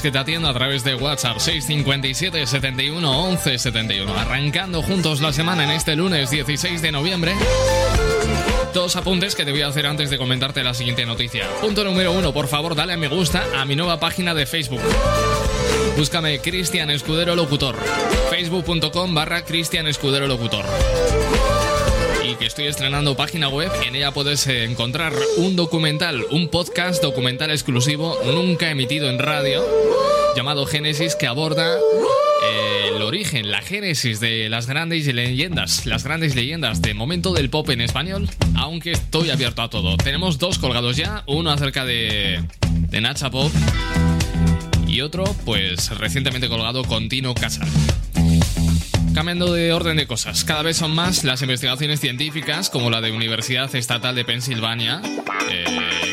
que 0.00 0.10
te 0.10 0.18
atiendo 0.18 0.48
a 0.48 0.54
través 0.54 0.84
de 0.84 0.94
WhatsApp 0.94 1.38
657 1.38 2.46
71 2.46 3.10
11 3.28 3.58
71. 3.58 4.16
Arrancando 4.16 4.82
juntos 4.82 5.20
la 5.20 5.32
semana 5.32 5.64
en 5.64 5.70
este 5.70 5.96
lunes 5.96 6.30
16 6.30 6.80
de 6.80 6.92
noviembre. 6.92 7.34
Dos 8.72 8.96
apuntes 8.96 9.34
que 9.34 9.44
te 9.44 9.50
voy 9.50 9.60
a 9.60 9.66
hacer 9.66 9.86
antes 9.86 10.08
de 10.08 10.16
comentarte 10.16 10.64
la 10.64 10.72
siguiente 10.72 11.04
noticia. 11.04 11.46
Punto 11.60 11.84
número 11.84 12.12
uno, 12.12 12.32
por 12.32 12.48
favor, 12.48 12.74
dale 12.74 12.94
a 12.94 12.96
me 12.96 13.08
gusta 13.08 13.44
a 13.54 13.66
mi 13.66 13.76
nueva 13.76 14.00
página 14.00 14.32
de 14.32 14.46
Facebook. 14.46 14.80
Búscame 15.96 16.40
Cristian 16.40 16.88
Escudero 16.88 17.36
Locutor. 17.36 17.76
Facebook.com 18.30 19.14
barra 19.14 19.44
Cristian 19.44 19.86
Escudero 19.88 20.26
Locutor 20.26 20.64
estoy 22.46 22.66
estrenando 22.66 23.16
página 23.16 23.48
web. 23.48 23.70
En 23.86 23.94
ella 23.94 24.10
puedes 24.10 24.46
eh, 24.46 24.64
encontrar 24.64 25.12
un 25.36 25.56
documental, 25.56 26.24
un 26.30 26.48
podcast 26.48 27.02
documental 27.02 27.50
exclusivo, 27.50 28.18
nunca 28.24 28.70
emitido 28.70 29.08
en 29.08 29.18
radio, 29.18 29.64
llamado 30.36 30.66
Génesis, 30.66 31.14
que 31.14 31.26
aborda 31.26 31.76
eh, 31.76 32.90
el 32.94 33.02
origen, 33.02 33.50
la 33.50 33.62
génesis 33.62 34.18
de 34.20 34.48
las 34.48 34.66
grandes 34.66 35.06
leyendas, 35.06 35.86
las 35.86 36.04
grandes 36.04 36.34
leyendas 36.34 36.82
de 36.82 36.94
momento 36.94 37.32
del 37.32 37.50
pop 37.50 37.68
en 37.70 37.80
español, 37.80 38.28
aunque 38.56 38.92
estoy 38.92 39.30
abierto 39.30 39.62
a 39.62 39.70
todo. 39.70 39.96
Tenemos 39.96 40.38
dos 40.38 40.58
colgados 40.58 40.96
ya, 40.96 41.22
uno 41.26 41.50
acerca 41.50 41.84
de, 41.84 42.42
de 42.70 43.00
Nacha 43.00 43.30
Pop 43.30 43.52
y 44.86 45.00
otro, 45.00 45.24
pues 45.44 45.96
recientemente 45.98 46.48
colgado 46.48 46.84
con 46.84 47.08
Tino 47.08 47.34
Casal. 47.34 47.68
Cambiando 49.14 49.52
de 49.52 49.72
orden 49.72 49.98
de 49.98 50.06
cosas, 50.06 50.42
cada 50.44 50.62
vez 50.62 50.78
son 50.78 50.94
más 50.94 51.22
las 51.22 51.42
investigaciones 51.42 52.00
científicas, 52.00 52.70
como 52.70 52.88
la 52.88 53.02
de 53.02 53.12
Universidad 53.12 53.74
Estatal 53.74 54.14
de 54.14 54.24
Pensilvania, 54.24 55.02
eh, 55.50 55.64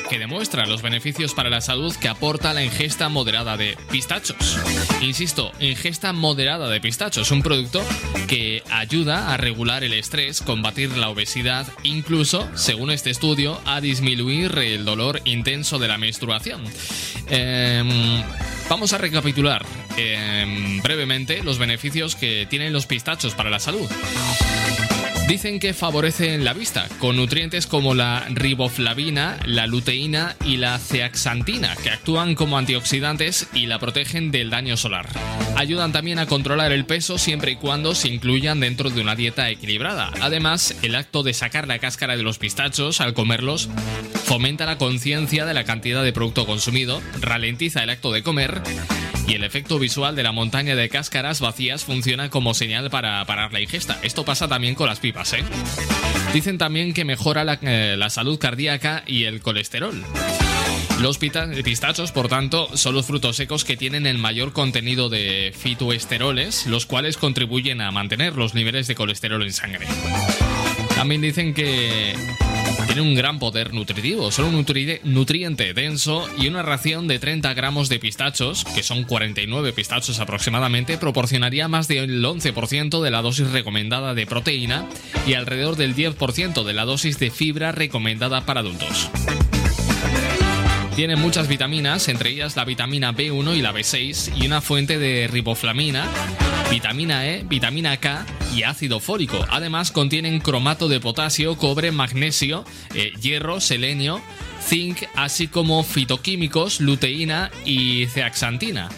que 0.09 0.19
demuestran 0.19 0.69
los 0.69 0.81
beneficios 0.81 1.33
para 1.33 1.49
la 1.49 1.61
salud 1.61 1.95
que 1.95 2.09
aporta 2.09 2.53
la 2.53 2.63
ingesta 2.63 3.07
moderada 3.07 3.55
de 3.55 3.77
pistachos. 3.89 4.57
Insisto, 5.01 5.53
ingesta 5.61 6.11
moderada 6.11 6.67
de 6.67 6.81
pistachos, 6.81 7.31
un 7.31 7.41
producto 7.41 7.81
que 8.27 8.63
ayuda 8.69 9.33
a 9.33 9.37
regular 9.37 9.85
el 9.85 9.93
estrés, 9.93 10.41
combatir 10.41 10.97
la 10.97 11.09
obesidad, 11.09 11.67
incluso, 11.83 12.49
según 12.55 12.91
este 12.91 13.11
estudio, 13.11 13.61
a 13.65 13.79
disminuir 13.79 14.57
el 14.57 14.83
dolor 14.83 15.21
intenso 15.23 15.79
de 15.79 15.87
la 15.87 15.97
menstruación. 15.97 16.63
Em, 17.27 18.23
Vamos 18.69 18.93
a 18.93 18.99
recapitular 18.99 19.65
eh, 19.97 20.79
brevemente 20.83 21.43
los 21.43 21.57
beneficios 21.57 22.15
que 22.15 22.45
tienen 22.47 22.71
los 22.71 22.85
pistachos 22.85 23.33
para 23.33 23.49
la 23.49 23.59
salud. 23.59 23.89
Dicen 25.29 25.59
que 25.59 25.75
favorecen 25.75 26.43
la 26.43 26.53
vista, 26.53 26.87
con 26.97 27.15
nutrientes 27.15 27.67
como 27.67 27.93
la 27.93 28.25
riboflavina, 28.31 29.37
la 29.45 29.67
luteína 29.67 30.35
y 30.43 30.57
la 30.57 30.79
zeaxantina, 30.79 31.75
que 31.75 31.91
actúan 31.91 32.33
como 32.33 32.57
antioxidantes 32.57 33.47
y 33.53 33.67
la 33.67 33.77
protegen 33.77 34.31
del 34.31 34.49
daño 34.49 34.75
solar. 34.75 35.07
Ayudan 35.55 35.91
también 35.91 36.17
a 36.17 36.25
controlar 36.25 36.71
el 36.71 36.87
peso 36.87 37.19
siempre 37.19 37.51
y 37.51 37.55
cuando 37.57 37.93
se 37.93 38.07
incluyan 38.07 38.59
dentro 38.59 38.89
de 38.89 39.01
una 39.01 39.15
dieta 39.15 39.51
equilibrada. 39.51 40.11
Además, 40.19 40.75
el 40.81 40.95
acto 40.95 41.21
de 41.21 41.35
sacar 41.35 41.67
la 41.67 41.77
cáscara 41.77 42.17
de 42.17 42.23
los 42.23 42.39
pistachos 42.39 42.99
al 42.99 43.13
comerlos 43.13 43.69
fomenta 44.23 44.65
la 44.65 44.79
conciencia 44.79 45.45
de 45.45 45.53
la 45.53 45.63
cantidad 45.63 46.03
de 46.03 46.11
producto 46.11 46.47
consumido, 46.47 47.03
ralentiza 47.21 47.83
el 47.83 47.91
acto 47.91 48.11
de 48.11 48.23
comer 48.23 48.63
y 49.29 49.35
el 49.35 49.43
efecto 49.43 49.77
visual 49.77 50.15
de 50.15 50.23
la 50.23 50.31
montaña 50.31 50.75
de 50.75 50.89
cáscaras 50.89 51.39
vacías 51.39 51.83
funciona 51.83 52.31
como 52.31 52.55
señal 52.55 52.89
para 52.89 53.23
parar 53.25 53.53
la 53.53 53.61
ingesta. 53.61 53.99
Esto 54.01 54.25
pasa 54.25 54.47
también 54.47 54.73
con 54.73 54.87
las 54.87 54.99
pipas, 54.99 55.33
¿eh? 55.33 55.43
Dicen 56.33 56.57
también 56.57 56.95
que 56.95 57.05
mejora 57.05 57.43
la, 57.43 57.59
eh, 57.61 57.95
la 57.95 58.09
salud 58.09 58.39
cardíaca 58.39 59.03
y 59.05 59.25
el 59.25 59.41
colesterol. 59.41 60.03
Los 60.99 61.19
pistachos, 61.19 62.11
por 62.11 62.27
tanto, 62.27 62.75
son 62.75 62.95
los 62.95 63.05
frutos 63.05 63.35
secos 63.35 63.63
que 63.63 63.77
tienen 63.77 64.07
el 64.07 64.17
mayor 64.17 64.51
contenido 64.51 65.09
de 65.09 65.53
fitoesteroles, 65.55 66.65
los 66.65 66.87
cuales 66.87 67.17
contribuyen 67.17 67.81
a 67.81 67.91
mantener 67.91 68.35
los 68.35 68.55
niveles 68.55 68.87
de 68.87 68.95
colesterol 68.95 69.43
en 69.43 69.53
sangre. 69.53 69.85
También 70.95 71.21
dicen 71.21 71.53
que 71.53 72.15
tiene 72.85 73.01
un 73.01 73.15
gran 73.15 73.39
poder 73.39 73.73
nutritivo, 73.73 74.31
son 74.31 74.45
un 74.45 74.65
nutri- 74.65 74.99
nutriente 75.03 75.73
denso 75.73 76.27
y 76.37 76.47
una 76.47 76.63
ración 76.63 77.07
de 77.07 77.19
30 77.19 77.53
gramos 77.53 77.89
de 77.89 77.99
pistachos, 77.99 78.63
que 78.75 78.83
son 78.83 79.03
49 79.03 79.73
pistachos 79.73 80.19
aproximadamente, 80.19 80.97
proporcionaría 80.97 81.67
más 81.67 81.87
del 81.87 82.23
11% 82.23 83.01
de 83.01 83.11
la 83.11 83.21
dosis 83.21 83.49
recomendada 83.51 84.13
de 84.13 84.25
proteína 84.25 84.85
y 85.27 85.33
alrededor 85.33 85.75
del 85.75 85.95
10% 85.95 86.63
de 86.63 86.73
la 86.73 86.85
dosis 86.85 87.19
de 87.19 87.31
fibra 87.31 87.71
recomendada 87.71 88.45
para 88.45 88.61
adultos. 88.61 89.09
Tiene 90.95 91.15
muchas 91.15 91.47
vitaminas, 91.47 92.09
entre 92.09 92.31
ellas 92.31 92.55
la 92.57 92.65
vitamina 92.65 93.13
B1 93.13 93.55
y 93.55 93.61
la 93.61 93.71
B6, 93.73 94.33
y 94.35 94.45
una 94.47 94.59
fuente 94.59 94.99
de 94.99 95.27
riboflamina, 95.27 96.05
vitamina 96.69 97.25
E, 97.27 97.43
vitamina 97.43 97.97
K 97.97 98.25
y 98.55 98.63
ácido 98.63 98.99
fólico. 98.99 99.43
Además, 99.49 99.91
contienen 99.91 100.39
cromato 100.39 100.87
de 100.87 100.99
potasio, 100.99 101.57
cobre, 101.57 101.91
magnesio, 101.91 102.63
eh, 102.93 103.11
hierro, 103.19 103.59
selenio, 103.59 104.21
zinc, 104.61 105.03
así 105.15 105.47
como 105.47 105.83
fitoquímicos, 105.83 106.79
luteína 106.79 107.51
y 107.65 108.05
zeaxantina. 108.07 108.89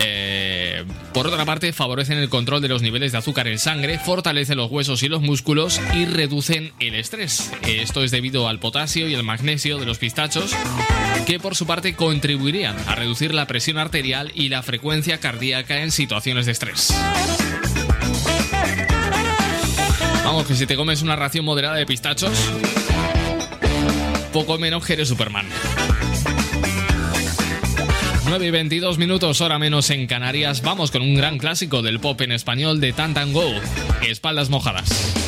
Eh, 0.00 0.84
por 1.12 1.26
otra 1.26 1.44
parte, 1.44 1.72
favorecen 1.72 2.18
el 2.18 2.28
control 2.28 2.62
de 2.62 2.68
los 2.68 2.82
niveles 2.82 3.12
de 3.12 3.18
azúcar 3.18 3.48
en 3.48 3.58
sangre, 3.58 3.98
fortalecen 3.98 4.56
los 4.56 4.70
huesos 4.70 5.02
y 5.02 5.08
los 5.08 5.20
músculos 5.20 5.80
y 5.94 6.06
reducen 6.06 6.72
el 6.78 6.94
estrés. 6.94 7.50
Esto 7.66 8.04
es 8.04 8.12
debido 8.12 8.48
al 8.48 8.60
potasio 8.60 9.08
y 9.08 9.14
el 9.14 9.24
magnesio 9.24 9.78
de 9.78 9.86
los 9.86 9.98
pistachos, 9.98 10.54
que 11.26 11.40
por 11.40 11.56
su 11.56 11.66
parte 11.66 11.94
contribuirían 11.94 12.76
a 12.86 12.94
reducir 12.94 13.34
la 13.34 13.46
presión 13.46 13.78
arterial 13.78 14.30
y 14.34 14.48
la 14.48 14.62
frecuencia 14.62 15.18
cardíaca 15.18 15.82
en 15.82 15.90
situaciones 15.90 16.46
de 16.46 16.52
estrés. 16.52 16.94
Vamos, 20.24 20.46
que 20.46 20.54
si 20.54 20.66
te 20.66 20.76
comes 20.76 21.02
una 21.02 21.16
ración 21.16 21.44
moderada 21.44 21.76
de 21.76 21.86
pistachos, 21.86 22.38
poco 24.32 24.58
menos 24.58 24.84
que 24.84 24.92
eres 24.92 25.08
Superman. 25.08 25.46
9 28.28 28.46
y 28.46 28.50
22 28.50 28.98
minutos, 28.98 29.40
hora 29.40 29.58
menos 29.58 29.88
en 29.88 30.06
Canarias. 30.06 30.60
Vamos 30.60 30.90
con 30.90 31.00
un 31.00 31.14
gran 31.14 31.38
clásico 31.38 31.80
del 31.80 31.98
pop 31.98 32.20
en 32.20 32.32
español 32.32 32.78
de 32.78 32.92
Tantango, 32.92 33.42
Espaldas 34.02 34.50
Mojadas. 34.50 35.27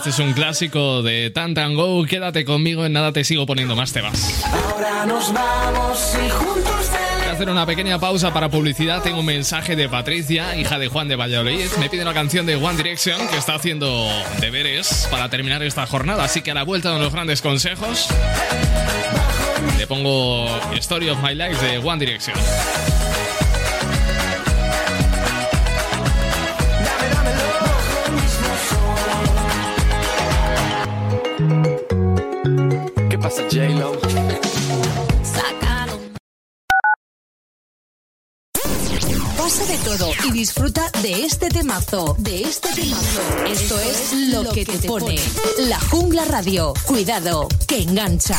Este 0.00 0.08
es 0.08 0.18
un 0.18 0.32
clásico 0.32 1.02
de 1.02 1.28
Tantan 1.28 1.74
Go. 1.74 2.06
Quédate 2.06 2.46
conmigo, 2.46 2.86
en 2.86 2.94
nada 2.94 3.12
te 3.12 3.22
sigo 3.22 3.44
poniendo 3.44 3.76
más 3.76 3.92
te 3.92 4.00
vas. 4.00 4.42
Ahora 4.46 5.04
nos 5.04 5.30
vamos 5.30 6.16
y 6.26 6.30
juntos 6.30 6.90
Voy 7.18 7.28
a 7.28 7.32
hacer 7.32 7.50
una 7.50 7.66
pequeña 7.66 7.98
pausa 7.98 8.32
para 8.32 8.48
publicidad. 8.48 9.02
Tengo 9.02 9.20
un 9.20 9.26
mensaje 9.26 9.76
de 9.76 9.90
Patricia, 9.90 10.56
hija 10.56 10.78
de 10.78 10.88
Juan 10.88 11.06
de 11.08 11.16
Valladolid. 11.16 11.66
Me 11.78 11.90
pide 11.90 12.00
una 12.00 12.14
canción 12.14 12.46
de 12.46 12.56
One 12.56 12.78
Direction 12.78 13.28
que 13.28 13.36
está 13.36 13.56
haciendo 13.56 14.08
deberes 14.40 15.06
para 15.10 15.28
terminar 15.28 15.62
esta 15.62 15.86
jornada. 15.86 16.24
Así 16.24 16.40
que 16.40 16.52
a 16.52 16.54
la 16.54 16.62
vuelta 16.62 16.94
de 16.94 16.98
los 16.98 17.12
grandes 17.12 17.42
consejos, 17.42 18.08
le 19.76 19.86
pongo 19.86 20.46
Story 20.76 21.10
of 21.10 21.22
My 21.22 21.34
Life 21.34 21.62
de 21.62 21.76
One 21.76 21.98
Direction. 21.98 22.38
J-Lo? 33.60 33.92
Pasa 39.36 39.66
de 39.66 39.76
todo 39.84 40.10
y 40.24 40.30
disfruta 40.32 40.90
de 41.02 41.24
este 41.26 41.50
temazo, 41.50 42.14
de 42.18 42.40
este 42.40 42.70
temazo. 42.72 43.20
Esto 43.46 43.78
es 43.80 44.12
lo 44.32 44.50
que 44.50 44.64
te 44.64 44.88
pone 44.88 45.16
la 45.58 45.78
jungla 45.78 46.24
radio. 46.24 46.72
Cuidado, 46.86 47.48
que 47.66 47.82
engancha. 47.82 48.38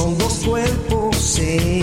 Son 0.00 0.16
dos 0.16 0.32
cuerpos 0.46 1.38
entregados 1.38 1.79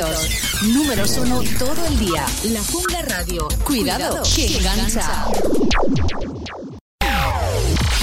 éxitos. 0.00 0.62
Números 0.62 1.16
uno 1.18 1.42
todo 1.58 1.86
el 1.86 1.98
día. 1.98 2.24
La 2.44 2.62
Jungla 2.64 3.02
Radio. 3.02 3.48
Cuidado, 3.64 4.22
que 4.34 4.56
engancha. 4.56 5.26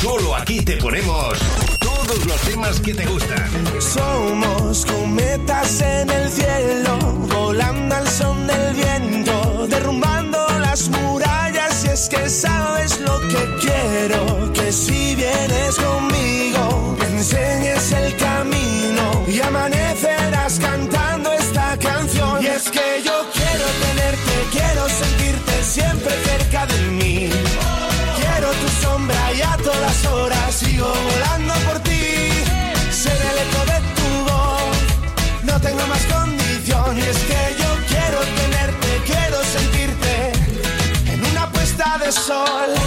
Solo 0.01 0.35
aquí 0.35 0.63
te 0.63 0.77
ponemos 0.77 1.37
todos 1.79 2.25
los 2.25 2.41
temas 2.41 2.79
que 2.79 2.93
te 2.93 3.05
gustan. 3.05 3.49
Somos 3.79 4.85
cometas 4.85 5.81
en 5.81 6.09
el 6.09 6.29
cielo, 6.31 6.97
volando 7.33 7.95
al 7.95 8.07
son 8.07 8.47
del 8.47 8.75
viento, 8.75 9.67
derrumbando 9.67 10.37
las 10.59 10.89
murallas. 10.89 11.85
Y 11.85 11.89
es 11.89 12.09
que 12.09 12.29
sabes 12.29 12.99
lo 12.99 13.19
que 13.21 13.55
quiero, 13.61 14.53
que 14.53 14.71
si 14.71 15.15
vienes 15.15 15.75
conmigo, 15.75 16.95
me 16.99 17.05
enseñes 17.17 17.76
siempre 25.67 26.11
cerca 26.23 26.65
de 26.65 26.79
mí. 26.91 27.29
Quiero 28.19 28.49
tu 28.51 28.67
sombra 28.81 29.33
y 29.33 29.41
a 29.41 29.57
todas 29.57 30.05
horas 30.05 30.55
sigo 30.55 30.87
volando 30.87 31.53
por 31.67 31.79
ti. 31.79 32.29
Ser 32.91 33.19
el 33.31 33.37
eco 33.45 33.61
de 33.71 33.79
tu 33.97 34.09
voz, 34.31 34.77
no 35.43 35.59
tengo 35.59 35.85
más 35.87 36.03
condición. 36.05 36.97
Y 36.97 37.01
es 37.01 37.19
que 37.29 37.41
yo 37.61 37.69
quiero 37.91 38.19
tenerte, 38.41 38.89
quiero 39.05 39.37
sentirte 39.43 40.13
en 41.11 41.25
una 41.31 41.49
puesta 41.51 41.97
de 42.03 42.11
sol. 42.11 42.86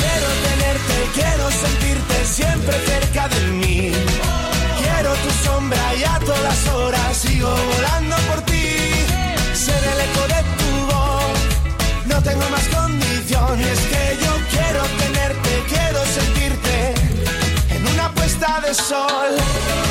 quiero 1.13 1.51
sentirte 1.51 2.25
siempre 2.25 2.75
cerca 2.85 3.27
de 3.27 3.41
mí. 3.51 3.91
Quiero 4.81 5.13
tu 5.23 5.29
sombra 5.45 5.95
y 5.95 6.03
a 6.03 6.19
todas 6.19 6.67
horas 6.69 7.17
sigo 7.17 7.49
volando 7.49 8.15
por 8.29 8.41
ti. 8.41 8.77
Ser 9.53 9.83
el 9.93 9.99
eco 10.07 10.23
de 10.33 10.41
tu 10.59 10.71
voz, 10.91 11.39
no 12.05 12.21
tengo 12.21 12.49
más 12.49 12.67
condición. 12.67 13.59
Y 13.59 13.63
es 13.63 13.79
que 13.91 14.17
yo 14.23 14.33
quiero 14.53 14.81
tenerte, 15.03 15.51
quiero 15.67 15.99
sentirte 16.05 16.93
en 17.75 17.87
una 17.87 18.11
puesta 18.13 18.61
de 18.61 18.73
sol. 18.73 19.90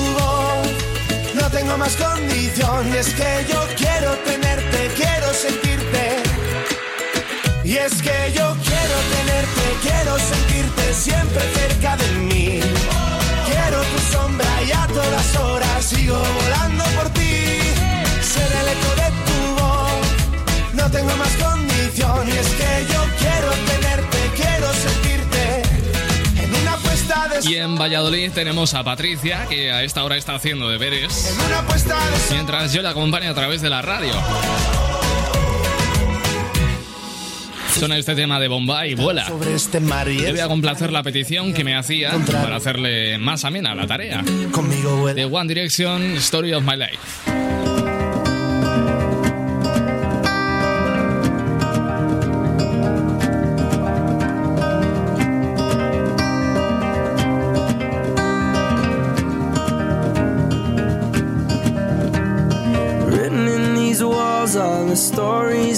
tengo 1.51 1.77
más 1.77 1.95
condición. 1.95 2.87
Y 2.93 2.97
es 2.97 3.13
que 3.13 3.45
yo 3.49 3.59
quiero 3.77 4.11
tenerte, 4.25 4.89
quiero 4.95 5.33
sentirte. 5.33 6.23
Y 7.63 7.77
es 7.77 8.01
que 8.01 8.31
yo 8.33 8.55
quiero 8.63 8.97
tenerte, 9.15 9.63
quiero 9.81 10.17
sentirte 10.17 10.93
siempre 10.93 11.41
cerca 11.53 11.97
de 11.97 12.11
mí. 12.19 12.59
Quiero 13.45 13.81
tu 13.81 13.99
sombra 14.11 14.63
y 14.67 14.71
a 14.71 14.87
todas 14.87 15.35
horas 15.35 15.85
sigo 15.85 16.21
Y 27.51 27.57
en 27.57 27.75
Valladolid 27.75 28.31
tenemos 28.31 28.73
a 28.75 28.81
Patricia, 28.81 29.45
que 29.49 29.73
a 29.73 29.83
esta 29.83 30.05
hora 30.05 30.15
está 30.15 30.35
haciendo 30.35 30.69
deberes, 30.69 31.35
mientras 32.31 32.71
yo 32.71 32.81
la 32.81 32.91
acompaño 32.91 33.29
a 33.29 33.33
través 33.33 33.61
de 33.61 33.69
la 33.69 33.81
radio. 33.81 34.13
Suena 37.77 37.97
este 37.97 38.15
tema 38.15 38.39
de 38.39 38.47
Bombay, 38.47 38.95
vuela. 38.95 39.27
Sobre 39.27 39.53
este 39.53 39.81
mar 39.81 40.07
y 40.07 40.19
Yo 40.21 40.27
es 40.27 40.31
voy 40.31 40.39
a 40.39 40.47
complacer 40.47 40.93
la 40.93 41.03
petición 41.03 41.53
que 41.53 41.65
me 41.65 41.75
hacía 41.75 42.13
para 42.25 42.55
hacerle 42.55 43.17
más 43.17 43.43
amena 43.43 43.75
la 43.75 43.85
tarea. 43.85 44.23
conmigo. 44.53 45.13
De 45.13 45.25
One 45.25 45.53
Direction, 45.53 46.01
Story 46.15 46.53
of 46.53 46.63
My 46.63 46.77
Life. 46.77 47.50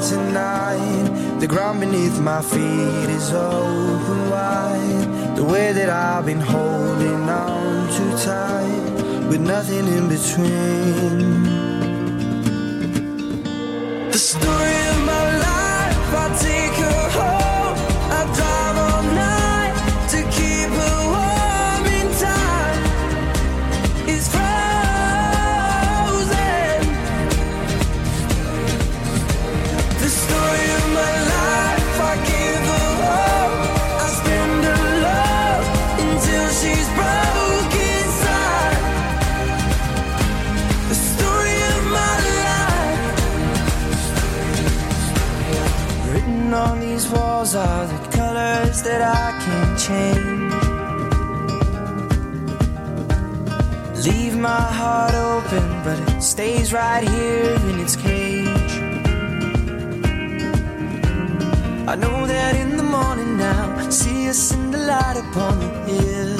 tonight. 0.00 1.38
The 1.40 1.46
ground 1.46 1.80
beneath 1.80 2.18
my 2.20 2.42
feet 2.42 3.08
is 3.18 3.32
open 3.32 4.30
wide. 4.30 5.36
The 5.36 5.44
way 5.44 5.72
that 5.72 5.88
I've 5.88 6.26
been 6.26 6.40
holding 6.40 7.28
on 7.28 7.88
too 7.96 8.12
tight, 8.24 9.28
with 9.28 9.40
nothing 9.40 9.86
in 9.86 10.08
between. 10.08 11.44
The 14.10 14.18
story 14.18 14.79
Leave 54.06 54.36
my 54.38 54.64
heart 54.80 55.14
open, 55.14 55.64
but 55.84 55.98
it 56.00 56.22
stays 56.22 56.72
right 56.72 57.06
here 57.06 57.54
in 57.70 57.80
its 57.80 57.96
cage. 57.96 58.74
I 61.92 61.96
know 61.96 62.26
that 62.26 62.54
in 62.56 62.76
the 62.76 62.82
morning 62.82 63.36
now, 63.36 63.90
see 63.90 64.28
us 64.28 64.54
in 64.54 64.70
the 64.70 64.78
light 64.78 65.16
upon 65.24 65.58
the 65.58 65.70
hill. 65.90 66.34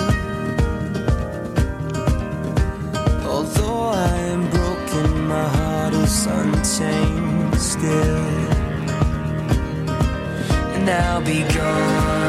Although 3.29 3.89
I 4.09 4.15
am 4.35 4.43
broken, 4.51 5.27
my 5.27 5.49
heart 5.57 5.95
is 5.95 6.27
unchained 6.27 7.57
still. 7.61 8.27
And 10.77 10.89
I'll 10.89 11.21
be 11.23 11.43
gone. 11.55 12.20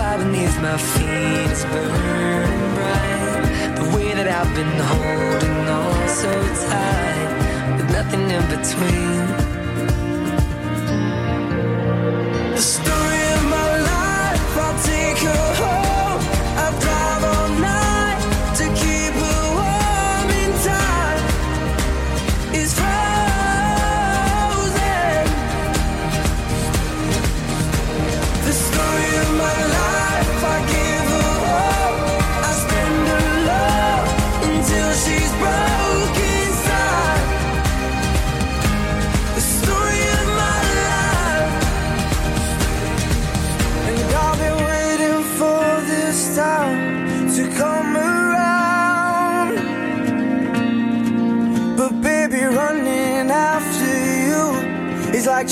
Fire 0.00 0.16
beneath 0.16 0.58
my 0.62 0.78
feet 0.78 1.50
is 1.52 1.62
burning 1.66 2.74
bright. 2.74 3.74
The 3.76 3.84
way 3.94 4.14
that 4.14 4.28
I've 4.28 4.54
been 4.54 4.76
holding 4.92 5.68
on 5.68 6.08
so 6.08 6.32
tight, 6.70 7.76
with 7.76 7.92
nothing 7.92 8.30
in 8.30 8.42
between. 8.48 9.39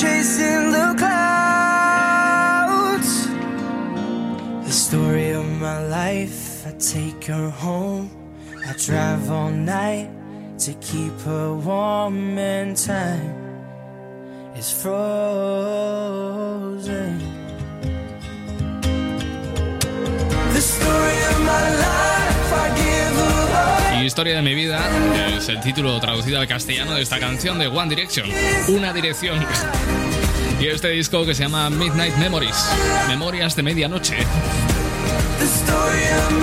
Chasing 0.01 0.71
the 0.71 0.95
clouds. 0.97 1.29
The 4.65 4.71
story 4.71 5.31
of 5.31 5.47
my 5.61 5.85
life, 5.89 6.67
I 6.67 6.73
take 6.79 7.25
her 7.25 7.51
home. 7.51 8.11
I 8.65 8.75
drive 8.87 9.29
all 9.31 9.51
night 9.51 10.09
to 10.61 10.73
keep 10.75 11.19
her 11.21 11.53
warm 11.55 12.39
and 12.39 12.77
time 12.77 13.35
is 14.57 14.71
frozen. 14.71 15.48
Historia 24.09 24.37
de 24.37 24.43
mi 24.43 24.55
vida 24.55 24.81
es 25.37 25.51
el 25.51 25.61
título 25.61 26.01
traducido 26.01 26.41
al 26.41 26.49
castellano 26.49 26.95
de 26.95 27.03
esta 27.03 27.21
canción 27.21 27.59
de 27.59 27.67
One 27.67 27.95
Direction. 27.95 28.27
Una 28.69 28.95
dirección. 28.95 29.39
Y 30.59 30.67
este 30.67 30.89
disco 30.89 31.27
que 31.27 31.35
se 31.35 31.43
llama 31.43 31.69
Midnight 31.69 32.17
Memories. 32.17 32.57
Memorias 33.07 33.55
de 33.55 33.63
medianoche. 33.63 34.17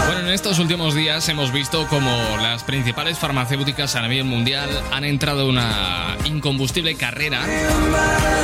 Bueno, 0.05 0.19
en 0.19 0.29
estos 0.29 0.59
últimos 0.59 0.93
días 0.93 1.27
hemos 1.27 1.51
visto 1.51 1.87
como 1.87 2.11
las 2.39 2.63
principales 2.63 3.17
farmacéuticas 3.17 3.95
a 3.95 4.07
nivel 4.07 4.25
mundial 4.25 4.69
han 4.91 5.03
entrado 5.03 5.41
en 5.41 5.49
una 5.49 6.17
incombustible 6.23 6.93
carrera 6.93 7.41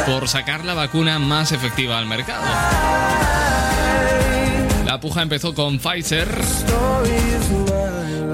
por 0.08 0.30
sacar 0.30 0.66
la 0.66 0.74
vacuna 0.74 1.20
más 1.20 1.52
efectiva 1.52 2.00
al 2.00 2.08
mercado. 2.08 2.44
La 4.84 5.00
puja 5.00 5.22
empezó 5.22 5.54
con 5.54 5.78
Pfizer, 5.78 6.28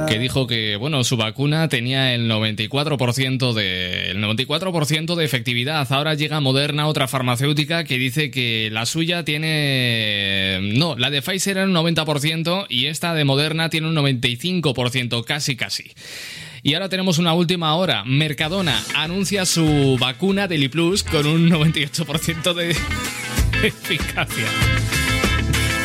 que 0.07 0.19
dijo 0.19 0.47
que 0.47 0.75
bueno, 0.77 1.03
su 1.03 1.17
vacuna 1.17 1.67
tenía 1.69 2.13
el 2.15 2.29
94% 2.29 3.53
de 3.53 4.11
el 4.11 4.17
94% 4.23 5.15
de 5.15 5.25
efectividad. 5.25 5.91
Ahora 5.91 6.13
llega 6.13 6.39
Moderna, 6.39 6.87
otra 6.87 7.07
farmacéutica 7.07 7.83
que 7.83 7.97
dice 7.97 8.31
que 8.31 8.69
la 8.71 8.85
suya 8.85 9.23
tiene 9.25 10.59
no, 10.61 10.95
la 10.95 11.09
de 11.09 11.21
Pfizer 11.21 11.57
era 11.57 11.65
un 11.67 11.73
90% 11.73 12.65
y 12.69 12.85
esta 12.87 13.13
de 13.13 13.25
Moderna 13.25 13.69
tiene 13.69 13.87
un 13.87 13.95
95%, 13.95 15.23
casi 15.23 15.55
casi. 15.55 15.91
Y 16.63 16.73
ahora 16.73 16.89
tenemos 16.89 17.17
una 17.17 17.33
última 17.33 17.75
hora. 17.75 18.03
Mercadona 18.05 18.83
anuncia 18.95 19.45
su 19.45 19.97
vacuna 19.99 20.47
Deli 20.47 20.67
Plus 20.69 21.03
con 21.03 21.25
un 21.27 21.49
98% 21.49 22.53
de 22.53 22.71
eficacia. 23.63 24.45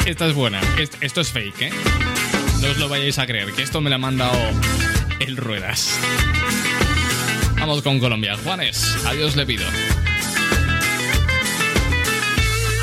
Esta 0.06 0.26
es 0.26 0.34
buena. 0.34 0.60
Est- 0.80 0.96
Esto 1.00 1.20
es 1.20 1.28
fake, 1.30 1.62
¿eh? 1.62 1.70
No 2.62 2.70
os 2.70 2.78
lo 2.78 2.88
vayáis 2.88 3.18
a 3.18 3.26
creer, 3.26 3.52
que 3.52 3.62
esto 3.62 3.80
me 3.80 3.90
lo 3.90 3.96
ha 3.96 3.98
mandado 3.98 4.38
el 5.18 5.36
Ruedas. 5.36 5.98
Vamos 7.58 7.82
con 7.82 7.98
Colombia. 7.98 8.36
Juanes, 8.44 8.96
adiós 9.04 9.34
le 9.34 9.44
pido. 9.44 9.66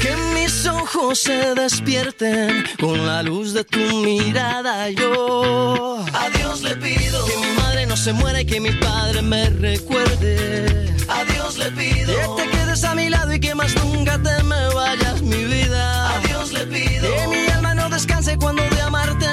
Que 0.01 0.15
mis 0.33 0.65
ojos 0.65 1.19
se 1.19 1.55
despierten 1.55 2.65
con 2.77 3.05
la 3.05 3.23
luz 3.23 3.53
de 3.53 3.63
tu 3.63 3.79
mirada. 4.03 4.89
Yo 4.89 6.03
a 6.13 6.29
Dios 6.37 6.61
le 6.61 6.75
pido 6.75 7.25
que 7.25 7.37
mi 7.37 7.53
madre 7.55 7.85
no 7.85 7.95
se 7.95 8.11
muera 8.11 8.41
y 8.41 8.45
que 8.45 8.59
mi 8.59 8.71
padre 8.71 9.21
me 9.21 9.49
recuerde. 9.49 10.93
A 11.07 11.23
Dios 11.23 11.57
le 11.57 11.71
pido 11.71 12.35
que 12.35 12.43
te 12.43 12.49
quedes 12.49 12.83
a 12.83 12.95
mi 12.95 13.07
lado 13.07 13.33
y 13.33 13.39
que 13.39 13.55
más 13.55 13.73
nunca 13.77 14.21
te 14.21 14.43
me 14.43 14.73
vayas, 14.73 15.21
mi 15.21 15.45
vida. 15.45 15.68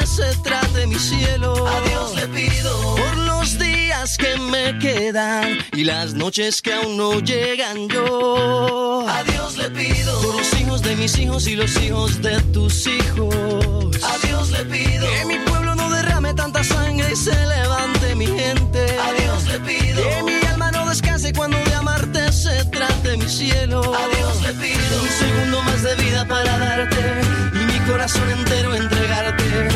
Se 0.07 0.37
trate 0.43 0.87
mi 0.87 0.99
cielo. 0.99 1.67
A 1.67 1.81
Dios 1.89 2.15
le 2.15 2.29
pido 2.29 2.95
por 2.95 3.17
los 3.19 3.59
días 3.59 4.17
que 4.17 4.37
me 4.39 4.79
quedan 4.79 5.59
y 5.73 5.85
las 5.85 6.15
noches 6.15 6.63
que 6.63 6.73
aún 6.73 6.97
no 6.97 7.21
llegan 7.21 7.89
yo. 7.89 9.05
A 9.09 9.23
Dios 9.25 9.57
le 9.57 9.69
pido 9.71 10.21
por 10.23 10.37
los 10.37 10.61
hijos 10.61 10.83
de 10.83 10.97
mis 10.97 11.19
hijos 11.19 11.47
y 11.49 11.57
los 11.57 11.77
hijos 11.83 12.23
de 12.23 12.41
tus 12.53 12.87
hijos. 12.87 13.35
A 14.03 14.27
Dios 14.27 14.51
le 14.51 14.65
pido 14.67 15.07
que 15.07 15.25
mi 15.27 15.39
pueblo 15.41 15.75
no 15.75 15.91
derrame 15.91 16.33
tanta 16.35 16.63
sangre 16.63 17.13
y 17.13 17.17
se 17.17 17.35
levante 17.47 18.15
mi 18.15 18.27
gente. 18.27 18.87
A 19.01 19.13
Dios 19.13 19.45
le 19.49 19.59
pido 19.61 20.03
que 20.03 20.23
mi 20.23 20.47
alma 20.47 20.71
no 20.71 20.89
descanse 20.89 21.33
cuando 21.33 21.59
de 21.59 21.75
amarte 21.75 22.33
se 22.33 22.65
trate 22.67 23.17
mi 23.17 23.29
cielo. 23.29 23.81
A 23.83 24.17
Dios 24.17 24.43
le 24.43 24.53
pido 24.55 25.03
un 25.03 25.09
segundo 25.09 25.63
más 25.63 25.83
de 25.83 25.95
vida 25.97 26.25
para 26.27 26.59
darte 26.59 27.03
y 27.55 27.59
mi 27.73 27.79
corazón 27.81 28.31
entero 28.31 28.75
entregarte. 28.75 29.76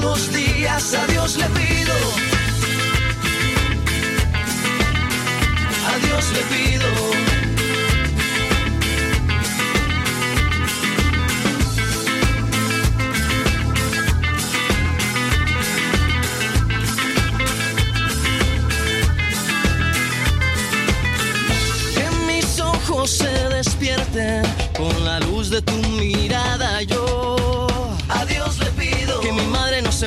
Los 0.00 0.32
días 0.32 0.94
a 0.94 1.06
Dios 1.06 1.36
le 1.36 1.46
pido. 1.46 1.94
A 5.86 5.98
Dios 6.06 6.24
le 6.32 6.42
pido. 6.54 6.88
Que 21.94 22.06
mis 22.26 22.60
ojos 22.60 23.10
se 23.10 23.48
despierten 23.48 24.42
con 24.76 25.04
la 25.04 25.20
luz 25.20 25.50
de 25.50 25.62
tu 25.62 25.76
mirada. 25.76 26.82
Yo 26.82 27.67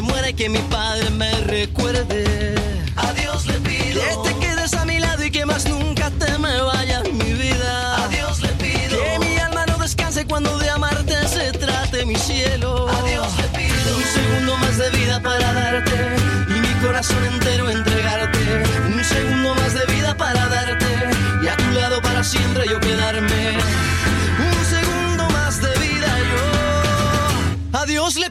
se 0.02 0.08
muera 0.08 0.30
y 0.30 0.34
que 0.34 0.50
mi 0.50 0.60
padre 0.60 1.10
me 1.12 1.32
recuerde. 1.42 2.56
A 2.96 3.14
Dios 3.14 3.46
le 3.46 3.54
pido 3.60 4.02
que 4.02 4.30
te 4.30 4.40
quedes 4.40 4.74
a 4.74 4.86
mi 4.86 5.00
lado 5.00 5.24
y 5.24 5.32
que 5.32 5.46
más 5.46 5.68
nunca 5.68 6.10
te 6.12 6.38
me 6.40 6.62
vayas, 6.62 7.04
mi 7.12 7.34
vida. 7.34 8.04
A 8.04 8.08
Dios 8.08 8.42
le 8.42 8.50
pido 8.50 8.98
que 9.04 9.20
mi 9.20 9.38
alma 9.38 9.66
no 9.68 9.78
descanse 9.78 10.26
cuando 10.26 10.58
de 10.58 10.70
amarte 10.70 11.28
se 11.28 11.52
trate 11.52 12.06
mi 12.06 12.16
cielo. 12.16 12.88
A 12.90 13.02
Dios 13.04 13.28
le 13.38 13.48
pido 13.60 13.98
un 13.98 14.04
segundo 14.04 14.58
más 14.58 14.78
de 14.78 14.90
vida 14.90 15.22
para 15.22 15.54
darte 15.54 15.98
y 16.50 16.60
mi 16.60 16.74
corazón 16.84 17.24
entero 17.26 17.70
entregarte. 17.70 18.40
Un 18.96 19.04
segundo 19.04 19.56
más 19.56 19.74
de 19.74 19.86
vida 19.94 20.18
para 20.18 20.48
darte 20.48 20.92
y 21.44 21.48
a 21.48 21.58
tu 21.58 21.70
lado 21.72 22.02
para 22.02 22.24
siempre 22.24 22.64
yo 22.68 22.80
quedarme. 22.80 23.58
Un 24.50 24.66
segundo 24.66 25.30
más 25.30 25.62
de 25.62 25.74
vida 25.80 26.10
yo. 26.32 27.80
A 27.80 27.86
Dios 27.86 28.16
le 28.16 28.31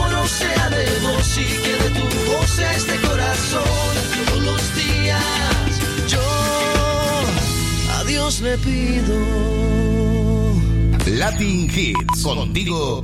sea 0.27 0.69
de 0.69 0.85
vos 1.01 1.37
y 1.37 1.45
que 1.63 1.73
de 1.83 1.89
tu 1.99 2.05
voz 2.31 2.59
este 2.59 2.95
corazón. 3.07 3.91
Todos 4.25 4.43
los 4.43 4.75
días 4.75 5.79
yo 6.07 6.21
a 7.91 8.03
Dios 8.05 8.41
le 8.41 8.57
pido. 8.57 9.81
Latin 11.07 11.69
Hits. 11.73 12.23
Contigo, 12.23 13.03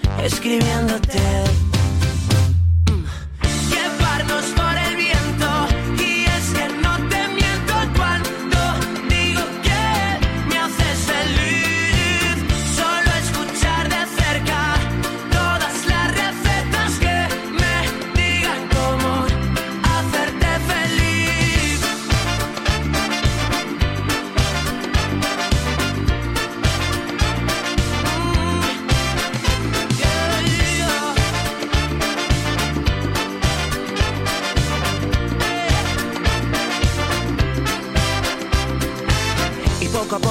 escribiéndote. 0.19 1.70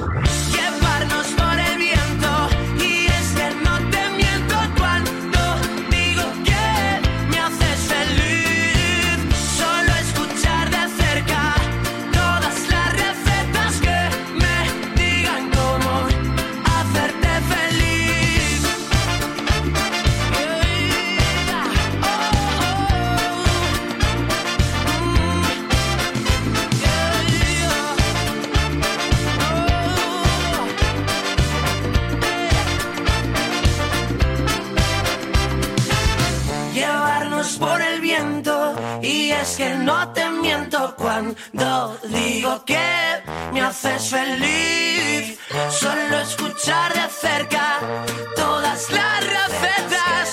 Bye. 0.00 0.39
Y 39.30 39.32
es 39.32 39.56
que 39.56 39.74
no 39.76 40.08
te 40.12 40.28
miento 40.28 40.94
cuando 40.96 41.96
digo 42.02 42.64
que 42.64 43.22
me 43.52 43.60
haces 43.60 44.10
feliz. 44.10 45.38
Solo 45.70 46.20
escuchar 46.20 46.92
de 46.94 47.08
cerca 47.08 47.78
todas 48.34 48.90
las 48.90 49.20
recetas 49.38 50.26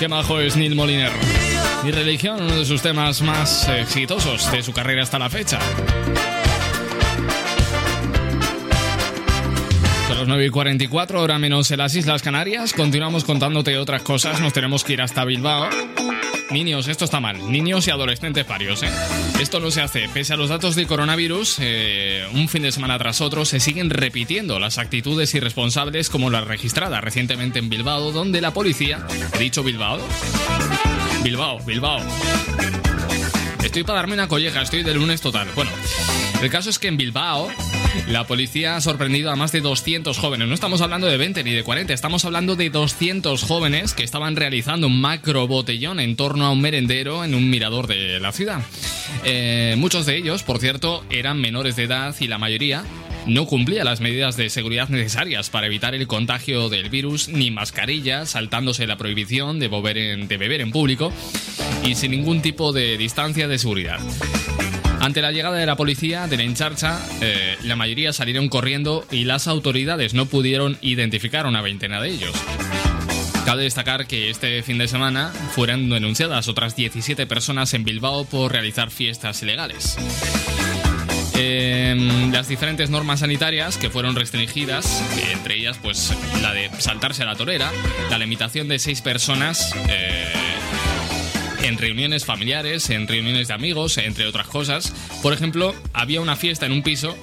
Qué 0.00 0.08
majo 0.08 0.40
es 0.40 0.56
Neil 0.56 0.74
Moliner. 0.74 1.12
Mi 1.84 1.90
religión, 1.90 2.40
uno 2.40 2.56
de 2.56 2.64
sus 2.64 2.80
temas 2.80 3.20
más 3.20 3.68
exitosos 3.68 4.50
de 4.50 4.62
su 4.62 4.72
carrera 4.72 5.02
hasta 5.02 5.18
la 5.18 5.28
fecha. 5.28 5.58
Son 10.08 10.16
las 10.16 10.26
9 10.26 10.46
y 10.46 10.48
44, 10.48 11.20
hora 11.20 11.38
menos 11.38 11.70
en 11.70 11.76
las 11.76 11.94
Islas 11.94 12.22
Canarias. 12.22 12.72
Continuamos 12.72 13.24
contándote 13.24 13.76
otras 13.76 14.00
cosas. 14.00 14.40
Nos 14.40 14.54
tenemos 14.54 14.84
que 14.84 14.94
ir 14.94 15.02
hasta 15.02 15.22
Bilbao. 15.26 15.68
Niños, 16.50 16.88
esto 16.88 17.04
está 17.04 17.20
mal. 17.20 17.50
Niños 17.50 17.86
y 17.86 17.90
adolescentes 17.90 18.46
varios, 18.46 18.82
¿eh? 18.82 18.90
Esto 19.40 19.60
no 19.60 19.70
se 19.70 19.82
hace. 19.82 20.08
Pese 20.08 20.34
a 20.34 20.36
los 20.36 20.48
datos 20.48 20.74
del 20.74 20.88
coronavirus, 20.88 21.58
eh, 21.60 22.26
un 22.32 22.48
fin 22.48 22.62
de 22.62 22.72
semana 22.72 22.98
tras 22.98 23.20
otro 23.20 23.44
se 23.44 23.60
siguen 23.60 23.88
repitiendo 23.88 24.58
las 24.58 24.78
actitudes 24.78 25.32
irresponsables 25.34 26.10
como 26.10 26.28
la 26.28 26.40
registrada 26.40 27.00
recientemente 27.00 27.60
en 27.60 27.68
Bilbao, 27.68 28.10
donde 28.10 28.40
la 28.40 28.52
policía... 28.52 29.06
¿He 29.34 29.38
dicho 29.38 29.62
Bilbao? 29.62 30.00
Bilbao, 31.22 31.60
Bilbao. 31.60 32.00
Estoy 33.62 33.84
para 33.84 34.00
darme 34.00 34.14
una 34.14 34.26
colleja, 34.26 34.62
estoy 34.62 34.82
de 34.82 34.94
lunes 34.94 35.20
total. 35.20 35.48
Bueno, 35.54 35.70
el 36.42 36.50
caso 36.50 36.70
es 36.70 36.78
que 36.78 36.88
en 36.88 36.96
Bilbao 36.96 37.48
la 38.08 38.26
policía 38.26 38.76
ha 38.76 38.80
sorprendido 38.80 39.30
a 39.30 39.36
más 39.36 39.52
de 39.52 39.60
200 39.60 40.16
jóvenes. 40.16 40.48
No 40.48 40.54
estamos 40.54 40.80
hablando 40.80 41.06
de 41.06 41.16
20 41.16 41.44
ni 41.44 41.52
de 41.52 41.62
40, 41.62 41.92
estamos 41.92 42.24
hablando 42.24 42.56
de 42.56 42.70
200 42.70 43.42
jóvenes 43.42 43.94
que 43.94 44.04
estaban 44.04 44.36
realizando 44.36 44.86
un 44.86 45.00
macro 45.00 45.46
botellón 45.46 46.00
en 46.00 46.16
torno 46.16 46.46
a 46.46 46.50
un 46.50 46.60
merendero 46.60 47.24
en 47.24 47.34
un 47.34 47.50
mirador 47.50 47.86
de 47.86 48.20
la 48.20 48.32
ciudad. 48.32 48.62
Eh, 49.24 49.74
muchos 49.76 50.06
de 50.06 50.16
ellos, 50.16 50.42
por 50.42 50.58
cierto, 50.58 51.04
eran 51.10 51.40
menores 51.40 51.76
de 51.76 51.84
edad 51.84 52.14
y 52.18 52.26
la 52.26 52.38
mayoría 52.38 52.84
no 53.26 53.44
cumplía 53.46 53.84
las 53.84 54.00
medidas 54.00 54.36
de 54.36 54.48
seguridad 54.48 54.88
necesarias 54.88 55.50
para 55.50 55.66
evitar 55.66 55.94
el 55.94 56.06
contagio 56.06 56.70
del 56.70 56.88
virus, 56.88 57.28
ni 57.28 57.50
mascarillas, 57.50 58.30
saltándose 58.30 58.86
la 58.86 58.96
prohibición 58.96 59.58
de 59.58 59.68
beber 59.68 59.98
en, 59.98 60.28
de 60.28 60.38
beber 60.38 60.62
en 60.62 60.70
público 60.70 61.12
y 61.84 61.96
sin 61.96 62.12
ningún 62.12 62.40
tipo 62.40 62.72
de 62.72 62.96
distancia 62.96 63.46
de 63.46 63.58
seguridad. 63.58 64.00
Ante 65.00 65.22
la 65.22 65.32
llegada 65.32 65.56
de 65.56 65.64
la 65.64 65.76
policía 65.76 66.26
de 66.26 66.36
la 66.36 66.42
encharcha, 66.42 67.00
eh, 67.22 67.56
la 67.64 67.74
mayoría 67.74 68.12
salieron 68.12 68.50
corriendo 68.50 69.06
y 69.10 69.24
las 69.24 69.48
autoridades 69.48 70.12
no 70.12 70.26
pudieron 70.26 70.76
identificar 70.82 71.46
a 71.46 71.48
una 71.48 71.62
veintena 71.62 72.02
de 72.02 72.10
ellos. 72.10 72.32
Cabe 73.46 73.62
destacar 73.62 74.06
que 74.06 74.28
este 74.28 74.62
fin 74.62 74.76
de 74.76 74.88
semana 74.88 75.32
fueron 75.54 75.88
denunciadas 75.88 76.48
otras 76.48 76.76
17 76.76 77.26
personas 77.26 77.72
en 77.72 77.84
Bilbao 77.84 78.26
por 78.26 78.52
realizar 78.52 78.90
fiestas 78.90 79.42
ilegales. 79.42 79.96
Eh, 81.34 82.28
las 82.30 82.48
diferentes 82.48 82.90
normas 82.90 83.20
sanitarias 83.20 83.78
que 83.78 83.88
fueron 83.88 84.14
restringidas, 84.14 85.02
entre 85.32 85.56
ellas 85.56 85.78
pues 85.80 86.12
la 86.42 86.52
de 86.52 86.70
saltarse 86.78 87.22
a 87.22 87.26
la 87.26 87.36
torera, 87.36 87.72
la 88.10 88.18
limitación 88.18 88.68
de 88.68 88.78
seis 88.78 89.00
personas 89.00 89.74
eh, 89.88 90.32
en 91.62 91.78
reuniones 91.78 92.24
familiares, 92.24 92.90
en 92.90 93.06
reuniones 93.06 93.48
de 93.48 93.54
amigos, 93.54 93.98
entre 93.98 94.26
otras 94.26 94.46
cosas. 94.46 94.92
Por 95.22 95.32
ejemplo, 95.32 95.74
había 95.92 96.20
una 96.20 96.36
fiesta 96.36 96.66
en 96.66 96.72
un 96.72 96.82
piso 96.82 97.16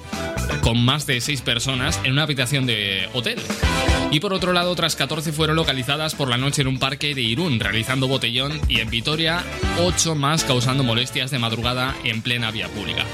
con 0.60 0.82
más 0.84 1.06
de 1.06 1.20
seis 1.20 1.42
personas 1.42 2.00
en 2.04 2.12
una 2.12 2.22
habitación 2.22 2.66
de 2.66 3.08
hotel. 3.12 3.38
Y 4.10 4.20
por 4.20 4.32
otro 4.32 4.52
lado, 4.52 4.70
otras 4.70 4.96
14 4.96 5.32
fueron 5.32 5.56
localizadas 5.56 6.14
por 6.14 6.28
la 6.28 6.38
noche 6.38 6.62
en 6.62 6.68
un 6.68 6.78
parque 6.78 7.14
de 7.14 7.20
Irún, 7.20 7.60
realizando 7.60 8.08
botellón, 8.08 8.58
y 8.68 8.80
en 8.80 8.88
Vitoria, 8.88 9.44
8 9.78 10.14
más 10.14 10.44
causando 10.44 10.82
molestias 10.82 11.30
de 11.30 11.38
madrugada 11.38 11.94
en 12.04 12.22
plena 12.22 12.50
vía 12.50 12.68
pública. 12.68 13.04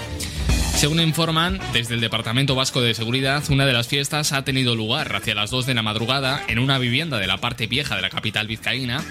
Según 0.84 1.00
informan 1.00 1.58
desde 1.72 1.94
el 1.94 2.02
Departamento 2.02 2.54
Vasco 2.54 2.82
de 2.82 2.92
Seguridad, 2.92 3.42
una 3.48 3.64
de 3.64 3.72
las 3.72 3.88
fiestas 3.88 4.32
ha 4.32 4.44
tenido 4.44 4.76
lugar 4.76 5.16
hacia 5.16 5.34
las 5.34 5.50
2 5.50 5.64
de 5.64 5.72
la 5.72 5.82
madrugada 5.82 6.44
en 6.46 6.58
una 6.58 6.76
vivienda 6.76 7.16
de 7.16 7.26
la 7.26 7.38
parte 7.38 7.66
vieja 7.66 7.96
de 7.96 8.02
la 8.02 8.10
capital 8.10 8.46
vizcaína 8.46 9.02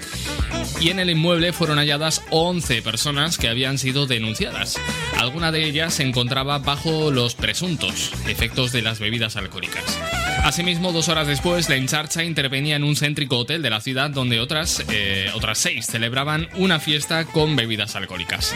y 0.80 0.90
en 0.90 1.00
el 1.00 1.10
inmueble 1.10 1.52
fueron 1.52 1.78
halladas 1.78 2.22
11 2.30 2.80
personas 2.82 3.38
que 3.38 3.48
habían 3.48 3.78
sido 3.78 4.06
denunciadas. 4.06 4.78
Alguna 5.18 5.50
de 5.50 5.64
ellas 5.64 5.94
se 5.94 6.04
encontraba 6.04 6.60
bajo 6.60 7.10
los 7.10 7.34
presuntos 7.34 8.12
efectos 8.28 8.70
de 8.70 8.82
las 8.82 9.00
bebidas 9.00 9.34
alcohólicas. 9.34 9.98
Asimismo, 10.44 10.92
dos 10.92 11.08
horas 11.08 11.26
después, 11.26 11.68
la 11.68 11.74
encharcha 11.74 12.22
intervenía 12.22 12.76
en 12.76 12.84
un 12.84 12.94
céntrico 12.94 13.36
hotel 13.36 13.62
de 13.62 13.70
la 13.70 13.80
ciudad 13.80 14.10
donde 14.10 14.38
otras, 14.38 14.84
eh, 14.92 15.28
otras 15.34 15.58
seis 15.58 15.86
celebraban 15.86 16.48
una 16.54 16.78
fiesta 16.78 17.24
con 17.24 17.56
bebidas 17.56 17.96
alcohólicas. 17.96 18.54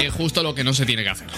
Es 0.00 0.12
justo 0.12 0.42
lo 0.42 0.54
que 0.54 0.64
no 0.64 0.74
se 0.74 0.86
tiene 0.86 1.02
que 1.02 1.10
hacer. 1.10 1.28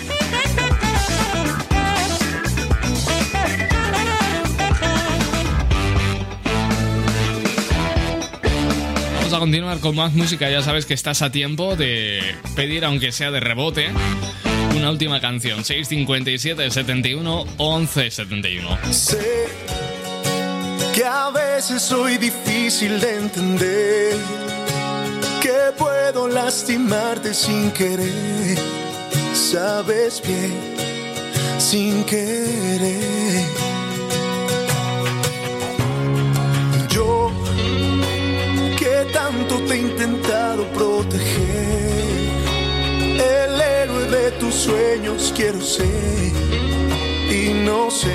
Vamos 9.15 9.33
a 9.33 9.39
continuar 9.41 9.81
con 9.81 9.97
más 9.97 10.13
música. 10.13 10.49
Ya 10.49 10.63
sabes 10.63 10.87
que 10.87 10.95
estás 10.95 11.21
a 11.23 11.33
tiempo 11.33 11.75
de 11.75 12.23
pedir, 12.55 12.85
aunque 12.85 13.11
sea 13.11 13.31
de 13.33 13.41
rebote, 13.41 13.91
una 14.77 14.91
última 14.91 15.21
canción. 15.21 15.65
657 15.65 16.71
71 16.71 17.45
11 17.57 18.11
71. 18.11 18.79
Sé 18.93 19.49
que 20.95 21.05
a 21.05 21.31
veces 21.31 21.83
soy 21.83 22.19
difícil 22.19 23.01
de 23.01 23.19
entender, 23.19 24.17
puedo 25.73 26.29
lastimarte 26.29 27.35
sin 27.35 27.71
querer. 27.73 28.59
Sabes 29.33 30.23
bien, 30.23 30.55
sin 31.59 32.05
querer. 32.05 33.45
Yo 36.89 37.31
que 38.79 39.07
tanto 39.13 39.57
te 39.67 39.75
he 39.75 39.79
intentado 39.79 40.65
proteger. 40.73 41.87
El 43.19 43.61
héroe 43.61 44.05
de 44.11 44.31
tus 44.33 44.55
sueños 44.55 45.33
quiero 45.35 45.61
ser. 45.61 46.33
Y 47.31 47.65
no 47.65 47.91
sé 47.91 48.15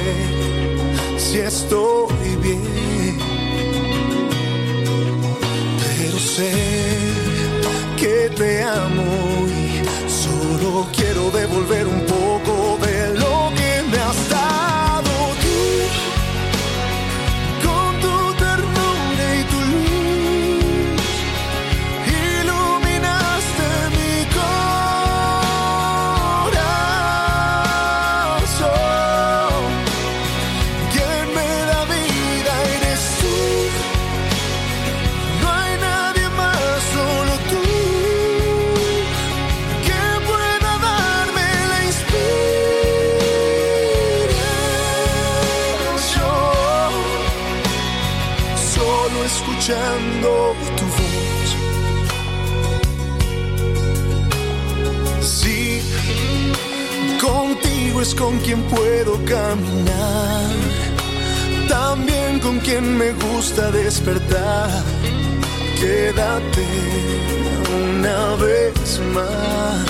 si 1.17 1.39
estoy 1.39 2.35
bien. 2.41 3.17
Pero 5.79 6.19
sé 6.19 7.20
que 8.01 8.31
te 8.35 8.63
amo 8.63 9.45
y 9.47 10.09
solo 10.09 10.87
quiero 10.91 11.29
devolver 11.29 11.85
un 11.85 12.10
despertar. 64.01 64.69
Quédate 65.79 66.65
una 67.83 68.35
vez 68.35 68.99
más. 69.13 69.85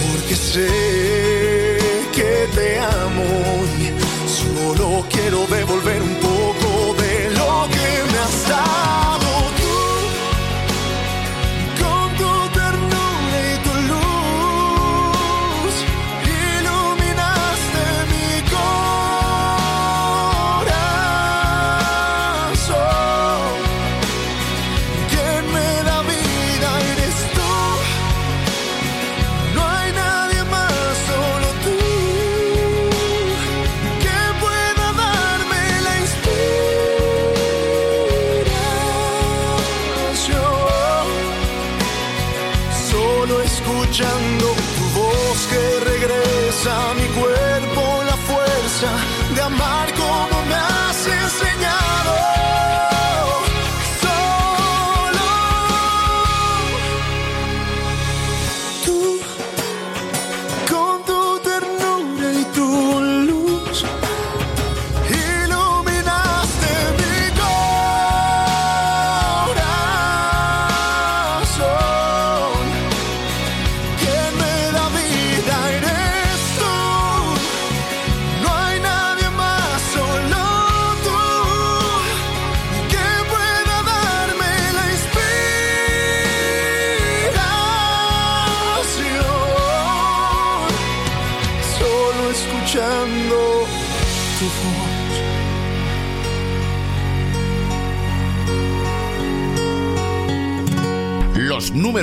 Porque 0.00 0.34
sé 0.34 0.68
que 2.14 2.48
te 2.54 2.78
amo 2.78 3.24
y 3.78 3.90
solo 4.28 5.04
quiero 5.10 5.46
devolver 5.46 5.89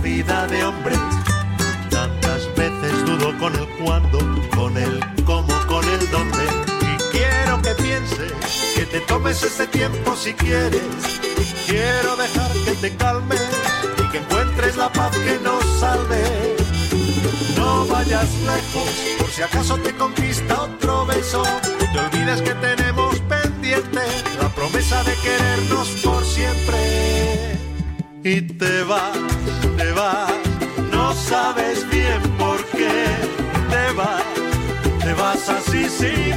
vida 0.00 0.46
de 0.46 0.64
hombre, 0.64 0.94
tantas 1.90 2.46
veces 2.56 3.04
dudo 3.04 3.36
con 3.38 3.52
el 3.54 3.66
cuándo, 3.82 4.18
con 4.54 4.76
el 4.76 5.00
cómo, 5.24 5.52
con 5.66 5.84
el 5.84 6.10
dónde. 6.10 6.44
Y 6.80 7.16
quiero 7.16 7.60
que 7.60 7.74
pienses, 7.82 8.32
que 8.76 8.86
te 8.86 9.00
tomes 9.00 9.42
ese 9.42 9.66
tiempo 9.66 10.14
si 10.14 10.34
quieres. 10.34 10.82
Quiero 11.66 12.16
dejar 12.16 12.52
que 12.64 12.72
te 12.80 12.96
calmes 12.96 13.42
y 13.98 14.10
que 14.12 14.18
encuentres 14.18 14.76
la 14.76 14.90
paz 14.92 15.10
que 15.16 15.38
nos 15.40 15.64
salve. 15.80 16.56
No 17.56 17.84
vayas 17.86 18.32
lejos, 18.40 18.88
por 19.18 19.30
si 19.30 19.42
acaso 19.42 19.76
te 19.78 19.91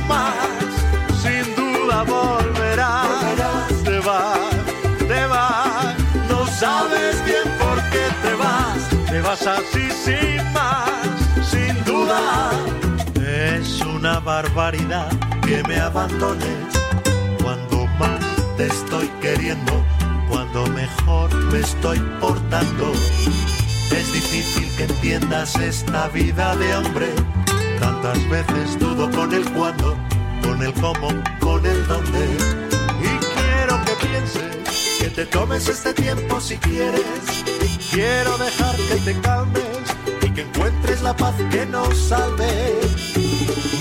más, 0.07 0.35
sin 1.21 1.55
duda 1.55 2.03
volverás, 2.03 3.83
te 3.83 3.99
vas, 3.99 4.39
te 5.07 5.25
vas, 5.27 5.95
no 6.29 6.45
sabes 6.47 7.23
bien 7.25 7.43
por 7.59 7.77
qué 7.89 8.05
te 8.23 8.33
vas, 8.35 9.09
te 9.09 9.21
vas 9.21 9.47
así 9.47 9.89
sin 10.03 10.53
más, 10.53 10.89
sin 11.49 11.83
duda. 11.85 12.51
Es 13.25 13.81
una 13.81 14.19
barbaridad 14.19 15.09
que 15.45 15.63
me 15.67 15.79
abandones 15.79 16.67
cuando 17.41 17.85
más 17.99 18.19
te 18.57 18.67
estoy 18.67 19.07
queriendo, 19.21 19.83
cuando 20.29 20.65
mejor 20.67 21.33
me 21.51 21.59
estoy 21.59 21.99
portando. 22.19 22.91
Es 23.91 24.13
difícil 24.13 24.67
que 24.77 24.83
entiendas 24.83 25.55
esta 25.55 26.07
vida 26.09 26.55
de 26.55 26.75
hombre. 26.75 27.24
Tantas 28.05 28.29
veces 28.29 28.77
dudo 28.77 29.09
con 29.09 29.33
el 29.33 29.51
cuándo, 29.53 29.97
con 30.43 30.61
el 30.61 30.71
cómo, 30.73 31.07
con 31.39 31.65
el 31.65 31.87
dónde. 31.87 32.37
Y 33.01 33.17
quiero 33.33 33.83
que 33.83 34.05
pienses, 34.05 34.99
que 34.99 35.09
te 35.09 35.25
tomes 35.25 35.67
este 35.67 35.91
tiempo 35.91 36.39
si 36.39 36.55
quieres. 36.57 37.01
Quiero 37.89 38.37
dejar 38.37 38.75
que 38.75 38.95
te 38.97 39.19
calmes 39.21 39.87
y 40.21 40.29
que 40.29 40.41
encuentres 40.41 41.01
la 41.01 41.15
paz 41.15 41.33
que 41.49 41.65
nos 41.65 41.97
salve. 41.97 42.79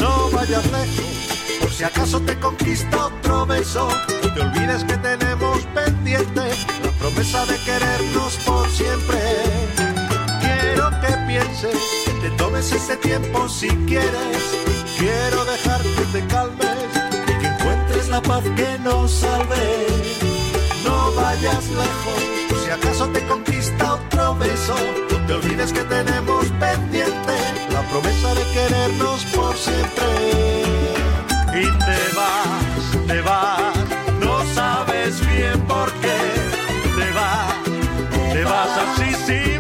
No 0.01 0.31
vayas 0.31 0.65
lejos, 0.73 1.61
por 1.61 1.71
si 1.71 1.85
acaso 1.85 2.19
te 2.21 2.35
conquista 2.39 3.09
otro 3.09 3.45
beso. 3.45 3.87
No 4.23 4.33
te 4.33 4.41
olvides 4.41 4.85
que 4.85 4.97
tenemos 4.97 5.59
pendiente 5.75 6.49
la 6.83 6.91
promesa 6.99 7.45
de 7.45 7.59
querernos 7.59 8.39
por 8.47 8.71
siempre. 8.71 9.21
Quiero 10.41 10.89
que 11.03 11.13
pienses, 11.27 12.04
te 12.25 12.31
tomes 12.43 12.73
ese 12.73 12.97
tiempo 12.97 13.47
si 13.51 13.69
quieres. 13.89 14.43
Quiero 14.99 15.45
dejar 15.45 15.83
que 15.83 16.05
te 16.15 16.27
calmes 16.27 16.89
y 17.29 17.39
que 17.41 17.47
encuentres 17.47 18.09
la 18.09 18.23
paz 18.23 18.45
que 18.57 18.79
nos 18.79 19.11
salve. 19.11 19.65
No 20.85 21.13
vayas 21.13 21.65
lejos, 21.83 22.21
si 22.65 22.71
acaso 22.71 23.09
te 23.09 23.21
conquista 23.27 23.95
otro 23.95 24.37
beso. 24.37 24.75
No 25.11 25.27
te 25.27 25.33
olvides 25.35 25.71
que 25.71 25.85
tenemos 25.85 26.47
pendiente 26.67 27.35
la 27.71 27.83
promesa 27.91 28.35
de 28.35 28.45
querernos 28.55 29.25
por 29.37 29.55
siempre. 29.57 30.07
Y 31.63 31.67
te 31.89 32.01
vas, 32.19 33.07
te 33.07 33.21
vas, 33.21 33.77
no 34.21 34.35
sabes 34.55 35.21
bien 35.29 35.61
por 35.73 35.93
qué. 36.03 36.19
Te 36.99 37.11
vas, 37.19 37.55
te 38.33 38.45
vas 38.45 38.71
así 38.85 39.15
sin 39.27 39.54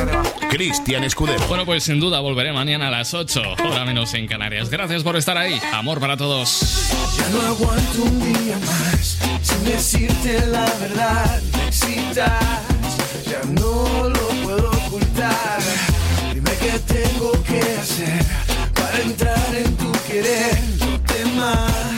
Cristian 0.49 1.03
Escudero. 1.03 1.43
Bueno, 1.47 1.65
pues 1.65 1.83
sin 1.83 1.99
duda 1.99 2.19
volveré 2.19 2.53
mañana 2.53 2.89
a 2.89 2.91
las 2.91 3.13
8, 3.13 3.41
hora 3.65 3.85
menos 3.85 4.13
en 4.13 4.27
Canarias. 4.27 4.69
Gracias 4.69 5.01
por 5.03 5.15
estar 5.15 5.37
ahí. 5.37 5.59
Amor 5.73 5.99
para 5.99 6.15
todos. 6.15 6.91
Ya 7.17 7.29
no 7.29 7.41
aguanto 7.41 8.03
un 8.03 8.19
día 8.19 8.57
más 8.59 9.17
sin 9.41 9.63
decirte 9.65 10.45
la 10.47 10.65
verdad. 10.79 11.41
Me 11.57 11.67
excitas, 11.67 12.61
ya 13.25 13.41
no 13.49 14.09
lo 14.09 14.27
puedo 14.43 14.69
ocultar. 14.69 15.59
Dime 16.33 16.51
qué 16.61 16.79
tengo 16.93 17.31
que 17.43 17.59
hacer 17.79 18.23
para 18.73 19.01
entrar 19.01 19.55
en 19.55 19.75
tu 19.75 19.91
querer. 20.07 20.59
No 20.79 20.99
temas 21.01 21.92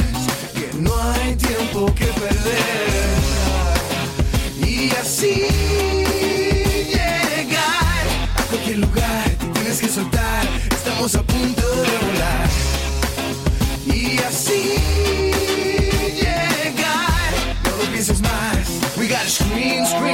tiempo 1.75 1.93
que 1.93 2.05
perder 2.05 3.15
y 4.65 4.91
así 4.95 5.47
llegar 6.87 8.05
a 8.35 8.43
cualquier 8.49 8.77
lugar. 8.77 9.29
Te 9.39 9.45
tienes 9.47 9.79
que 9.79 9.89
soltar, 9.89 10.45
estamos 10.71 11.15
a 11.15 11.23
punto 11.23 11.61
de 11.61 11.97
volar 12.05 12.49
y 13.87 14.17
así 14.19 14.75
llegar. 16.15 17.31
No 17.63 17.83
lo 17.83 17.91
pienses 17.91 18.21
más. 18.21 18.69
We 18.97 19.07
got 19.07 19.25
a 19.25 19.29
screen. 19.29 20.04